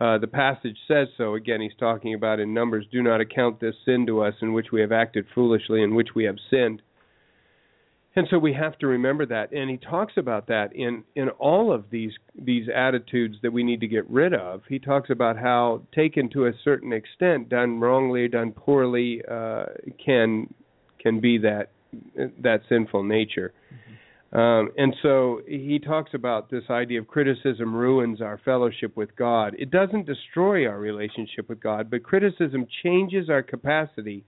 uh, 0.00 0.18
the 0.18 0.28
passage 0.28 0.76
says 0.86 1.08
so. 1.16 1.34
Again, 1.34 1.60
he's 1.60 1.72
talking 1.78 2.14
about 2.14 2.38
in 2.38 2.54
Numbers, 2.54 2.86
do 2.92 3.02
not 3.02 3.20
account 3.20 3.60
this 3.60 3.74
sin 3.84 4.06
to 4.06 4.22
us 4.22 4.34
in 4.42 4.52
which 4.52 4.66
we 4.72 4.80
have 4.80 4.92
acted 4.92 5.26
foolishly, 5.34 5.82
in 5.82 5.94
which 5.94 6.10
we 6.14 6.24
have 6.24 6.36
sinned. 6.50 6.82
And 8.16 8.28
so 8.30 8.38
we 8.38 8.52
have 8.52 8.78
to 8.78 8.86
remember 8.86 9.26
that. 9.26 9.52
And 9.52 9.68
he 9.68 9.76
talks 9.76 10.12
about 10.16 10.46
that 10.46 10.74
in, 10.74 11.02
in 11.16 11.30
all 11.30 11.72
of 11.72 11.84
these 11.90 12.12
these 12.40 12.68
attitudes 12.74 13.36
that 13.42 13.52
we 13.52 13.64
need 13.64 13.80
to 13.80 13.88
get 13.88 14.08
rid 14.08 14.34
of. 14.34 14.62
He 14.68 14.78
talks 14.78 15.10
about 15.10 15.36
how 15.36 15.82
taken 15.94 16.28
to 16.30 16.46
a 16.46 16.52
certain 16.62 16.92
extent, 16.92 17.48
done 17.48 17.80
wrongly, 17.80 18.28
done 18.28 18.52
poorly, 18.52 19.20
uh, 19.28 19.64
can 20.04 20.52
can 21.00 21.20
be 21.20 21.38
that 21.38 21.70
that 22.40 22.60
sinful 22.68 23.02
nature. 23.02 23.52
Um, 24.32 24.72
and 24.76 24.96
so 25.00 25.42
he 25.46 25.78
talks 25.78 26.10
about 26.12 26.50
this 26.50 26.64
idea 26.68 27.00
of 27.00 27.06
criticism 27.06 27.72
ruins 27.74 28.20
our 28.20 28.40
fellowship 28.44 28.96
with 28.96 29.14
God. 29.14 29.54
It 29.58 29.70
doesn't 29.70 30.06
destroy 30.06 30.66
our 30.66 30.78
relationship 30.78 31.48
with 31.48 31.60
God, 31.60 31.88
but 31.88 32.02
criticism 32.02 32.66
changes 32.82 33.30
our 33.30 33.44
capacity 33.44 34.24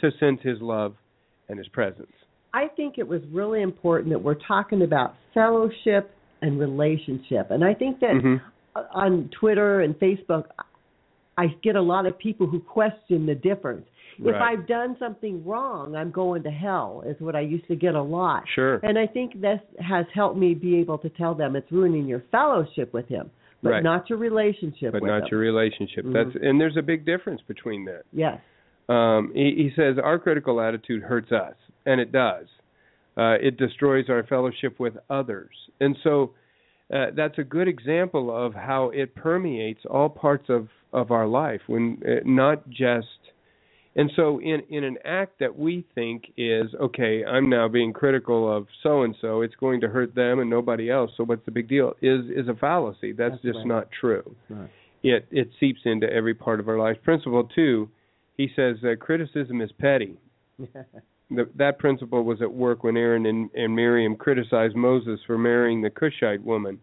to 0.00 0.10
sense 0.18 0.40
His 0.42 0.58
love 0.62 0.94
and 1.50 1.58
His 1.58 1.68
presence. 1.68 2.12
I 2.54 2.68
think 2.68 2.98
it 2.98 3.06
was 3.06 3.22
really 3.32 3.62
important 3.62 4.10
that 4.10 4.22
we're 4.22 4.34
talking 4.46 4.82
about 4.82 5.14
fellowship 5.32 6.10
and 6.42 6.58
relationship. 6.58 7.50
And 7.50 7.64
I 7.64 7.74
think 7.74 8.00
that 8.00 8.10
Mhm. 8.14 8.40
on 8.92 9.28
Twitter 9.30 9.80
and 9.80 9.98
Facebook, 9.98 10.46
I 11.38 11.46
get 11.62 11.76
a 11.76 11.80
lot 11.80 12.06
of 12.06 12.18
people 12.18 12.46
who 12.46 12.60
question 12.60 13.26
the 13.26 13.34
difference. 13.34 13.86
If 14.18 14.36
I've 14.36 14.66
done 14.66 14.96
something 14.98 15.44
wrong, 15.44 15.96
I'm 15.96 16.10
going 16.10 16.42
to 16.42 16.50
hell. 16.50 17.02
Is 17.06 17.18
what 17.20 17.34
I 17.34 17.40
used 17.40 17.66
to 17.68 17.74
get 17.74 17.94
a 17.94 18.02
lot. 18.02 18.46
Sure. 18.54 18.78
And 18.82 18.98
I 18.98 19.06
think 19.06 19.40
this 19.40 19.60
has 19.80 20.06
helped 20.14 20.36
me 20.36 20.54
be 20.54 20.76
able 20.76 20.98
to 20.98 21.08
tell 21.08 21.34
them 21.34 21.56
it's 21.56 21.72
ruining 21.72 22.06
your 22.06 22.20
fellowship 22.30 22.92
with 22.92 23.08
him, 23.08 23.30
but 23.62 23.70
Right. 23.70 23.82
not 23.82 24.10
your 24.10 24.18
relationship 24.18 24.92
but 24.92 25.02
not 25.02 25.30
your 25.30 25.40
relationship. 25.40 26.04
Mhm. 26.04 26.12
That's 26.12 26.36
and 26.44 26.60
there's 26.60 26.76
a 26.76 26.82
big 26.82 27.04
difference 27.06 27.40
between 27.42 27.86
that. 27.86 28.02
Yes. 28.12 28.38
Um, 28.88 29.32
he, 29.34 29.54
he 29.54 29.70
says 29.74 29.98
our 29.98 30.18
critical 30.18 30.60
attitude 30.60 31.02
hurts 31.02 31.32
us, 31.32 31.54
and 31.86 32.00
it 32.00 32.12
does. 32.12 32.46
Uh, 33.16 33.32
it 33.40 33.56
destroys 33.58 34.06
our 34.08 34.22
fellowship 34.24 34.78
with 34.80 34.94
others, 35.10 35.50
and 35.80 35.96
so 36.02 36.32
uh, 36.92 37.06
that's 37.14 37.38
a 37.38 37.44
good 37.44 37.68
example 37.68 38.34
of 38.34 38.54
how 38.54 38.90
it 38.90 39.14
permeates 39.14 39.80
all 39.90 40.08
parts 40.08 40.46
of 40.48 40.68
of 40.92 41.10
our 41.10 41.26
life. 41.26 41.60
When 41.66 42.02
uh, 42.06 42.20
not 42.24 42.68
just, 42.70 43.06
and 43.96 44.10
so 44.16 44.40
in 44.40 44.62
in 44.70 44.84
an 44.84 44.96
act 45.04 45.38
that 45.40 45.58
we 45.58 45.84
think 45.94 46.24
is 46.38 46.66
okay, 46.80 47.22
I'm 47.24 47.50
now 47.50 47.68
being 47.68 47.92
critical 47.92 48.50
of 48.54 48.66
so 48.82 49.02
and 49.02 49.14
so. 49.20 49.42
It's 49.42 49.54
going 49.56 49.80
to 49.82 49.88
hurt 49.88 50.14
them 50.14 50.38
and 50.40 50.48
nobody 50.48 50.90
else. 50.90 51.10
So 51.16 51.24
what's 51.24 51.44
the 51.44 51.50
big 51.50 51.68
deal? 51.68 51.94
Is 52.00 52.24
is 52.30 52.48
a 52.48 52.54
fallacy. 52.54 53.12
That's, 53.12 53.32
That's 53.32 53.42
just 53.42 53.58
right. 53.58 53.66
not 53.66 53.88
true 54.00 54.34
Right. 54.48 54.70
it 55.02 55.26
it 55.30 55.50
seeps 55.60 55.80
into 55.84 56.10
every 56.10 56.34
part 56.34 56.60
of 56.60 56.68
our 56.68 56.78
life. 56.78 56.96
Principle 57.02 57.44
two, 57.54 57.90
he 58.38 58.48
says 58.56 58.76
that 58.82 59.00
criticism 59.00 59.60
is 59.60 59.70
petty. 59.78 60.16
The, 61.34 61.48
that 61.56 61.78
principle 61.78 62.24
was 62.24 62.42
at 62.42 62.52
work 62.52 62.84
when 62.84 62.96
Aaron 62.96 63.26
and, 63.26 63.50
and 63.54 63.74
Miriam 63.74 64.16
criticized 64.16 64.76
Moses 64.76 65.20
for 65.26 65.38
marrying 65.38 65.82
the 65.82 65.90
Cushite 65.90 66.42
woman, 66.42 66.78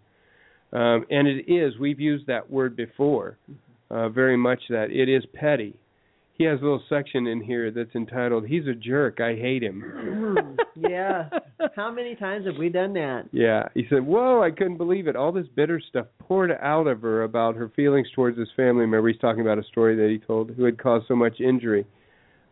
um, 0.73 1.05
and 1.09 1.27
it 1.27 1.51
is. 1.51 1.77
We've 1.79 1.99
used 1.99 2.27
that 2.27 2.49
word 2.49 2.75
before, 2.75 3.37
uh, 3.89 4.09
very 4.09 4.37
much 4.37 4.61
that 4.69 4.91
it 4.91 5.09
is 5.09 5.23
petty. 5.33 5.75
He 6.33 6.45
has 6.45 6.59
a 6.61 6.63
little 6.63 6.81
section 6.87 7.27
in 7.27 7.41
here 7.41 7.69
that's 7.69 7.93
entitled 7.95 8.47
"He's 8.47 8.65
a 8.65 8.73
jerk. 8.73 9.19
I 9.19 9.35
hate 9.35 9.61
him." 9.61 9.83
Mm, 9.83 10.57
yeah. 10.89 11.29
How 11.75 11.91
many 11.91 12.15
times 12.15 12.45
have 12.45 12.55
we 12.55 12.69
done 12.69 12.93
that? 12.93 13.25
Yeah, 13.33 13.67
he 13.73 13.85
said, 13.89 14.05
"Whoa, 14.05 14.41
I 14.41 14.51
couldn't 14.51 14.77
believe 14.77 15.07
it. 15.07 15.17
All 15.17 15.33
this 15.33 15.47
bitter 15.55 15.81
stuff 15.89 16.07
poured 16.19 16.51
out 16.61 16.87
of 16.87 17.01
her 17.01 17.23
about 17.23 17.55
her 17.55 17.69
feelings 17.75 18.07
towards 18.15 18.37
this 18.37 18.47
family 18.55 18.85
member. 18.85 19.09
He's 19.09 19.19
talking 19.19 19.41
about 19.41 19.59
a 19.59 19.63
story 19.63 19.95
that 19.97 20.09
he 20.09 20.17
told 20.17 20.51
who 20.51 20.63
had 20.63 20.81
caused 20.81 21.07
so 21.07 21.15
much 21.15 21.41
injury. 21.41 21.85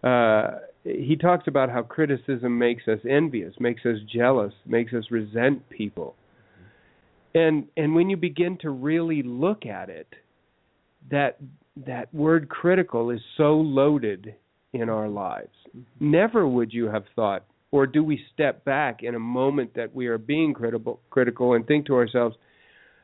Uh, 0.04 0.60
he 0.88 1.16
talks 1.16 1.48
about 1.48 1.70
how 1.70 1.84
criticism 1.84 2.58
makes 2.58 2.88
us 2.88 3.00
envious, 3.10 3.54
makes 3.60 3.86
us 3.86 3.98
jealous, 4.12 4.54
makes 4.66 4.94
us 4.94 5.06
resent 5.12 5.68
people. 5.70 6.16
And 7.36 7.68
and 7.76 7.94
when 7.94 8.10
you 8.10 8.18
begin 8.18 8.58
to 8.62 8.70
really 8.70 9.22
look 9.24 9.66
at 9.66 9.90
it, 9.90 10.08
that 11.12 11.38
that 11.86 12.14
word 12.14 12.50
critical 12.50 13.12
is 13.12 13.22
so 13.36 13.56
loaded 13.56 14.34
in 14.74 14.90
our 14.90 15.08
lives. 15.08 15.54
Mm-hmm. 15.70 16.12
Never 16.12 16.48
would 16.48 16.74
you 16.74 16.86
have 16.86 17.04
thought 17.16 17.46
or 17.72 17.86
do 17.86 18.04
we 18.04 18.20
step 18.34 18.64
back 18.66 19.04
in 19.04 19.16
a 19.16 19.20
moment 19.20 19.74
that 19.76 19.94
we 19.94 20.08
are 20.08 20.18
being 20.18 20.54
critical 20.54 21.00
critical 21.10 21.54
and 21.54 21.66
think 21.66 21.86
to 21.88 21.96
ourselves, 21.96 22.36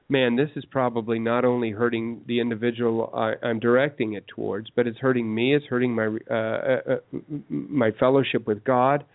man, 0.10 0.36
this 0.36 0.50
is 0.56 0.66
probably 0.66 1.20
not 1.20 1.46
only 1.46 1.72
hurting 1.72 2.22
the 2.28 2.40
individual 2.40 3.12
I, 3.16 3.34
I'm 3.46 3.60
directing 3.60 4.14
it 4.14 4.26
towards, 4.28 4.70
but 4.76 4.88
it's 4.88 5.00
hurting 5.00 5.34
me. 5.34 5.56
It's 5.56 5.66
hurting 5.66 5.96
my 5.96 6.18
uh, 6.30 6.34
uh, 6.34 6.94
uh, 6.94 7.18
my 7.50 7.92
fellowship 8.00 8.48
with 8.48 8.64
God. 8.64 9.06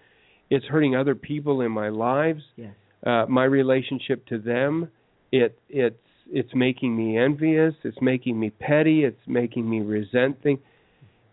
It's 0.50 0.64
hurting 0.66 0.96
other 0.96 1.14
people 1.14 1.60
in 1.60 1.70
my 1.70 1.88
lives. 1.88 2.42
Yes. 2.56 2.74
Uh, 3.06 3.26
my 3.28 3.44
relationship 3.44 4.26
to 4.26 4.38
them. 4.38 4.88
It 5.30 5.58
it's 5.68 5.96
it's 6.30 6.50
making 6.54 6.96
me 6.96 7.18
envious. 7.18 7.74
It's 7.84 7.98
making 8.00 8.38
me 8.38 8.50
petty. 8.50 9.04
It's 9.04 9.20
making 9.26 9.68
me 9.68 9.80
resent 9.80 10.42
things. 10.42 10.60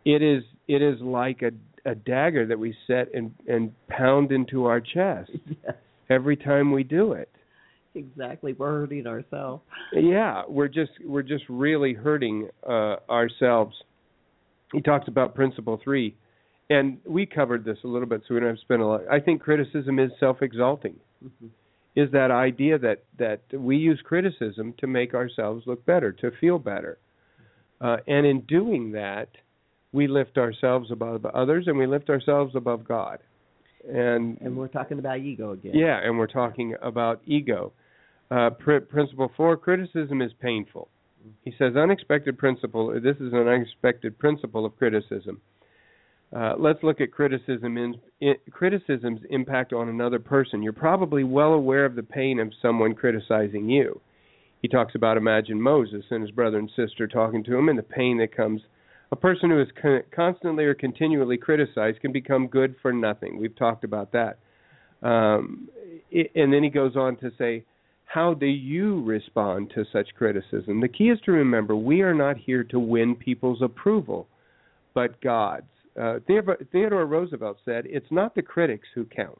It 0.04 0.22
is 0.22 0.44
it 0.68 0.82
is 0.82 1.00
like 1.02 1.42
a 1.42 1.52
a 1.90 1.96
dagger 1.96 2.46
that 2.48 2.60
we 2.60 2.76
set 2.88 3.14
and 3.14 3.34
and 3.48 3.72
pound 3.88 4.32
into 4.32 4.66
our 4.66 4.82
chest 4.82 5.32
yes. 5.64 5.76
every 6.10 6.36
time 6.36 6.72
we 6.72 6.84
do 6.84 7.14
it. 7.14 7.30
Exactly. 7.96 8.54
We're 8.54 8.72
hurting 8.82 9.08
ourselves. 9.08 9.64
Yeah, 9.94 10.44
we're 10.48 10.68
just 10.68 10.92
we're 11.04 11.24
just 11.24 11.46
really 11.50 11.94
hurting 11.94 12.50
uh, 12.68 12.98
ourselves. 13.10 13.76
He 14.74 14.82
talks 14.82 15.08
about 15.08 15.34
principle 15.36 15.80
three, 15.84 16.16
and 16.70 16.98
we 17.06 17.26
covered 17.26 17.64
this 17.64 17.78
a 17.84 17.88
little 17.88 18.08
bit, 18.08 18.22
so 18.28 18.34
we 18.34 18.40
don't 18.42 18.50
have 18.50 18.58
to 18.58 18.62
spend 18.62 18.82
a 18.82 18.86
lot. 18.86 19.02
I 19.10 19.20
think 19.20 19.42
criticism 19.42 20.00
is 20.00 20.12
self-exalting. 20.20 20.96
Mhm. 21.24 21.50
Is 21.96 22.12
that 22.12 22.30
idea 22.32 22.78
that 22.80 23.04
that 23.18 23.42
we 23.54 23.78
use 23.78 24.02
criticism 24.04 24.74
to 24.80 24.88
make 24.88 25.14
ourselves 25.14 25.66
look 25.66 25.86
better, 25.86 26.12
to 26.12 26.32
feel 26.32 26.60
better, 26.60 26.98
uh, 27.80 27.98
and 28.08 28.26
in 28.26 28.42
doing 28.42 28.92
that, 28.92 29.30
we 29.94 30.08
lift 30.08 30.38
ourselves 30.38 30.92
above 30.92 31.26
others, 31.26 31.68
and 31.68 31.78
we 31.78 31.86
lift 31.88 32.10
ourselves 32.10 32.54
above 32.56 32.84
God. 32.86 33.20
And 33.88 34.38
And 34.42 34.58
we're 34.58 34.68
talking 34.68 35.00
about 35.00 35.20
ego 35.20 35.52
again. 35.52 35.76
yeah, 35.76 36.00
and 36.04 36.18
we're 36.18 36.28
talking 36.28 36.76
about 36.82 37.22
ego. 37.26 37.72
Uh, 38.32 38.50
pr- 38.52 38.80
principle 38.80 39.32
four: 39.38 39.58
criticism 39.58 40.22
is 40.22 40.32
painful. 40.40 40.90
He 41.44 41.54
says 41.58 41.76
unexpected 41.76 42.38
principle. 42.38 42.88
This 43.02 43.18
is 43.18 43.34
an 43.34 43.48
unexpected 43.48 44.18
principle 44.18 44.66
of 44.66 44.76
criticism. 44.78 45.42
Uh, 46.36 46.54
let's 46.58 46.84
look 46.84 47.00
at 47.02 47.12
criticism 47.12 47.78
in, 47.78 47.96
in, 48.20 48.36
criticism's 48.52 49.22
impact 49.30 49.74
on 49.74 49.90
another 49.90 50.20
person. 50.20 50.62
You're 50.62 50.74
probably 50.74 51.24
well 51.24 51.54
aware 51.54 51.86
of 51.86 51.96
the 51.96 52.04
pain 52.04 52.40
of 52.40 52.52
someone 52.62 52.94
criticizing 52.94 53.70
you. 53.70 54.02
He 54.62 54.68
talks 54.68 54.96
about 54.96 55.18
imagine 55.18 55.62
Moses 55.62 56.04
and 56.10 56.22
his 56.22 56.32
brother 56.32 56.58
and 56.58 56.70
sister 56.76 57.08
talking 57.08 57.44
to 57.44 57.56
him 57.56 57.70
and 57.70 57.78
the 57.78 57.84
pain 57.84 58.18
that 58.18 58.36
comes. 58.36 58.62
A 59.12 59.16
person 59.16 59.50
who 59.50 59.62
is 59.62 59.68
con- 59.80 60.04
constantly 60.14 60.66
or 60.66 60.74
continually 60.74 61.38
criticized 61.38 62.02
can 62.02 62.12
become 62.12 62.48
good 62.48 62.76
for 62.82 62.92
nothing. 62.92 63.40
We've 63.40 63.56
talked 63.56 63.84
about 63.84 64.12
that. 64.14 64.40
Um, 65.04 65.70
i 66.12 66.30
and 66.36 66.52
then 66.52 66.64
he 66.64 66.70
goes 66.70 66.96
on 66.96 67.18
to 67.18 67.32
say, 67.38 67.64
how 68.06 68.34
do 68.34 68.46
you 68.46 69.04
respond 69.04 69.72
to 69.76 69.86
such 69.92 70.16
criticism? 70.16 70.80
The 70.80 70.88
key 70.88 71.10
is 71.10 71.20
to 71.26 71.32
remember 71.32 71.76
we 71.76 72.02
are 72.02 72.14
not 72.14 72.38
here 72.38 72.64
to 72.66 72.80
win 72.80 73.16
people's 73.16 73.62
approval, 73.62 74.28
but 74.94 75.20
God's. 75.22 75.66
Uh, 76.00 76.20
Theodore, 76.28 76.58
Theodore 76.72 77.06
Roosevelt 77.06 77.58
said, 77.66 77.86
It's 77.88 78.12
not 78.12 78.36
the 78.36 78.42
critics 78.42 78.88
who 78.94 79.06
count, 79.06 79.40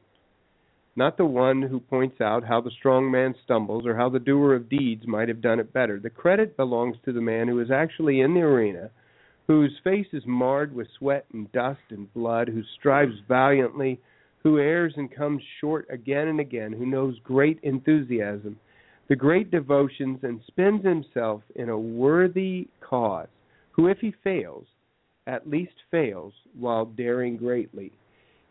not 0.96 1.16
the 1.16 1.26
one 1.26 1.62
who 1.62 1.80
points 1.80 2.20
out 2.20 2.44
how 2.44 2.60
the 2.60 2.70
strong 2.70 3.10
man 3.10 3.34
stumbles 3.44 3.86
or 3.86 3.94
how 3.94 4.08
the 4.08 4.18
doer 4.18 4.54
of 4.54 4.70
deeds 4.70 5.06
might 5.06 5.28
have 5.28 5.42
done 5.42 5.60
it 5.60 5.72
better. 5.72 6.00
The 6.00 6.10
credit 6.10 6.56
belongs 6.56 6.96
to 7.04 7.12
the 7.12 7.20
man 7.20 7.48
who 7.48 7.60
is 7.60 7.70
actually 7.70 8.20
in 8.20 8.34
the 8.34 8.40
arena, 8.40 8.90
whose 9.46 9.78
face 9.84 10.06
is 10.12 10.22
marred 10.26 10.74
with 10.74 10.88
sweat 10.98 11.26
and 11.32 11.50
dust 11.52 11.80
and 11.90 12.12
blood, 12.14 12.48
who 12.48 12.62
strives 12.78 13.14
valiantly, 13.28 14.00
who 14.46 14.60
errs 14.60 14.92
and 14.96 15.12
comes 15.12 15.42
short 15.60 15.88
again 15.90 16.28
and 16.28 16.38
again, 16.38 16.72
who 16.72 16.86
knows 16.86 17.18
great 17.24 17.58
enthusiasm, 17.64 18.56
the 19.08 19.16
great 19.16 19.50
devotions, 19.50 20.20
and 20.22 20.40
spends 20.46 20.84
himself 20.84 21.42
in 21.56 21.68
a 21.68 21.76
worthy 21.76 22.68
cause, 22.80 23.26
who, 23.72 23.88
if 23.88 23.98
he 23.98 24.14
fails, 24.22 24.64
at 25.26 25.50
least 25.50 25.72
fails 25.90 26.32
while 26.56 26.84
daring 26.84 27.36
greatly. 27.36 27.90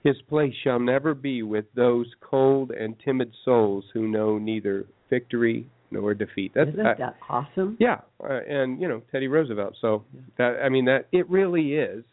His 0.04 0.18
place 0.28 0.54
shall 0.66 0.82
never 0.82 1.14
be 1.14 1.44
with 1.44 1.64
those 1.76 2.08
cold 2.20 2.72
and 2.72 2.94
timid 3.06 3.32
souls 3.46 3.86
who 3.94 4.10
know 4.10 4.38
neither 4.38 4.88
victory 5.10 5.66
nor 5.92 6.14
defeat. 6.14 6.52
That's 6.54 6.72
Isn't 6.72 6.86
I- 6.88 6.96
that 6.96 7.16
awesome? 7.30 7.78
yeah, 7.80 8.02
uh, 8.22 8.42
and 8.50 8.82
you 8.82 8.90
know 8.90 9.02
Teddy 9.14 9.30
Roosevelt. 9.30 9.78
So 9.80 10.04
that 10.38 10.60
I 10.62 10.68
mean 10.68 10.84
that 10.86 11.08
it 11.14 11.30
really 11.30 11.76
is, 11.76 12.04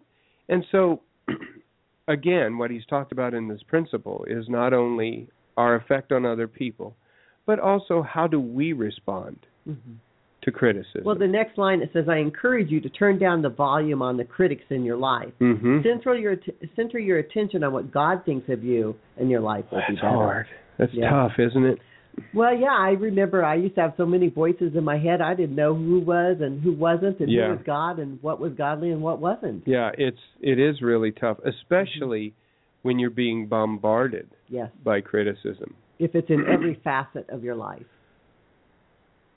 and 0.48 0.64
so 0.70 1.00
again, 2.08 2.58
what 2.58 2.70
he's 2.70 2.86
talked 2.86 3.12
about 3.12 3.34
in 3.34 3.48
this 3.48 3.62
principle 3.62 4.24
is 4.28 4.48
not 4.48 4.72
only 4.72 5.28
our 5.56 5.74
effect 5.76 6.12
on 6.12 6.24
other 6.24 6.48
people, 6.48 6.96
but 7.46 7.58
also 7.58 8.02
how 8.02 8.26
do 8.26 8.40
we 8.40 8.72
respond 8.72 9.36
Mhm. 9.68 9.96
to 10.42 10.50
criticism. 10.50 11.04
Well, 11.04 11.14
the 11.14 11.28
next 11.28 11.56
line 11.58 11.82
it 11.82 11.92
says, 11.92 12.08
"I 12.08 12.16
encourage 12.16 12.70
you 12.70 12.80
to 12.80 12.88
turn 12.88 13.18
down 13.18 13.42
the 13.42 13.48
volume 13.48 14.02
on 14.02 14.16
the 14.16 14.24
critics 14.24 14.64
in 14.70 14.84
your 14.84 14.96
life. 14.96 15.32
mm-hmm. 15.40 15.82
Center 15.82 16.14
your 16.16 16.36
center 16.74 16.98
your 16.98 17.18
attention 17.18 17.62
on 17.62 17.72
what 17.72 17.92
God 17.92 18.24
thinks 18.24 18.48
of 18.48 18.64
you, 18.64 18.96
and 19.18 19.30
your 19.30 19.40
life 19.40 19.64
will 19.70 19.78
be 19.78 19.84
That's 19.88 20.00
better." 20.00 20.08
hard. 20.16 20.46
That's 20.78 20.94
Yeah. 20.94 21.10
tough, 21.10 21.38
isn't 21.38 21.64
it? 21.64 21.78
Well, 22.34 22.54
yeah, 22.56 22.76
I 22.78 22.90
remember 22.90 23.44
I 23.44 23.54
used 23.56 23.74
to 23.76 23.82
have 23.82 23.94
so 23.96 24.06
many 24.06 24.28
voices 24.28 24.72
in 24.74 24.84
my 24.84 24.98
head. 24.98 25.20
I 25.20 25.34
didn't 25.34 25.56
know 25.56 25.74
who 25.74 26.00
was 26.00 26.38
and 26.40 26.62
who 26.62 26.72
wasn't, 26.72 27.20
and 27.20 27.30
Yeah. 27.30 27.46
who 27.48 27.52
was 27.56 27.62
God 27.64 27.98
and 27.98 28.22
what 28.22 28.40
was 28.40 28.52
godly 28.54 28.90
and 28.90 29.02
what 29.02 29.18
wasn't. 29.20 29.66
Yeah, 29.66 29.90
it's 29.96 30.20
it 30.40 30.58
is 30.58 30.80
really 30.82 31.12
tough, 31.12 31.38
mm-hmm. 31.38 31.48
especially 31.48 32.34
when 32.82 32.98
you're 32.98 33.10
being 33.10 33.46
bombarded 33.46 34.28
Yes, 34.48 34.70
by 34.84 35.00
criticism. 35.00 35.74
if 35.98 36.14
it's 36.14 36.28
in 36.30 36.44
every 36.48 36.74
facet 36.84 37.28
of 37.30 37.44
your 37.44 37.54
life. 37.54 37.86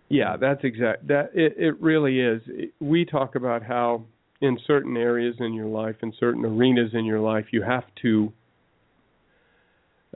Yeah, 0.09 0.37
that's 0.37 0.63
exact. 0.63 1.07
That 1.07 1.31
it 1.33 1.55
it 1.57 1.79
really 1.81 2.19
is. 2.19 2.41
We 2.79 3.05
talk 3.05 3.35
about 3.35 3.63
how 3.63 4.03
in 4.41 4.57
certain 4.67 4.97
areas 4.97 5.35
in 5.39 5.53
your 5.53 5.67
life, 5.67 5.95
in 6.03 6.13
certain 6.19 6.45
arenas 6.45 6.91
in 6.93 7.05
your 7.05 7.19
life, 7.19 7.45
you 7.51 7.61
have 7.63 7.85
to 8.03 8.31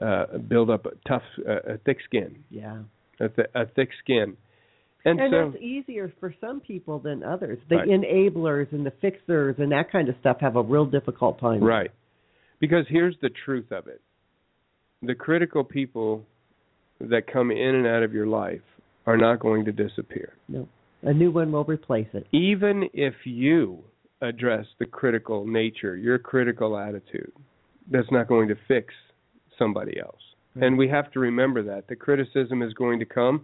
uh, 0.00 0.38
build 0.38 0.70
up 0.70 0.86
a 0.86 0.90
tough, 1.06 1.22
uh, 1.48 1.74
a 1.74 1.78
thick 1.78 1.98
skin, 2.04 2.42
Yeah. 2.50 2.78
a, 3.20 3.28
th- 3.28 3.48
a 3.54 3.66
thick 3.66 3.90
skin. 4.02 4.36
And, 5.04 5.18
and 5.18 5.32
so 5.32 5.50
that's 5.50 5.62
easier 5.62 6.12
for 6.20 6.34
some 6.40 6.60
people 6.60 6.98
than 6.98 7.22
others. 7.22 7.58
The 7.68 7.76
Right. 7.76 7.88
enablers 7.88 8.70
and 8.72 8.84
the 8.84 8.90
fixers 9.00 9.56
and 9.58 9.72
that 9.72 9.90
kind 9.90 10.08
of 10.08 10.14
stuff 10.20 10.38
have 10.40 10.56
a 10.56 10.62
real 10.62 10.84
difficult 10.84 11.38
time. 11.40 11.62
Right. 11.64 11.90
Because 12.60 12.84
here's 12.88 13.16
the 13.22 13.30
truth 13.44 13.72
of 13.72 13.86
it. 13.86 14.02
The 15.02 15.14
critical 15.14 15.64
people 15.64 16.26
that 17.00 17.26
come 17.26 17.50
in 17.50 17.74
and 17.76 17.86
out 17.86 18.02
of 18.02 18.12
your 18.12 18.26
life 18.26 18.60
are 19.06 19.16
not 19.16 19.40
going 19.40 19.64
to 19.64 19.72
disappear. 19.72 20.34
No. 20.48 20.68
A 21.02 21.14
new 21.14 21.30
one 21.30 21.50
will 21.50 21.64
replace 21.64 22.08
it. 22.12 22.26
Even 22.32 22.90
if 22.92 23.14
you 23.24 23.82
address 24.20 24.66
the 24.78 24.84
critical 24.84 25.46
nature, 25.46 25.96
your 25.96 26.18
critical 26.18 26.76
attitude, 26.76 27.32
that's 27.90 28.10
not 28.10 28.28
going 28.28 28.48
to 28.48 28.56
fix 28.68 28.92
somebody 29.60 29.94
else. 30.00 30.24
Right. 30.54 30.66
And 30.66 30.72
we 30.76 30.88
have 30.88 31.12
to 31.12 31.20
remember 31.20 31.62
that. 31.62 31.86
The 31.86 31.96
criticism 32.06 32.62
is 32.62 32.72
going 32.74 32.98
to 32.98 33.04
come, 33.04 33.36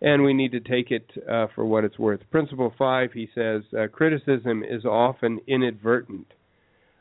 and 0.00 0.22
we 0.22 0.34
need 0.34 0.52
to 0.52 0.60
take 0.60 0.92
it 0.98 1.06
uh, 1.28 1.46
for 1.54 1.64
what 1.64 1.84
it's 1.84 1.98
worth. 1.98 2.20
Principle 2.30 2.72
five, 2.78 3.10
he 3.12 3.26
says, 3.34 3.62
uh, 3.72 3.88
criticism 3.88 4.62
is 4.62 4.84
often 4.84 5.40
inadvertent. 5.48 6.28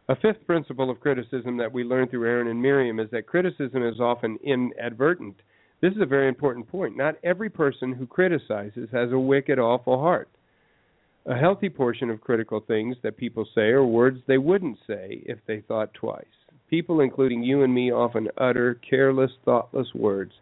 A 0.10 0.16
fifth 0.16 0.48
principle 0.48 0.90
of 0.90 1.02
criticism 1.02 1.58
that 1.58 1.74
we 1.74 1.84
learn 1.84 2.08
through 2.08 2.26
Aaron 2.26 2.48
and 2.48 2.62
Miriam 2.62 3.00
is 3.00 3.10
that 3.12 3.28
criticism 3.28 3.86
is 3.86 4.00
often 4.00 4.40
inadvertent. 4.44 5.36
This 5.82 5.94
is 5.94 6.02
a 6.02 6.06
very 6.16 6.30
important 6.30 6.68
point. 6.68 6.98
Not 6.98 7.16
every 7.24 7.50
person 7.50 7.92
who 7.94 8.08
criticizes 8.08 8.90
has 8.92 9.12
a 9.12 9.20
wicked, 9.20 9.60
awful 9.60 10.00
heart. 10.00 10.30
A 11.26 11.36
healthy 11.36 11.70
portion 11.70 12.10
of 12.10 12.22
critical 12.22 12.62
things 12.62 12.96
that 13.04 13.18
people 13.18 13.46
say 13.54 13.68
are 13.78 13.86
words 13.86 14.20
they 14.28 14.38
wouldn't 14.38 14.78
say 14.88 15.22
if 15.26 15.40
they 15.46 15.60
thought 15.68 15.94
twice. 15.94 16.26
People, 16.70 17.00
including 17.00 17.44
you 17.44 17.64
and 17.64 17.74
me, 17.74 17.92
often 17.92 18.28
utter 18.38 18.80
careless, 18.90 19.32
thoughtless 19.46 19.88
words 19.96 20.34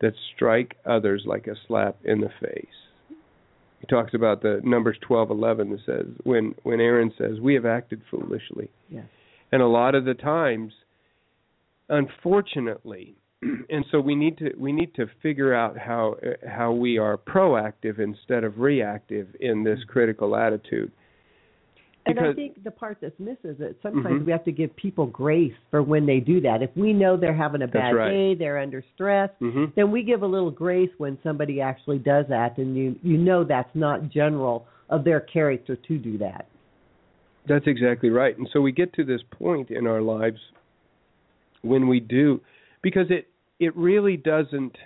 that 0.00 0.12
strike 0.34 0.76
others 0.84 1.22
like 1.26 1.46
a 1.46 1.54
slap 1.66 1.96
in 2.04 2.20
the 2.20 2.30
face. 2.40 2.66
He 3.80 3.86
talks 3.86 4.14
about 4.14 4.42
the 4.42 4.60
Numbers 4.64 4.96
twelve 5.00 5.30
eleven 5.30 5.70
that 5.70 5.80
says 5.84 6.06
when 6.24 6.54
when 6.62 6.80
Aaron 6.80 7.12
says 7.18 7.40
we 7.40 7.54
have 7.54 7.66
acted 7.66 8.02
foolishly, 8.10 8.70
Yes. 8.88 9.04
and 9.52 9.60
a 9.60 9.66
lot 9.66 9.94
of 9.94 10.04
the 10.04 10.14
times, 10.14 10.72
unfortunately, 11.88 13.14
and 13.42 13.84
so 13.90 14.00
we 14.00 14.14
need 14.14 14.38
to 14.38 14.54
we 14.56 14.72
need 14.72 14.94
to 14.94 15.06
figure 15.22 15.54
out 15.54 15.76
how 15.76 16.16
how 16.48 16.72
we 16.72 16.98
are 16.98 17.18
proactive 17.18 17.98
instead 17.98 18.44
of 18.44 18.58
reactive 18.58 19.28
in 19.40 19.64
this 19.64 19.80
mm-hmm. 19.80 19.92
critical 19.92 20.36
attitude. 20.36 20.90
And 22.06 22.20
I 22.20 22.34
think 22.34 22.62
the 22.62 22.70
part 22.70 22.98
that's 23.00 23.18
missed 23.18 23.44
is 23.44 23.56
that 23.58 23.76
sometimes 23.82 24.22
Mhm. 24.22 24.26
we 24.26 24.32
have 24.32 24.44
to 24.44 24.52
give 24.52 24.74
people 24.76 25.06
grace 25.06 25.54
for 25.70 25.82
when 25.82 26.04
they 26.04 26.20
do 26.20 26.40
that. 26.42 26.62
If 26.62 26.76
we 26.76 26.92
know 26.92 27.16
they're 27.16 27.32
having 27.32 27.62
a 27.62 27.66
bad 27.66 27.94
right. 27.94 28.10
day, 28.10 28.34
they're 28.34 28.58
under 28.58 28.82
stress, 28.94 29.30
hmm 29.38 29.66
then 29.74 29.90
we 29.90 30.02
give 30.02 30.22
a 30.22 30.26
little 30.26 30.50
grace 30.50 30.90
when 30.98 31.18
somebody 31.22 31.60
actually 31.60 31.98
does 31.98 32.26
that, 32.28 32.58
and 32.58 32.76
you 32.76 32.96
you 33.02 33.16
know 33.16 33.42
that's 33.42 33.74
not 33.74 34.10
general 34.10 34.66
of 34.90 35.04
their 35.04 35.20
character 35.20 35.76
to 35.76 35.98
do 35.98 36.18
that. 36.18 36.46
That's 37.46 37.66
exactly 37.66 38.10
right. 38.10 38.36
And 38.36 38.48
so 38.52 38.60
we 38.60 38.72
get 38.72 38.92
to 38.94 39.04
this 39.04 39.22
point 39.30 39.70
in 39.70 39.86
our 39.86 40.00
lives 40.00 40.40
when 41.62 41.88
we 41.88 42.00
do 42.00 42.40
because 42.82 43.10
it 43.10 43.28
it 43.58 43.74
really 43.76 44.16
doesn't 44.16 44.76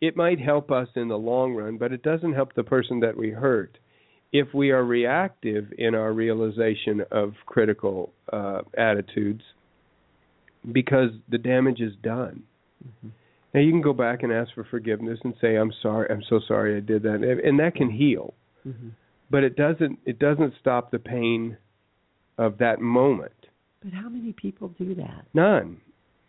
it 0.00 0.16
might 0.16 0.38
help 0.38 0.70
us 0.70 0.88
in 0.94 1.08
the 1.08 1.18
long 1.18 1.54
run, 1.54 1.76
but 1.76 1.92
it 1.92 2.02
doesn't 2.04 2.32
help 2.32 2.54
the 2.54 2.62
person 2.62 3.00
that 3.00 3.16
we 3.16 3.30
hurt 3.30 3.76
if 4.32 4.52
we 4.52 4.70
are 4.70 4.84
reactive 4.84 5.72
in 5.78 5.94
our 5.94 6.12
realization 6.12 7.02
of 7.10 7.32
critical 7.46 8.12
uh, 8.32 8.60
attitudes 8.76 9.42
because 10.72 11.10
the 11.30 11.38
damage 11.38 11.80
is 11.80 11.92
done. 12.02 12.42
Now 13.54 13.60
you 13.60 13.70
can 13.70 13.80
go 13.80 13.92
back 13.92 14.22
and 14.22 14.32
ask 14.32 14.52
for 14.54 14.64
forgiveness 14.64 15.18
and 15.24 15.34
say 15.40 15.56
I'm 15.56 15.72
sorry, 15.82 16.08
I'm 16.10 16.22
so 16.28 16.40
sorry 16.46 16.76
I 16.76 16.80
did 16.80 17.02
that, 17.04 17.22
and 17.44 17.58
that 17.58 17.74
can 17.74 17.90
heal 17.90 18.34
Mm-hmm. 18.66 18.88
but 19.30 19.44
it 19.44 19.56
doesn't 19.56 20.00
it 20.04 20.18
doesn't 20.18 20.52
stop 20.60 20.90
the 20.90 20.98
pain 20.98 21.56
of 22.36 22.58
that 22.58 22.80
moment. 22.80 23.32
But 23.82 23.92
how 23.92 24.08
many 24.08 24.32
people 24.32 24.68
do 24.76 24.96
that? 24.96 25.26
None. 25.32 25.80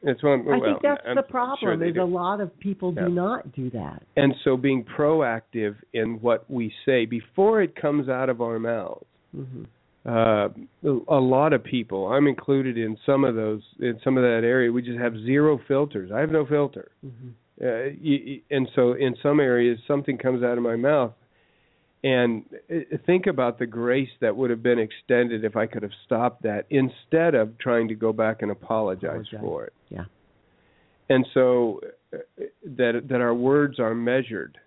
It's 0.02 0.24
one. 0.24 0.46
I 0.50 0.60
think 0.62 0.82
that's 0.82 1.02
I'm 1.06 1.16
the 1.16 1.24
problem. 1.24 1.80
they 1.80 1.90
is 1.90 1.96
do. 1.96 2.04
a 2.04 2.06
lot 2.06 2.40
of 2.40 2.58
people 2.60 2.94
Yeah. 2.96 3.06
do 3.06 3.10
not 3.10 3.52
do 3.54 3.70
that. 3.72 4.02
And 4.16 4.34
so 4.44 4.56
being 4.56 4.86
proactive 4.86 5.76
in 5.94 6.22
what 6.22 6.50
we 6.50 6.74
say 6.86 7.06
before 7.06 7.62
it 7.62 7.76
comes 7.76 8.08
out 8.08 8.30
of 8.30 8.42
our 8.42 8.60
mouths. 8.60 9.06
hmm 9.36 9.64
Uh, 10.06 10.48
a 11.10 11.20
lot 11.20 11.52
of 11.52 11.62
people, 11.64 12.08
I'm 12.08 12.26
included 12.28 12.78
in 12.78 12.98
some 13.06 13.26
of 13.26 13.36
those, 13.36 13.62
in 13.82 14.00
some 14.04 14.16
of 14.18 14.24
that 14.24 14.44
area. 14.46 14.72
We 14.72 14.82
just 14.82 14.98
have 14.98 15.14
zero 15.18 15.60
filters. 15.68 16.10
I 16.12 16.20
have 16.22 16.32
no 16.32 16.46
filter. 16.46 16.92
hmm 17.02 17.30
Uh, 17.62 17.90
and 18.56 18.70
so 18.76 18.94
in 18.94 19.14
some 19.22 19.42
areas, 19.42 19.78
something 19.86 20.18
comes 20.18 20.42
out 20.44 20.58
of 20.58 20.64
my 20.64 20.78
mouth, 20.78 21.12
and 22.04 22.44
uh, 22.72 22.98
think 23.06 23.28
about 23.28 23.60
the 23.60 23.66
grace 23.66 24.10
that 24.22 24.36
would 24.36 24.50
have 24.50 24.64
been 24.64 24.80
extended 24.80 25.44
if 25.44 25.56
I 25.56 25.66
could 25.66 25.84
have 25.84 25.92
stopped 26.06 26.44
that 26.44 26.66
instead 26.70 27.36
of 27.36 27.58
trying 27.58 27.88
to 27.90 27.96
go 27.96 28.14
back 28.14 28.42
and 28.42 28.52
apologize, 28.52 29.26
Apologize. 29.34 29.40
for 29.42 29.66
it. 29.66 29.74
Yeah. 29.90 30.06
And 31.10 31.26
so 31.34 31.82
uh, 32.14 32.18
that 32.78 33.02
that 33.10 33.20
our 33.22 33.34
words 33.34 33.80
are 33.80 33.94
measured 33.96 34.58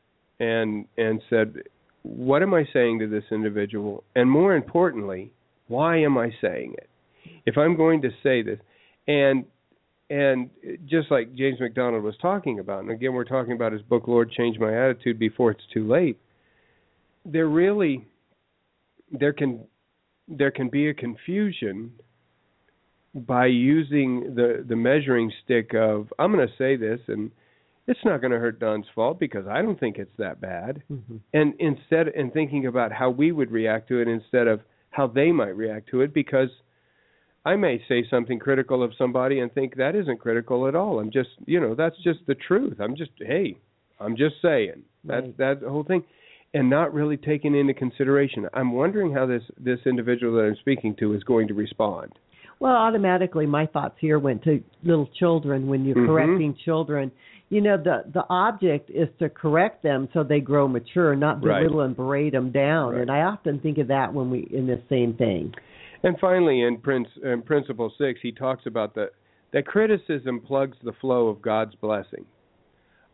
and 0.40 0.86
and 0.98 1.22
said, 1.30 1.62
what 2.02 2.42
am 2.42 2.52
I 2.52 2.64
saying 2.72 2.98
to 2.98 3.06
this 3.08 3.24
individual? 3.30 4.04
And 4.14 4.30
more 4.30 4.54
importantly, 4.54 5.32
why 5.68 5.98
am 6.02 6.18
I 6.18 6.30
saying 6.40 6.74
it? 6.76 6.88
If 7.46 7.56
I'm 7.56 7.76
going 7.76 8.02
to 8.02 8.10
say 8.22 8.42
this, 8.42 8.58
and 9.08 9.44
and 10.10 10.50
just 10.86 11.10
like 11.10 11.34
James 11.34 11.60
MacDonald 11.60 12.02
was 12.04 12.16
talking 12.20 12.58
about, 12.58 12.80
and 12.80 12.90
again 12.90 13.14
we're 13.14 13.24
talking 13.24 13.52
about 13.52 13.72
his 13.72 13.82
book 13.82 14.06
Lord 14.06 14.30
Change 14.32 14.58
My 14.58 14.74
Attitude 14.76 15.18
Before 15.18 15.52
It's 15.52 15.62
Too 15.72 15.88
Late. 15.88 16.18
There 17.24 17.48
really 17.48 18.06
there 19.10 19.32
can 19.32 19.64
there 20.28 20.50
can 20.50 20.68
be 20.68 20.88
a 20.88 20.94
confusion 20.94 21.92
by 23.14 23.46
using 23.46 24.34
the 24.34 24.64
the 24.66 24.76
measuring 24.76 25.32
stick 25.44 25.74
of 25.74 26.12
I'm 26.18 26.32
going 26.32 26.46
to 26.46 26.54
say 26.56 26.76
this 26.76 27.00
and 27.08 27.30
it's 27.86 28.00
not 28.04 28.20
going 28.20 28.30
to 28.30 28.38
hurt 28.38 28.58
Don's 28.58 28.86
fault 28.94 29.18
because 29.18 29.46
I 29.46 29.60
don't 29.60 29.78
think 29.78 29.98
it's 29.98 30.16
that 30.18 30.40
bad 30.40 30.82
hmm 30.88 31.16
and 31.34 31.54
instead 31.58 32.08
and 32.08 32.32
thinking 32.32 32.66
about 32.66 32.92
how 32.92 33.08
we 33.08 33.32
would 33.32 33.50
react 33.50 33.88
to 33.88 34.00
it 34.00 34.08
instead 34.08 34.46
of 34.46 34.60
how 34.90 35.06
they 35.06 35.32
might 35.32 35.56
react 35.56 35.88
to 35.90 36.02
it 36.02 36.12
because 36.12 36.50
I 37.44 37.56
may 37.56 37.82
say 37.88 38.04
something 38.08 38.38
critical 38.38 38.82
of 38.82 38.92
somebody 38.96 39.40
and 39.40 39.52
think 39.52 39.76
that 39.76 39.96
isn't 39.96 40.20
critical 40.20 40.68
at 40.68 40.76
all. 40.76 41.00
I'm 41.00 41.10
just, 41.10 41.30
you 41.46 41.60
know, 41.60 41.74
that's 41.74 41.96
just 42.04 42.20
the 42.26 42.36
truth. 42.36 42.78
I'm 42.80 42.94
just, 42.94 43.10
hey, 43.18 43.56
I'm 43.98 44.16
just 44.16 44.36
saying. 44.40 44.82
That's 45.04 45.24
Right. 45.26 45.36
that's 45.36 45.60
the 45.60 45.70
whole 45.70 45.82
thing, 45.82 46.04
and 46.55 46.68
not 46.68 46.92
really 46.92 47.16
taken 47.16 47.55
into 47.55 47.74
consideration. 47.74 48.46
I'm 48.55 48.72
wondering 48.72 49.12
how 49.12 49.26
this 49.26 49.42
this 49.59 49.80
individual 49.86 50.36
that 50.36 50.44
I'm 50.44 50.57
speaking 50.57 50.94
to 50.96 51.14
is 51.14 51.22
going 51.24 51.48
to 51.48 51.55
respond. 51.55 52.12
Well, 52.61 52.76
automatically 52.76 53.46
my 53.46 53.66
thoughts 53.66 53.96
here 53.98 54.18
went 54.18 54.44
to 54.44 54.62
little 54.84 55.09
children 55.18 55.66
when 55.66 55.84
you're 55.84 55.96
Mhm. 55.96 56.07
correcting 56.07 56.55
children. 56.55 57.11
You 57.48 57.61
know, 57.61 57.76
the 57.76 58.05
the 58.12 58.24
object 58.30 58.90
is 58.90 59.09
to 59.18 59.28
correct 59.28 59.82
them 59.82 60.09
so 60.12 60.22
they 60.22 60.40
grow 60.40 60.68
mature, 60.68 61.16
not 61.16 61.42
Right. 61.42 61.61
belittle 61.61 61.80
and 61.80 61.96
berate 61.96 62.32
them 62.32 62.50
down. 62.50 62.92
Right. 62.92 63.00
And 63.03 63.11
I 63.11 63.22
often 63.22 63.59
think 63.59 63.78
of 63.78 63.88
that 63.88 64.12
when 64.12 64.30
we 64.30 64.40
in 64.50 64.66
this 64.66 64.80
same 64.88 65.14
thing. 65.14 65.55
And 66.05 66.18
finally, 66.18 66.62
in, 66.62 66.78
Prince, 66.78 67.09
in 67.22 67.42
Principle 67.42 67.90
Six, 67.96 68.20
he 68.20 68.32
talks 68.32 68.66
about 68.66 68.94
the 68.94 69.11
that 69.53 69.66
criticism 69.66 70.40
plugs 70.40 70.78
the 70.82 70.92
flow 70.94 71.28
of 71.28 71.42
God's 71.42 71.74
blessing. 71.74 72.24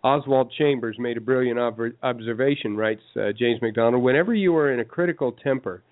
Oswald 0.04 0.52
Chambers 0.56 0.96
made 0.98 1.16
a 1.16 1.20
brilliant 1.20 1.58
ob- 1.58 1.92
observation, 2.02 2.76
writes 2.76 3.02
uh, 3.16 3.32
James 3.36 3.60
MacDonald. 3.60 4.02
Whenever 4.02 4.34
you 4.34 4.54
are 4.56 4.72
in 4.72 4.80
a 4.80 4.84
critical 4.84 5.32
temper, 5.32 5.82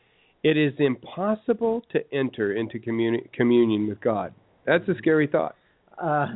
it 0.43 0.57
is 0.57 0.73
impossible 0.79 1.83
to 1.93 2.01
enter 2.15 2.53
into 2.53 2.79
communi- 2.79 3.31
communion 3.33 3.89
with 3.89 4.01
God. 4.01 4.33
That's 4.65 4.89
a 4.89 4.95
scary 4.99 5.27
thought. 5.27 5.57
Uh, 6.01 6.27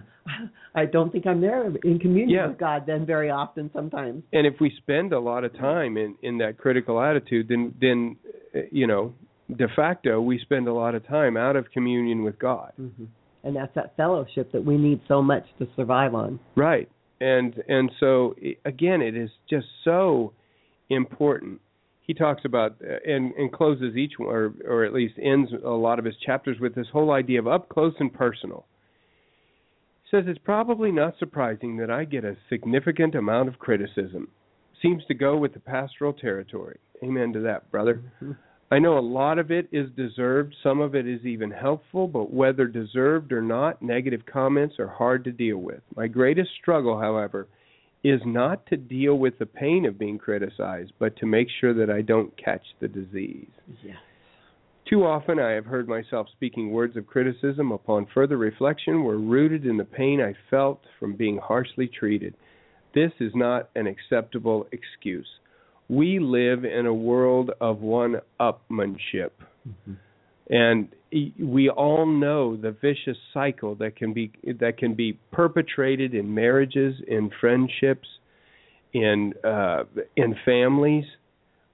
I 0.75 0.87
don't 0.87 1.13
think 1.13 1.27
I'm 1.27 1.41
there 1.41 1.67
in 1.85 1.99
communion 1.99 2.31
Yeah. 2.31 2.47
with 2.49 2.59
God 2.59 2.85
then 2.87 3.05
very 3.05 3.31
often. 3.31 3.71
Sometimes. 3.73 4.23
And 4.33 4.47
if 4.47 4.55
we 4.61 4.73
spend 4.79 5.13
a 5.13 5.21
lot 5.21 5.45
of 5.45 5.53
time 5.57 5.97
in, 5.97 6.17
in 6.23 6.39
that 6.39 6.57
critical 6.59 7.01
attitude, 7.01 7.49
then 7.49 7.75
then 7.81 8.17
uh, 8.55 8.61
you 8.73 8.87
know, 8.87 9.13
de 9.55 9.69
facto, 9.77 10.21
we 10.21 10.39
spend 10.39 10.67
a 10.67 10.73
lot 10.73 10.95
of 10.95 11.07
time 11.07 11.37
out 11.37 11.57
of 11.57 11.71
communion 11.73 12.25
with 12.25 12.39
God. 12.39 12.73
hmm 12.77 13.05
And 13.45 13.55
that's 13.55 13.75
that 13.75 13.97
fellowship 13.97 14.51
that 14.53 14.65
we 14.65 14.77
need 14.77 15.01
so 15.09 15.23
much 15.23 15.45
to 15.59 15.69
survive 15.77 16.15
on. 16.15 16.41
Right. 16.57 16.89
And 17.21 17.63
and 17.69 17.91
so 18.01 18.35
again, 18.65 19.03
it 19.03 19.17
is 19.17 19.31
just 19.49 19.67
so 19.85 20.33
important. 20.89 21.61
He 22.01 22.15
talks 22.15 22.45
about 22.45 22.77
uh, 22.83 22.97
and 23.07 23.33
and 23.35 23.53
closes 23.53 23.97
each 23.97 24.15
one, 24.19 24.29
or 24.29 24.55
or 24.67 24.85
at 24.85 24.93
least 24.93 25.15
ends 25.23 25.51
a 25.65 25.69
lot 25.69 25.99
of 25.99 26.05
his 26.05 26.17
chapters 26.25 26.59
with 26.61 26.75
this 26.75 26.89
whole 26.93 27.13
idea 27.13 27.39
of 27.39 27.47
up 27.47 27.69
close 27.69 27.95
and 28.01 28.13
personal. 28.13 28.67
Says 30.11 30.25
it's 30.27 30.41
probably 30.43 30.91
not 30.91 31.15
surprising 31.19 31.77
that 31.77 31.91
I 31.91 32.05
get 32.05 32.25
a 32.25 32.37
significant 32.49 33.15
amount 33.15 33.49
of 33.49 33.59
criticism. 33.59 34.29
Seems 34.83 35.05
to 35.07 35.15
go 35.15 35.37
with 35.37 35.53
the 35.53 35.61
pastoral 35.61 36.13
territory. 36.13 36.79
Amen 37.05 37.33
to 37.35 37.41
that, 37.41 37.71
brother. 37.71 38.03
Mhm. 38.23 38.37
I 38.73 38.79
know 38.79 38.99
a 38.99 39.01
lot 39.01 39.41
of 39.41 39.51
it 39.51 39.69
is 39.73 39.91
deserved, 39.97 40.55
some 40.63 40.81
of 40.81 40.95
it 40.95 41.07
is 41.07 41.25
even 41.25 41.51
helpful, 41.51 42.07
but 42.07 42.33
whether 42.33 42.67
deserved 42.67 43.33
or 43.33 43.43
not, 43.43 43.83
negative 43.83 44.23
comments 44.33 44.77
are 44.79 44.87
hard 44.87 45.25
to 45.25 45.33
deal 45.33 45.59
with. 45.59 45.81
My 45.97 46.07
greatest 46.07 46.51
struggle, 46.61 46.99
however, 46.99 47.49
is 48.05 48.21
not 48.25 48.65
to 48.67 48.77
deal 48.77 49.19
with 49.19 49.39
the 49.39 49.47
pain 49.47 49.87
of 49.87 49.99
being 49.99 50.19
criticized, 50.19 50.93
but 51.01 51.17
to 51.17 51.27
make 51.27 51.49
sure 51.61 51.75
that 51.75 51.91
I 51.91 52.03
don't 52.03 52.33
catch 52.43 52.63
the 52.81 52.87
disease. 52.87 53.51
Yes. 53.85 53.97
Too 54.89 55.05
often 55.05 55.39
I 55.39 55.51
have 55.51 55.67
heard 55.67 55.89
myself 55.89 56.29
speaking 56.33 56.71
words 56.71 56.97
of 56.97 57.07
criticism 57.07 57.73
upon 57.73 58.07
further 58.15 58.37
reflection 58.37 59.03
were 59.03 59.19
rooted 59.19 59.67
in 59.67 59.77
the 59.77 59.85
pain 59.85 60.21
I 60.21 60.35
felt 60.49 60.81
from 60.99 61.17
being 61.17 61.39
harshly 61.39 61.89
treated. 61.89 62.35
This 62.95 63.13
is 63.21 63.33
not 63.35 63.71
an 63.75 63.87
acceptable 63.87 64.67
excuse. 64.73 65.29
We 65.91 66.19
live 66.21 66.65
in 66.65 66.87
a 66.87 66.95
world 66.95 67.51
of 67.61 67.81
one 67.81 68.17
upmanship. 68.41 69.33
Mm-hmm. 69.69 69.95
And 70.51 70.89
we 71.41 71.69
all 71.69 72.07
know 72.07 72.57
the 72.57 72.71
vicious 72.71 73.17
cycle 73.35 73.75
that 73.77 73.97
can 73.97 74.13
be 74.13 74.31
that 74.61 74.79
can 74.79 74.95
be 74.95 75.19
perpetrated 75.33 76.15
in 76.15 76.33
marriages, 76.33 76.95
in 77.07 77.31
friendships, 77.41 78.09
in 78.93 79.35
uh, 79.45 79.85
in 80.17 80.35
families 80.45 81.05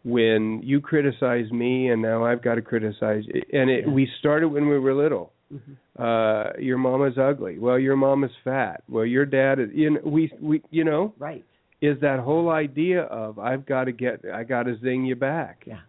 when 0.04 0.60
you 0.62 0.80
criticize 0.80 1.50
me 1.50 1.88
and 1.90 2.00
now 2.00 2.24
I've 2.24 2.40
got 2.42 2.54
to 2.54 2.62
criticize 2.62 3.24
and 3.52 3.68
it 3.70 3.84
Yeah. 3.86 3.92
we 3.92 4.08
started 4.20 4.48
when 4.48 4.68
we 4.68 4.78
were 4.78 4.94
little 4.94 5.32
Mhm. 5.52 5.76
uh 5.98 6.52
your 6.60 6.78
mama's 6.78 7.18
ugly 7.18 7.58
well 7.58 7.78
your 7.78 7.96
mom 7.96 8.22
is 8.24 8.30
fat 8.44 8.82
well 8.88 9.04
your 9.04 9.24
dad 9.26 9.58
is 9.58 9.70
you 9.72 9.90
know 9.90 10.00
we 10.04 10.30
we 10.40 10.62
you 10.70 10.84
know 10.84 11.12
Right. 11.18 11.44
Is 11.82 12.00
that 12.00 12.20
whole 12.20 12.48
idea 12.50 13.02
of 13.02 13.38
I've 13.38 13.66
got 13.66 13.84
to 13.84 13.92
get 13.92 14.20
I 14.32 14.44
got 14.44 14.64
to 14.64 14.78
zing 14.78 15.04
you 15.04 15.16
back 15.16 15.64
Yeah. 15.66 15.80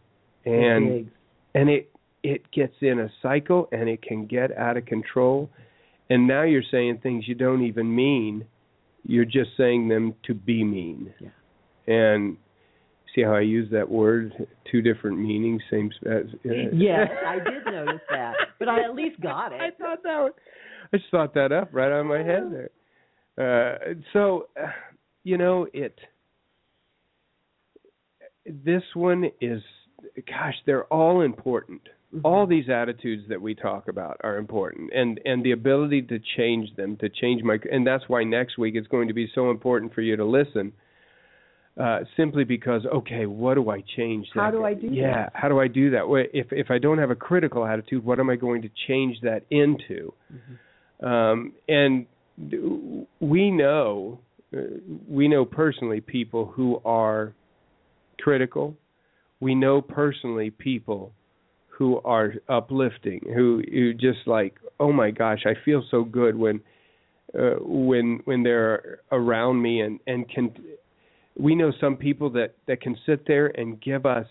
and 0.45 1.09
and 1.55 1.69
it 1.69 1.89
it 2.23 2.49
gets 2.51 2.73
in 2.81 2.99
a 2.99 3.09
cycle 3.21 3.69
and 3.71 3.87
it 3.87 4.01
can 4.01 4.25
get 4.25 4.55
out 4.57 4.75
of 4.77 4.85
control 4.85 5.49
and 6.09 6.27
now 6.27 6.43
you're 6.43 6.63
saying 6.71 6.99
things 7.01 7.27
you 7.27 7.35
don't 7.35 7.63
even 7.63 7.93
mean 7.93 8.45
you're 9.05 9.25
just 9.25 9.51
saying 9.55 9.87
them 9.87 10.13
to 10.25 10.33
be 10.33 10.63
mean 10.63 11.13
Yeah. 11.19 11.29
and 11.93 12.37
see 13.15 13.23
how 13.23 13.33
I 13.35 13.39
use 13.41 13.69
that 13.71 13.89
word 13.89 14.33
two 14.69 14.81
different 14.81 15.19
meanings 15.19 15.61
same 15.71 15.89
as 16.05 16.25
Yes, 16.73 17.07
I 17.25 17.35
did 17.39 17.65
notice 17.65 18.01
that, 18.09 18.33
but 18.59 18.67
I 18.67 18.83
at 18.83 18.93
least 18.93 19.19
got 19.21 19.53
it. 19.53 19.61
I 19.61 19.69
thought 19.71 20.03
that 20.03 20.17
was, 20.19 20.33
I 20.93 20.97
just 20.97 21.09
thought 21.09 21.33
that 21.35 21.51
up 21.53 21.69
right 21.71 21.91
on 21.91 22.05
my 22.07 22.19
head 22.19 22.51
there. 22.51 22.69
Uh, 23.39 23.93
so, 24.13 24.47
uh, 24.61 24.67
you 25.27 25.37
know, 25.37 25.67
it. 25.73 25.97
This 28.45 28.83
one 28.93 29.29
is, 29.41 29.61
gosh, 30.25 30.55
they're 30.65 30.85
all 30.85 31.19
important. 31.21 31.81
Mhm. 32.13 32.21
All 32.23 32.47
these 32.47 32.69
attitudes 32.69 33.27
that 33.27 33.41
we 33.41 33.53
talk 33.53 33.89
about 33.89 34.15
are 34.23 34.37
important, 34.37 34.93
and 34.93 35.19
and 35.25 35.43
the 35.43 35.51
ability 35.51 36.01
to 36.03 36.17
change 36.37 36.73
them, 36.77 36.95
to 36.97 37.09
change 37.09 37.43
my, 37.43 37.59
and 37.69 37.85
that's 37.85 38.07
why 38.07 38.23
next 38.23 38.57
week 38.57 38.75
it's 38.75 38.87
going 38.87 39.09
to 39.09 39.13
be 39.13 39.27
so 39.35 39.51
important 39.51 39.93
for 39.93 40.01
you 40.01 40.15
to 40.15 40.23
listen. 40.23 40.71
Uh, 41.77 41.99
simply 42.15 42.43
because, 42.43 42.83
okay, 42.87 43.27
what 43.27 43.53
do 43.53 43.69
I 43.69 43.81
change? 43.97 44.27
How 44.33 44.49
do 44.49 44.63
I 44.65 44.73
do 44.73 44.87
Yeah, 44.87 45.25
that? 45.25 45.31
how 45.35 45.47
do 45.47 45.59
I 45.59 45.67
do 45.67 45.91
that? 45.91 46.07
Well, 46.09 46.25
If 46.33 46.51
if 46.51 46.71
I 46.71 46.79
don't 46.79 46.97
have 46.97 47.11
a 47.11 47.15
critical 47.29 47.65
attitude, 47.67 48.03
what 48.03 48.17
am 48.19 48.29
I 48.31 48.35
going 48.35 48.61
to 48.63 48.69
change 48.87 49.19
that 49.21 49.43
into? 49.51 50.11
Um, 51.01 51.53
and 51.67 52.07
we 53.19 53.51
know, 53.51 54.19
we 55.07 55.27
know 55.27 55.45
personally 55.45 56.01
people 56.01 56.45
who 56.45 56.81
are 56.85 57.33
critical. 58.19 58.75
We 59.39 59.55
know 59.55 59.81
personally 59.81 60.49
people 60.49 61.11
who 61.67 62.01
are 62.03 62.33
uplifting, 62.49 63.21
who 63.35 63.61
who 63.71 63.93
just 63.93 64.19
like, 64.25 64.55
oh 64.79 64.91
my 64.91 65.11
gosh, 65.11 65.43
I 65.45 65.53
feel 65.63 65.83
so 65.91 66.03
good 66.03 66.35
when 66.35 66.61
uh, 67.37 67.55
when 67.59 68.21
when 68.25 68.43
they're 68.43 68.99
around 69.11 69.61
me 69.61 69.81
and 69.81 69.99
and 70.07 70.27
can. 70.29 70.53
We 71.39 71.53
know 71.53 71.71
some 71.79 71.97
people 71.97 72.31
that 72.31 72.55
that 72.67 72.81
can 72.81 72.97
sit 73.05 73.27
there 73.27 73.47
and 73.47 73.79
give 73.79 74.07
us 74.07 74.25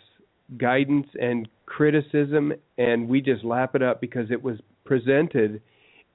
guidance 0.59 1.07
and 1.21 1.49
criticism, 1.67 2.53
and 2.79 3.09
we 3.09 3.21
just 3.21 3.45
lap 3.45 3.77
it 3.77 3.83
up 3.83 4.01
because 4.01 4.31
it 4.31 4.43
was 4.43 4.59
presented 4.85 5.61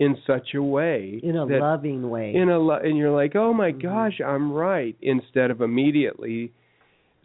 in 0.05 0.17
such 0.25 0.47
a 0.55 0.61
way 0.77 1.19
in 1.21 1.35
a 1.37 1.45
that 1.45 1.59
loving 1.59 2.09
way. 2.09 2.33
in 2.41 2.49
a 2.49 2.57
lo- 2.67 2.81
and 2.87 2.97
you're 2.97 3.15
like, 3.23 3.35
oh 3.35 3.53
my 3.53 3.71
Mhm. 3.71 3.81
gosh, 3.81 4.17
I'm 4.31 4.51
right, 4.51 4.95
instead 5.01 5.51
of 5.51 5.61
immediately. 5.61 6.51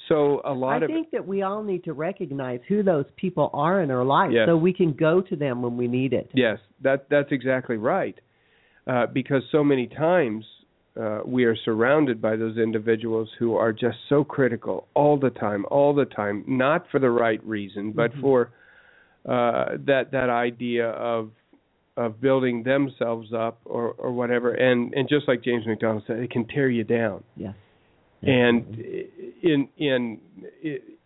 So 0.09 0.41
a 0.45 0.53
lot 0.53 0.74
I 0.83 0.85
of 0.85 0.91
I 0.91 0.95
think 0.95 1.11
that 1.12 1.27
we 1.27 1.43
all 1.43 1.62
need 1.62 1.83
to 1.85 1.93
recognize 1.95 2.61
who 2.68 2.83
those 2.83 3.07
people 3.16 3.49
are 3.53 3.81
in 3.85 3.91
our 3.91 4.05
life, 4.05 4.31
Yes. 4.33 4.47
so 4.47 4.57
we 4.57 4.72
can 4.72 4.93
go 4.93 5.20
to 5.31 5.35
them 5.37 5.62
when 5.62 5.77
we 5.77 5.89
need 5.89 6.12
it. 6.12 6.29
yes, 6.35 6.59
that 6.83 7.09
that's 7.09 7.33
exactly 7.33 7.77
right, 7.79 8.16
uh, 8.87 9.07
because 9.07 9.43
so 9.51 9.64
many 9.64 9.87
times 9.87 10.45
uh, 10.97 11.20
we 11.27 11.45
are 11.45 11.57
surrounded 11.57 12.22
by 12.22 12.35
those 12.37 12.57
individuals 12.57 13.29
who 13.39 13.55
are 13.55 13.72
just 13.72 13.99
so 14.09 14.24
critical 14.24 14.87
all 14.95 15.16
the 15.18 15.29
time, 15.31 15.62
all 15.70 15.93
the 15.95 16.07
time, 16.07 16.43
not 16.47 16.81
for 16.91 16.99
the 17.01 17.11
right 17.11 17.43
reason, 17.45 17.93
but 17.93 18.11
Mhm. 18.14 18.20
for 18.22 18.39
uh, 19.27 19.77
that 19.91 20.05
that 20.12 20.31
idea 20.31 20.89
of 20.91 21.31
of 21.97 22.20
building 22.20 22.62
themselves 22.62 23.32
up 23.32 23.61
or 23.64 23.92
or 23.99 24.12
whatever, 24.12 24.53
and 24.53 24.92
and 24.94 25.09
just 25.09 25.26
like 25.28 25.42
James 25.42 25.66
MacDonald 25.66 26.05
said, 26.07 26.18
it 26.18 26.30
can 26.30 26.47
tear 26.47 26.68
you 26.68 26.84
down. 26.84 27.22
Yes. 27.36 27.55
and 28.22 28.78
in 29.42 29.68
in 29.76 30.20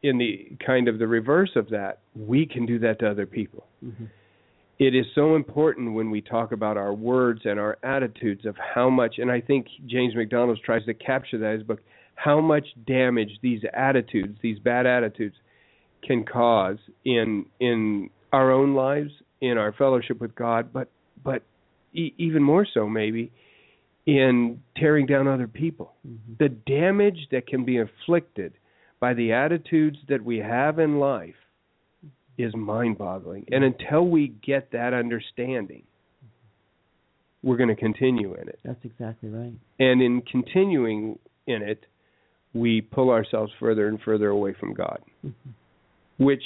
in 0.03 0.19
the 0.19 0.53
kind 0.65 0.89
of 0.89 0.99
the 0.99 1.07
reverse 1.07 1.51
of 1.57 1.69
that 1.71 1.99
we 2.17 2.47
can 2.47 2.67
do 2.67 2.79
that 2.79 2.99
to 3.01 3.11
other 3.11 3.27
people 3.27 3.67
hmm 3.83 4.05
it 4.79 4.95
is 4.95 5.05
so 5.15 5.37
important 5.37 5.93
when 5.93 6.11
we 6.11 6.23
talk 6.23 6.53
about 6.53 6.79
our 6.79 6.95
words 6.95 7.43
and 7.45 7.61
our 7.61 7.77
attitudes 7.83 8.47
of 8.47 8.57
how 8.75 8.89
much 8.89 9.17
and 9.19 9.31
i 9.31 9.41
think 9.41 9.67
james 9.87 10.15
macdonald 10.15 10.59
tries 10.65 10.85
to 10.87 10.95
capture 10.95 11.37
that 11.37 11.51
in 11.51 11.59
his 11.59 11.67
book 11.67 11.81
how 12.15 12.41
much 12.41 12.67
damage 12.87 13.31
these 13.43 13.61
attitudes 13.75 14.39
these 14.43 14.59
bad 14.61 14.87
attitudes 14.87 15.35
can 16.03 16.25
cause 16.25 16.79
in 17.05 17.45
in 17.59 18.09
our 18.33 18.51
own 18.51 18.75
lives 18.75 19.11
in 19.41 19.59
our 19.59 19.73
fellowship 19.73 20.21
with 20.21 20.35
god 20.35 20.73
but 20.73 20.89
but 21.25 21.43
e- 21.95 22.15
even 22.19 22.43
more 22.43 22.67
so 22.75 22.89
maybe 22.89 23.31
in 24.07 24.61
tearing 24.77 25.07
down 25.07 25.27
other 25.29 25.49
people 25.49 25.93
hmm 26.07 26.17
the 26.39 26.49
damage 26.49 27.27
that 27.31 27.47
can 27.47 27.65
be 27.65 27.77
inflicted 27.77 28.53
by 29.01 29.13
the 29.15 29.33
attitudes 29.33 29.99
that 30.09 30.23
we 30.25 30.39
have 30.39 30.79
in 30.79 30.99
life 30.99 31.35
is 32.39 32.55
mind 32.57 32.97
boggling. 32.97 33.45
And 33.53 33.65
until 33.65 34.07
we 34.07 34.29
get 34.43 34.71
that 34.73 34.95
understanding, 34.95 35.83
we're 37.43 37.57
going 37.57 37.69
to 37.69 37.75
continue 37.75 38.35
in 38.35 38.49
it. 38.49 38.59
That's 38.65 38.83
exactly 38.85 39.29
right. 39.29 39.53
And 39.79 40.03
in 40.03 40.23
continuing 40.23 41.19
in 41.47 41.63
it, 41.63 41.85
we 42.55 42.81
pull 42.81 43.11
ourselves 43.11 43.53
further 43.59 43.89
and 43.89 44.01
further 44.01 44.29
away 44.29 44.55
from 44.59 44.75
God, 44.75 45.01
Mhm. 45.25 45.33
which 46.19 46.43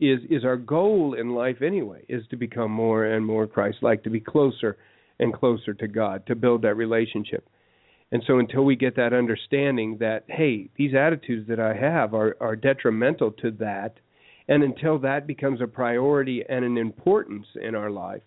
is 0.00 0.20
is 0.28 0.44
our 0.44 0.56
goal 0.56 1.14
in 1.14 1.30
life 1.30 1.62
anyway, 1.62 2.04
is 2.08 2.26
to 2.30 2.36
become 2.36 2.70
more 2.70 3.04
and 3.04 3.24
more 3.24 3.46
Christ-like, 3.46 4.02
to 4.04 4.10
be 4.10 4.20
closer 4.20 4.76
and 5.18 5.32
closer 5.32 5.74
to 5.74 5.88
God, 5.88 6.26
to 6.26 6.34
build 6.34 6.62
that 6.62 6.74
relationship. 6.74 7.48
And 8.10 8.22
so 8.26 8.38
until 8.38 8.64
we 8.64 8.76
get 8.76 8.96
that 8.96 9.12
understanding 9.12 9.96
that 10.00 10.24
hey, 10.28 10.68
these 10.76 10.94
attitudes 10.94 11.48
that 11.48 11.60
I 11.60 11.74
have 11.74 12.14
are 12.14 12.36
are 12.40 12.56
detrimental 12.56 13.32
to 13.32 13.50
that, 13.52 13.94
and 14.48 14.62
until 14.62 14.98
that 15.00 15.26
becomes 15.26 15.60
a 15.60 15.66
priority 15.66 16.42
and 16.48 16.64
an 16.64 16.76
importance 16.76 17.46
in 17.60 17.74
our 17.74 17.90
life, 17.90 18.22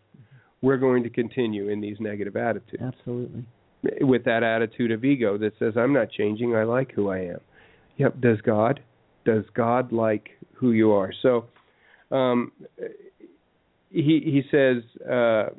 we're 0.61 0.78
going 0.78 1.03
to 1.03 1.09
continue 1.09 1.70
in 1.70 1.82
these 1.82 1.97
negative 1.99 2.36
attitudes 2.36 2.82
Absolutely. 2.82 3.45
with 4.01 4.24
that 4.26 4.43
attitude 4.43 4.91
of 4.91 5.05
ego 5.05 5.38
that 5.38 5.53
says 5.59 5.74
I'm 5.78 5.93
not 5.93 6.11
changing, 6.11 6.55
I 6.55 6.63
like 6.63 6.91
who 6.93 7.09
I 7.09 7.20
am. 7.20 7.39
Yep, 7.97 8.22
does 8.22 8.41
God? 8.41 8.80
Does 9.26 9.43
God 9.53 9.91
like 9.91 10.30
who 10.53 10.72
you 10.72 10.91
are? 10.91 11.11
So 11.22 11.45
um 12.11 12.51
he 13.89 14.21
he 14.23 14.43
says 14.51 14.83
uh 15.09 15.49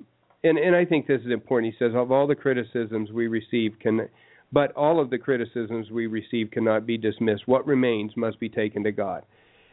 and 0.44 0.58
and 0.58 0.76
I 0.76 0.84
think 0.84 1.06
this 1.06 1.20
is 1.22 1.32
important. 1.32 1.72
He 1.72 1.84
says 1.84 1.92
of 1.94 2.12
all 2.12 2.26
the 2.26 2.34
criticisms 2.34 3.10
we 3.10 3.26
receive 3.26 3.74
can 3.80 4.08
but 4.52 4.72
all 4.72 5.00
of 5.00 5.10
the 5.10 5.18
criticisms 5.18 5.90
we 5.90 6.06
receive 6.06 6.50
cannot 6.50 6.86
be 6.86 6.96
dismissed. 6.96 7.46
What 7.46 7.66
remains 7.66 8.12
must 8.16 8.40
be 8.40 8.48
taken 8.48 8.82
to 8.84 8.92
God. 8.92 9.24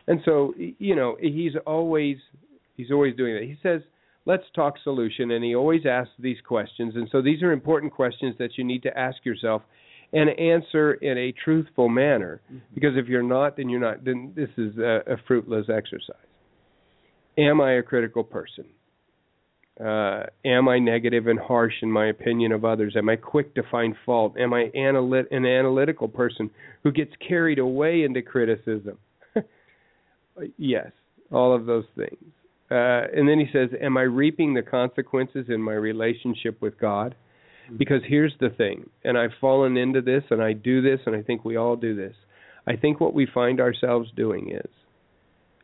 And 0.07 0.19
so 0.25 0.53
you 0.57 0.95
know, 0.95 1.17
he's 1.19 1.53
always 1.65 2.17
he's 2.75 2.91
always 2.91 3.15
doing 3.15 3.35
that. 3.35 3.43
He 3.43 3.57
says 3.61 3.81
let's 4.25 4.43
talk 4.55 4.75
solution 4.83 5.31
and 5.31 5.43
he 5.43 5.55
always 5.55 5.85
asks 5.85 6.13
these 6.19 6.37
questions 6.45 6.95
and 6.95 7.07
so 7.11 7.21
these 7.21 7.41
are 7.43 7.51
important 7.51 7.93
questions 7.93 8.35
that 8.39 8.57
you 8.57 8.63
need 8.63 8.81
to 8.83 8.97
ask 8.97 9.23
yourself 9.23 9.61
and 10.13 10.29
answer 10.39 10.93
in 10.95 11.17
a 11.17 11.31
truthful 11.31 11.89
manner 11.89 12.41
because 12.73 12.95
if 12.95 13.07
you're 13.07 13.23
not 13.23 13.55
then 13.55 13.69
you're 13.69 13.79
not 13.79 14.03
then 14.03 14.33
this 14.35 14.49
is 14.57 14.75
a, 14.77 15.01
a 15.05 15.17
fruitless 15.27 15.67
exercise 15.69 16.24
am 17.37 17.61
i 17.61 17.73
a 17.73 17.83
critical 17.83 18.23
person? 18.23 18.65
Uh, 19.79 20.23
am 20.45 20.69
i 20.69 20.79
negative 20.79 21.27
and 21.27 21.39
harsh 21.39 21.73
in 21.81 21.91
my 21.91 22.07
opinion 22.07 22.51
of 22.51 22.63
others? 22.63 22.95
Am 22.97 23.09
i 23.09 23.15
quick 23.15 23.53
to 23.55 23.63
find 23.69 23.95
fault? 24.05 24.35
Am 24.39 24.53
i 24.53 24.69
an 24.73 25.45
analytical 25.45 26.07
person 26.07 26.49
who 26.83 26.91
gets 26.91 27.11
carried 27.27 27.59
away 27.59 28.03
into 28.03 28.21
criticism? 28.21 28.97
Yes 30.57 30.91
all 31.31 31.55
of 31.55 31.65
those 31.65 31.85
things. 31.95 32.31
Uh, 32.71 33.05
and 33.15 33.29
then 33.29 33.39
he 33.39 33.45
says, 33.53 33.69
Am 33.81 33.97
I 33.97 34.01
reaping 34.01 34.53
the 34.53 34.61
consequences 34.61 35.45
in 35.49 35.61
my 35.61 35.73
relationship 35.73 36.61
with 36.61 36.79
God? 36.79 37.15
Because 37.77 38.01
here's 38.07 38.33
the 38.39 38.49
thing, 38.49 38.89
and 39.03 39.17
I've 39.17 39.31
fallen 39.41 39.75
into 39.75 40.01
this, 40.01 40.23
and 40.29 40.41
I 40.41 40.53
do 40.53 40.81
this, 40.81 40.99
and 41.07 41.15
I 41.15 41.23
think 41.23 41.43
we 41.43 41.55
all 41.55 41.75
do 41.75 41.95
this. 41.95 42.13
I 42.67 42.75
think 42.75 42.99
what 42.99 43.15
we 43.15 43.27
find 43.31 43.59
ourselves 43.59 44.09
doing 44.15 44.51
is, 44.51 44.69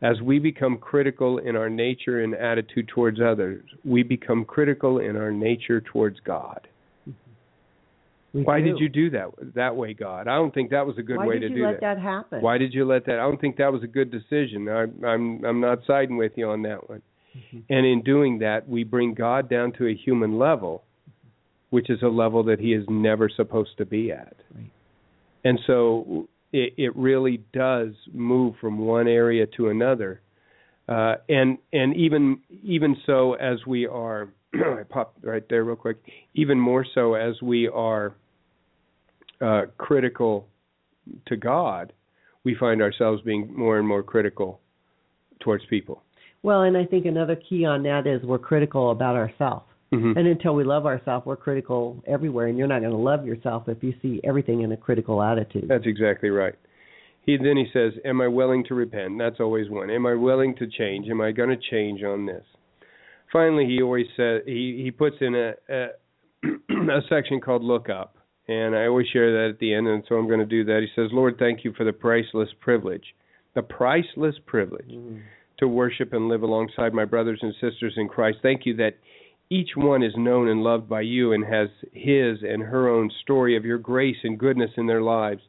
as 0.01 0.19
we 0.21 0.39
become 0.39 0.77
critical 0.77 1.37
in 1.37 1.55
our 1.55 1.69
nature 1.69 2.21
and 2.23 2.33
attitude 2.33 2.87
towards 2.87 3.19
others, 3.21 3.63
we 3.85 4.01
become 4.03 4.45
critical 4.45 4.99
in 4.99 5.15
our 5.15 5.31
nature 5.31 5.81
towards 5.81 6.19
God. 6.21 6.67
We 8.33 8.43
Why 8.43 8.59
do. 8.59 8.67
did 8.67 8.79
you 8.79 8.89
do 8.89 9.09
that 9.11 9.31
that 9.55 9.75
way, 9.75 9.93
God? 9.93 10.27
I 10.27 10.35
don't 10.35 10.53
think 10.53 10.71
that 10.71 10.87
was 10.87 10.97
a 10.97 11.03
good 11.03 11.17
Why 11.17 11.27
way 11.27 11.39
did 11.39 11.49
to 11.49 11.55
you 11.55 11.63
do 11.63 11.67
let 11.67 11.81
that 11.81 11.99
happen? 11.99 12.41
Why 12.41 12.57
did 12.57 12.73
you 12.73 12.85
let 12.85 13.05
that? 13.05 13.19
I 13.19 13.23
don't 13.23 13.41
think 13.41 13.57
that 13.57 13.71
was 13.73 13.83
a 13.83 13.87
good 13.87 14.09
decision. 14.09 14.69
I, 14.69 14.85
I'm 15.05 15.43
I'm 15.43 15.59
not 15.59 15.79
siding 15.85 16.15
with 16.15 16.31
you 16.35 16.49
on 16.49 16.61
that 16.61 16.89
one. 16.89 17.01
Mm-hmm. 17.37 17.59
And 17.69 17.85
in 17.85 18.01
doing 18.03 18.39
that, 18.39 18.67
we 18.67 18.85
bring 18.85 19.13
God 19.13 19.49
down 19.49 19.73
to 19.73 19.87
a 19.87 19.93
human 19.93 20.39
level, 20.39 20.83
which 21.71 21.89
is 21.89 22.01
a 22.03 22.07
level 22.07 22.41
that 22.43 22.59
He 22.59 22.73
is 22.73 22.85
never 22.89 23.29
supposed 23.29 23.77
to 23.79 23.85
be 23.85 24.13
at. 24.13 24.37
Right. 24.55 24.71
And 25.43 25.59
so 25.67 26.29
it, 26.51 26.73
it 26.77 26.95
really 26.95 27.43
does 27.53 27.89
move 28.13 28.55
from 28.59 28.79
one 28.79 29.07
area 29.07 29.45
to 29.57 29.69
another. 29.69 30.21
Uh, 30.87 31.15
and 31.29 31.57
and 31.71 31.95
even 31.95 32.39
even 32.63 32.97
so, 33.05 33.33
as 33.33 33.65
we 33.65 33.85
are, 33.85 34.29
I 34.53 34.83
popped 34.89 35.23
right 35.23 35.43
there 35.49 35.63
real 35.63 35.75
quick. 35.75 35.97
Even 36.33 36.59
more 36.59 36.85
so 36.93 37.13
as 37.13 37.41
we 37.41 37.67
are 37.67 38.15
uh, 39.39 39.63
critical 39.77 40.47
to 41.27 41.37
God, 41.37 41.93
we 42.43 42.55
find 42.55 42.81
ourselves 42.81 43.21
being 43.21 43.53
more 43.55 43.77
and 43.77 43.87
more 43.87 44.03
critical 44.03 44.59
towards 45.39 45.65
people. 45.69 46.03
Well, 46.43 46.63
and 46.63 46.75
I 46.75 46.85
think 46.85 47.05
another 47.05 47.35
key 47.35 47.65
on 47.65 47.83
that 47.83 48.07
is 48.07 48.23
we're 48.23 48.39
critical 48.39 48.91
about 48.91 49.15
ourselves. 49.15 49.65
Mhm. 49.91 50.15
And 50.15 50.27
until 50.27 50.55
we 50.55 50.63
love 50.63 50.85
ourselves, 50.85 51.25
we're 51.25 51.35
critical 51.35 52.01
everywhere. 52.07 52.47
And 52.47 52.57
you're 52.57 52.67
not 52.67 52.79
going 52.79 52.91
to 52.93 52.97
love 52.97 53.25
yourself 53.25 53.67
if 53.67 53.83
you 53.83 53.93
see 54.01 54.21
everything 54.23 54.61
in 54.61 54.71
a 54.71 54.77
critical 54.77 55.21
attitude. 55.21 55.67
That's 55.67 55.85
exactly 55.85 56.29
right. 56.29 56.55
He 57.23 57.37
then 57.37 57.57
he 57.57 57.67
says, 57.71 57.93
"Am 58.03 58.19
I 58.21 58.27
willing 58.27 58.63
to 58.65 58.73
repent?" 58.73 59.17
That's 59.19 59.39
always 59.39 59.69
one. 59.69 59.89
Am 59.91 60.05
I 60.07 60.15
willing 60.15 60.55
to 60.55 60.65
change? 60.67 61.09
Am 61.09 61.21
I 61.21 61.31
going 61.31 61.49
to 61.49 61.57
change 61.57 62.03
on 62.03 62.25
this? 62.25 62.45
Finally, 63.31 63.65
he 63.67 63.81
always 63.81 64.07
says 64.17 64.41
he 64.45 64.81
he 64.81 64.91
puts 64.91 65.17
in 65.21 65.35
a, 65.35 65.53
a 65.69 65.89
a 66.89 67.01
section 67.09 67.39
called 67.39 67.63
"Look 67.63 67.89
Up," 67.89 68.15
and 68.47 68.75
I 68.75 68.87
always 68.87 69.07
share 69.07 69.31
that 69.33 69.49
at 69.53 69.59
the 69.59 69.73
end, 69.73 69.87
and 69.87 70.03
so 70.07 70.15
I'm 70.15 70.27
going 70.27 70.39
to 70.39 70.45
do 70.45 70.63
that. 70.65 70.81
He 70.81 70.87
says, 70.95 71.11
"Lord, 71.13 71.37
thank 71.37 71.63
you 71.63 71.73
for 71.73 71.83
the 71.83 71.93
priceless 71.93 72.49
privilege, 72.59 73.13
the 73.53 73.61
priceless 73.61 74.39
privilege 74.47 74.89
Mm. 74.89 75.19
to 75.59 75.67
worship 75.67 76.13
and 76.13 76.27
live 76.27 76.41
alongside 76.41 76.91
my 76.93 77.05
brothers 77.05 77.39
and 77.43 77.53
sisters 77.61 77.93
in 77.97 78.07
Christ. 78.07 78.39
Thank 78.41 78.65
you 78.65 78.73
that." 78.77 78.95
Each 79.51 79.71
one 79.75 80.01
is 80.01 80.13
known 80.15 80.47
and 80.47 80.63
loved 80.63 80.87
by 80.87 81.01
you 81.01 81.33
and 81.33 81.43
has 81.43 81.67
his 81.91 82.41
and 82.41 82.63
her 82.63 82.87
own 82.87 83.11
story 83.21 83.57
of 83.57 83.65
your 83.65 83.79
grace 83.79 84.15
and 84.23 84.39
goodness 84.39 84.71
in 84.77 84.87
their 84.87 85.01
lives. 85.01 85.41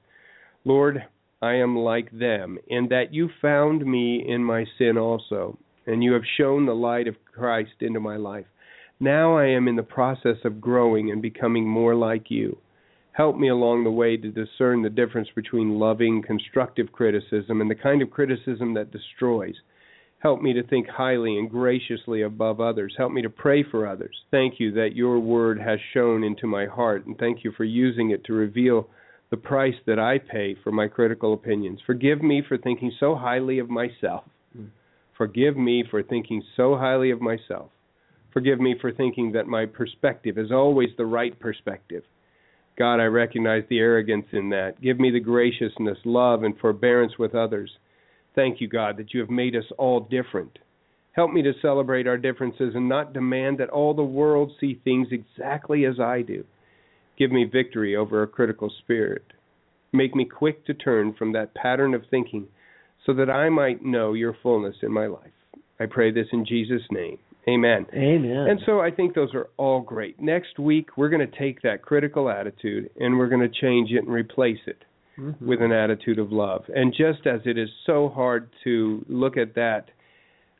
Lord, 0.64 1.05
I 1.40 1.53
am 1.55 1.76
like 1.76 2.11
them, 2.11 2.59
in 2.66 2.88
that 2.88 3.14
you 3.14 3.30
found 3.40 3.86
me 3.86 4.24
in 4.28 4.42
my 4.42 4.66
sin 4.76 4.98
also, 4.98 5.57
and 5.86 6.03
you 6.03 6.14
have 6.14 6.24
shown 6.36 6.66
the 6.66 6.74
light 6.74 7.07
of 7.07 7.14
Christ 7.32 7.74
into 7.78 8.00
my 8.00 8.16
life. 8.16 8.46
Now 8.98 9.36
I 9.36 9.46
am 9.46 9.68
in 9.68 9.76
the 9.76 9.84
process 9.84 10.38
of 10.44 10.61
growing 10.61 11.12
and 11.12 11.22
becoming 11.22 11.64
more 11.64 11.94
like 11.94 12.28
you. 12.28 12.59
Help 13.12 13.36
me 13.36 13.50
along 13.50 13.84
the 13.84 13.90
way 13.92 14.16
to 14.16 14.32
discern 14.32 14.82
the 14.82 14.90
difference 14.90 15.28
between 15.36 15.78
loving, 15.78 16.22
constructive 16.22 16.90
criticism 16.90 17.61
and 17.61 17.70
the 17.70 17.76
kind 17.76 18.03
of 18.03 18.11
criticism 18.11 18.74
that 18.74 18.90
destroys. 18.90 19.55
Help 20.23 20.41
me 20.41 20.53
to 20.53 20.62
think 20.62 20.89
highly 20.89 21.37
and 21.37 21.51
graciously 21.51 22.23
above 22.23 22.61
others. 22.61 22.95
Help 22.97 23.11
me 23.11 23.23
to 23.23 23.29
pray 23.29 23.64
for 23.68 23.89
others. 23.89 24.14
Thank 24.31 24.61
you 24.61 24.70
that 24.75 24.95
your 24.95 25.18
word 25.18 25.61
has 25.61 25.81
shone 25.93 26.23
into 26.23 26.47
my 26.47 26.66
heart, 26.66 27.07
and 27.07 27.18
thank 27.18 27.43
you 27.43 27.51
for 27.57 27.64
using 27.64 28.11
it 28.11 28.25
to 28.27 28.33
reveal 28.33 28.89
the 29.31 29.37
price 29.37 29.75
that 29.85 29.99
I 29.99 30.18
pay 30.18 30.55
for 30.62 30.70
my 30.70 30.87
critical 30.87 31.35
opinions. 31.35 31.81
Forgive 31.85 32.23
me 32.23 32.41
for 32.47 32.57
thinking 32.57 32.93
so 33.01 33.16
highly 33.16 33.59
of 33.59 33.68
myself. 33.68 34.23
Hmm. 34.55 34.66
Forgive 35.18 35.57
me 35.57 35.83
for 35.91 36.05
thinking 36.05 36.41
so 36.57 36.77
highly 36.77 37.11
of 37.11 37.20
myself. 37.20 37.70
Forgive 38.33 38.61
me 38.61 38.77
for 38.81 38.93
thinking 38.93 39.33
that 39.33 39.49
my 39.49 39.66
perspective 39.66 40.39
is 40.39 40.53
always 40.53 40.91
the 40.97 41.07
right 41.07 41.39
perspective. 41.41 42.05
God, 42.79 43.01
I 43.01 43.07
recognize 43.07 43.64
the 43.68 43.81
arrogance 43.81 44.27
in 44.33 44.51
that. 44.51 44.81
Give 44.81 45.01
me 45.01 45.11
the 45.11 45.20
graciousness, 45.20 45.99
love, 46.05 46.45
and 46.45 46.57
forbearance 46.59 47.18
with 47.18 47.35
others. 47.35 47.70
Thank 48.35 48.61
you, 48.61 48.68
God, 48.68 48.97
that 48.97 49.12
you 49.12 49.20
have 49.20 49.30
made 49.30 49.55
us 49.55 49.64
all 49.78 50.01
different. 50.01 50.59
Help 51.12 51.30
me 51.30 51.43
to 51.43 51.53
celebrate 51.61 52.07
our 52.07 52.16
differences 52.16 52.74
and 52.74 52.89
not 52.89 53.12
demand 53.12 53.59
that 53.59 53.68
all 53.68 53.93
the 53.93 54.03
world 54.03 54.53
see 54.59 54.80
things 54.83 55.09
exactly 55.11 55.85
as 55.85 56.01
I 56.01 56.22
do. 56.22 56.45
Give 57.18 57.30
me 57.30 57.45
victory 57.45 57.95
over 57.95 58.22
a 58.22 58.26
critical 58.26 58.72
spirit. 58.83 59.24
Make 59.93 60.14
me 60.14 60.24
quick 60.24 60.64
to 60.66 60.74
turn 60.74 61.12
from 61.12 61.33
that 61.33 61.55
pattern 61.55 61.93
of 61.93 62.05
thinking 62.11 62.49
so 63.05 63.12
that 63.14 63.28
I 63.28 63.51
might 63.51 63.85
know 63.85 64.14
your 64.14 64.35
fullness 64.43 64.76
in 64.83 64.91
my 64.91 65.07
life. 65.07 65.33
I 65.78 65.87
pray 65.87 66.11
this 66.11 66.28
in 66.33 66.47
Jesus' 66.47 66.83
name. 66.91 67.18
Amen. 67.47 67.87
Amen. 67.93 68.47
And 68.49 68.61
so 68.64 68.80
I 68.80 68.91
think 68.91 69.14
those 69.14 69.35
are 69.35 69.49
all 69.57 69.80
great. 69.80 70.20
Next 70.20 70.59
week, 70.59 70.97
we're 70.97 71.09
going 71.09 71.28
to 71.28 71.39
take 71.39 71.61
that 71.62 71.83
critical 71.83 72.30
attitude 72.30 72.89
and 72.99 73.18
we're 73.18 73.28
going 73.28 73.47
to 73.47 73.61
change 73.61 73.91
it 73.91 74.05
and 74.05 74.12
replace 74.12 74.61
it 74.66 74.85
Mhm. 75.18 75.40
with 75.42 75.60
an 75.60 75.72
attitude 75.72 76.18
of 76.18 76.32
love. 76.32 76.64
And 76.74 76.92
just 76.94 77.26
as 77.26 77.40
it 77.46 77.58
is 77.58 77.70
so 77.84 78.08
hard 78.08 78.48
to 78.64 79.04
look 79.08 79.36
at 79.36 79.54
that 79.54 79.90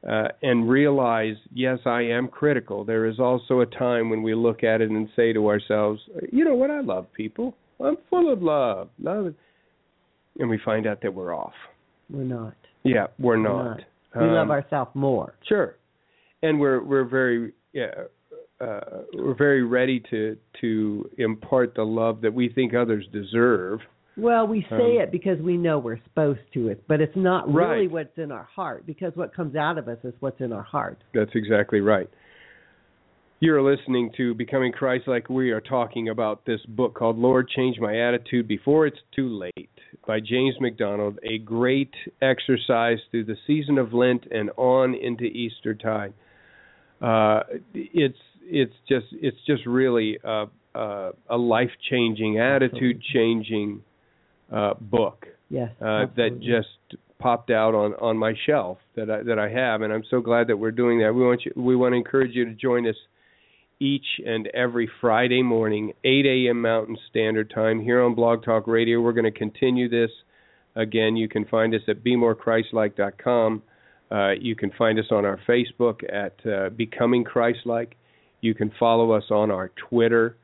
uh, 0.07 0.29
and 0.43 0.69
realize, 0.69 1.37
yes, 1.55 1.79
I 1.87 2.03
am 2.03 2.29
critical, 2.29 2.85
there 2.85 3.07
is 3.07 3.19
also 3.21 3.61
a 3.61 3.67
time 3.67 4.11
when 4.11 4.23
we 4.23 4.35
look 4.35 4.65
at 4.65 4.81
it 4.81 4.91
and 4.91 5.09
say 5.15 5.33
to 5.33 5.49
ourselves, 5.49 6.03
you 6.33 6.45
know 6.45 6.55
what, 6.57 6.71
I 6.71 6.81
love 6.81 7.07
people. 7.13 7.55
I'm 7.81 7.97
full 8.11 8.33
of 8.33 8.43
love. 8.43 8.89
love. 9.01 9.35
And 10.39 10.49
we 10.51 10.59
find 10.59 10.87
out 10.87 11.01
that 11.03 11.13
we're 11.15 11.35
off. 11.35 11.55
We're 12.11 12.25
not. 12.25 12.55
Yeah, 12.85 13.07
we're 13.19 13.37
We're 13.37 13.37
not. 13.37 13.81
We 14.15 14.27
love 14.27 14.49
Um, 14.49 14.51
ourselves 14.51 14.91
more. 14.95 15.35
Sure, 15.49 15.77
and 16.43 16.59
we're 16.61 16.83
we're 16.83 17.05
very 17.05 17.53
yeah, 17.73 17.93
uh, 18.61 18.81
we're 19.15 19.35
very 19.35 19.63
ready 19.63 20.01
to 20.11 20.37
to 20.61 21.11
impart 21.19 21.75
the 21.75 21.85
love 21.85 22.21
that 22.23 22.35
we 22.35 22.49
think 22.49 22.75
others 22.75 23.07
deserve. 23.13 23.81
Well, 24.17 24.47
we 24.47 24.63
say 24.69 24.97
Um, 24.99 25.03
it 25.03 25.11
because 25.11 25.41
we 25.41 25.57
know 25.57 25.79
we're 25.79 26.03
supposed 26.05 26.41
to 26.53 26.69
it, 26.69 26.85
but 26.87 27.01
it's 27.01 27.17
not 27.17 27.47
really 27.53 27.87
Right. 27.87 27.91
what's 27.91 28.19
in 28.19 28.31
our 28.31 28.43
heart 28.45 28.85
because 28.87 29.17
what 29.17 29.33
comes 29.35 29.57
out 29.57 29.79
of 29.79 29.89
us 29.89 29.99
is 30.05 30.15
what's 30.21 30.41
in 30.41 30.53
our 30.53 30.63
heart. 30.63 30.99
That's 31.15 31.35
exactly 31.35 31.81
right. 31.81 32.09
You're 33.41 33.63
listening 33.63 34.13
to 34.19 34.35
Becoming 34.35 34.71
Christ 34.71 35.09
Like. 35.09 35.29
We 35.29 35.51
are 35.51 35.61
talking 35.61 36.11
about 36.11 36.45
this 36.45 36.65
book 36.67 36.95
called 36.95 37.19
Lord 37.19 37.49
Change 37.49 37.81
My 37.81 37.99
Attitude 37.99 38.47
Before 38.47 38.87
It's 38.87 39.01
Too 39.17 39.29
Late 39.29 39.71
by 40.07 40.21
James 40.21 40.55
MacDonald, 40.61 41.19
a 41.25 41.39
great 41.39 41.93
exercise 42.21 42.99
through 43.11 43.25
the 43.25 43.37
season 43.47 43.79
of 43.79 43.93
Lent 43.93 44.27
and 44.31 44.51
on 44.57 44.95
into 44.95 45.25
Easter 45.25 45.75
tide. 45.75 46.13
Uh, 47.01 47.43
it's 47.75 48.19
it's 48.45 48.75
just 48.89 49.07
it's 49.13 49.37
just 49.47 49.67
really 49.67 50.19
a, 50.23 50.47
a, 50.77 51.11
a 51.31 51.37
life 51.37 51.71
changing, 51.91 52.39
attitude 52.39 53.03
changing 53.13 53.83
uh, 54.53 54.75
book 54.81 55.27
Yes. 55.49 55.71
uh, 55.81 56.07
that 56.17 56.41
just 56.41 57.01
popped 57.19 57.51
out 57.51 57.75
on 57.75 57.95
on 57.95 58.17
my 58.17 58.35
shelf 58.47 58.79
that 58.97 59.11
I 59.11 59.23
that 59.23 59.39
I 59.39 59.49
have, 59.49 59.83
and 59.83 59.93
I'm 59.93 60.05
so 60.11 60.21
glad 60.21 60.49
that 60.49 60.57
we're 60.57 60.71
doing 60.73 60.99
that. 61.01 61.15
We 61.15 61.23
want 61.25 61.45
you, 61.45 61.53
we 61.57 61.77
want 61.77 61.93
to 61.93 61.97
encourage 61.97 62.35
you 62.35 62.45
to 62.45 62.53
join 62.55 62.87
us 62.89 62.97
each 63.81 64.07
and 64.25 64.47
every 64.49 64.89
Friday 65.01 65.43
morning, 65.43 65.93
8 66.05 66.25
a.m. 66.25 66.63
Mountain 66.63 66.97
Standard 67.11 67.51
Time 67.53 67.81
here 67.81 68.01
on 68.03 68.15
Blog 68.15 68.45
Talk 68.45 68.69
Radio. 68.69 69.01
We're 69.01 69.13
going 69.13 69.25
to 69.25 69.37
continue 69.37 69.89
this. 69.89 70.11
Again, 70.77 71.17
you 71.17 71.29
can 71.29 71.45
find 71.47 71.75
us 71.75 71.81
at 71.89 72.05
BeMoreChristLike.com. 72.05 73.63
Uh, 74.11 74.31
you 74.41 74.55
can 74.55 74.71
find 74.79 74.99
us 74.99 75.07
on 75.11 75.25
our 75.25 75.39
Facebook 75.49 76.01
at 76.13 76.35
uh, 76.47 76.69
Becoming 76.71 77.25
Christlike. 77.25 77.93
You 78.41 78.55
can 78.55 78.71
follow 78.79 79.13
us 79.13 79.25
on 79.31 79.51
our 79.51 79.71
Twitter 79.89 80.37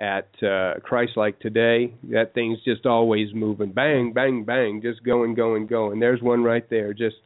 at 0.00 0.28
uh, 0.42 0.74
Christ 0.82 1.12
like 1.16 1.38
Today. 1.40 1.94
That 2.10 2.34
thing's 2.34 2.58
just 2.64 2.86
always 2.86 3.28
moving. 3.34 3.72
Bang, 3.72 4.12
bang, 4.12 4.44
bang, 4.44 4.80
just 4.82 5.02
going, 5.04 5.34
going, 5.34 5.66
going. 5.66 6.00
There's 6.00 6.22
one 6.22 6.42
right 6.42 6.68
there. 6.70 6.92
Just 6.94 7.16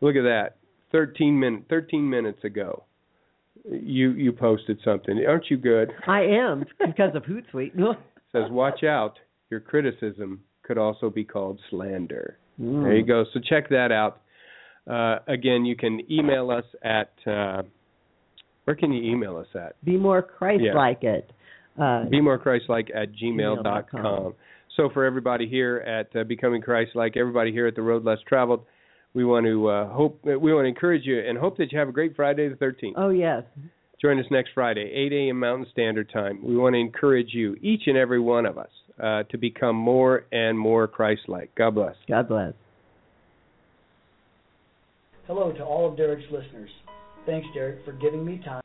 look 0.00 0.16
at 0.16 0.22
that. 0.22 0.56
13 0.92 1.38
minutes 1.38 1.64
13 1.70 2.08
minutes 2.08 2.42
ago. 2.44 2.84
You 3.64 4.12
you 4.12 4.32
posted 4.32 4.78
something. 4.84 5.24
Aren't 5.26 5.50
you 5.50 5.56
good? 5.56 5.92
I 6.06 6.22
am 6.22 6.64
because 6.78 7.14
of 7.14 7.24
Hootsuite. 7.24 7.74
says 8.32 8.44
watch 8.50 8.84
out. 8.84 9.18
Your 9.50 9.60
criticism 9.60 10.40
could 10.62 10.78
also 10.78 11.10
be 11.10 11.24
called 11.24 11.60
slander. 11.70 12.38
Mm. 12.60 12.84
There 12.84 12.96
you 12.96 13.04
go. 13.04 13.24
So 13.32 13.40
check 13.48 13.68
that 13.70 13.92
out. 13.92 14.22
Uh, 14.88 15.18
again, 15.28 15.64
you 15.64 15.76
can 15.76 16.00
email 16.10 16.50
us 16.50 16.64
at 16.82 17.12
uh, 17.26 17.62
where 18.64 18.76
can 18.76 18.92
you 18.92 19.10
email 19.10 19.36
us 19.36 19.48
at? 19.54 19.82
Be 19.84 19.96
more 19.96 20.22
Christ-like 20.22 21.02
it. 21.02 21.30
Uh, 21.78 22.04
Be 22.06 22.20
more 22.20 22.38
Christ-like 22.38 22.90
at 22.94 23.12
gmail 23.12 23.62
dot 23.62 23.90
gmail.com. 23.90 24.34
So 24.76 24.88
for 24.94 25.04
everybody 25.04 25.48
here 25.48 25.78
at 25.78 26.14
uh, 26.18 26.24
Becoming 26.24 26.62
Christ-like, 26.62 27.16
everybody 27.16 27.52
here 27.52 27.66
at 27.66 27.74
the 27.74 27.82
Road 27.82 28.04
Less 28.04 28.18
Traveled, 28.26 28.64
we 29.14 29.24
want 29.24 29.44
to 29.46 29.68
uh, 29.68 29.88
hope 29.88 30.20
we 30.24 30.54
want 30.54 30.64
to 30.64 30.68
encourage 30.68 31.04
you 31.04 31.20
and 31.20 31.36
hope 31.36 31.56
that 31.58 31.72
you 31.72 31.78
have 31.78 31.88
a 31.88 31.92
great 31.92 32.14
Friday 32.16 32.48
the 32.48 32.54
13th. 32.56 32.92
oh 32.96 33.10
yes. 33.10 33.42
Join 34.00 34.18
us 34.18 34.24
next 34.30 34.50
Friday, 34.54 34.90
8 34.94 35.12
a.m. 35.12 35.38
Mountain 35.40 35.66
Standard 35.72 36.10
Time. 36.10 36.40
We 36.42 36.56
want 36.56 36.72
to 36.74 36.78
encourage 36.78 37.34
you, 37.34 37.56
each 37.60 37.82
and 37.86 37.98
every 37.98 38.18
one 38.18 38.46
of 38.46 38.56
us, 38.56 38.70
uh, 39.02 39.24
to 39.24 39.36
become 39.36 39.76
more 39.76 40.24
and 40.32 40.58
more 40.58 40.88
Christ 40.88 41.22
like. 41.28 41.54
God 41.54 41.74
bless. 41.74 41.96
God 42.08 42.26
bless. 42.26 42.54
Hello 45.26 45.52
to 45.52 45.62
all 45.62 45.90
of 45.90 45.98
Derek's 45.98 46.24
listeners. 46.32 46.70
Thanks, 47.26 47.46
Derek, 47.52 47.84
for 47.84 47.92
giving 47.92 48.24
me 48.24 48.40
time. 48.42 48.59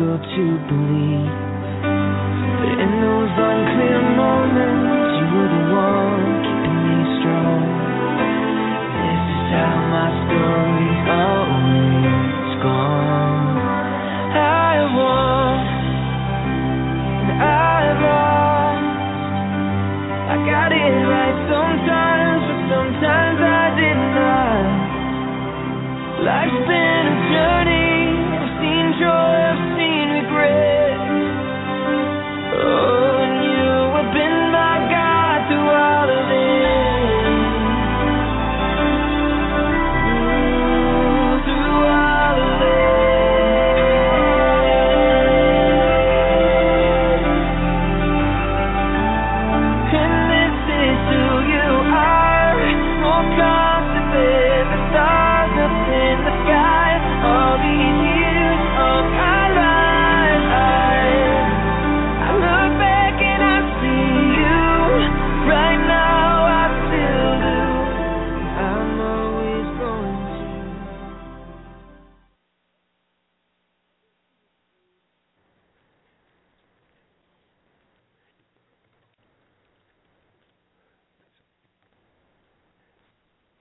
I 0.00 0.02
struggled 0.02 0.22
to 0.22 0.58
believe. 0.68 0.79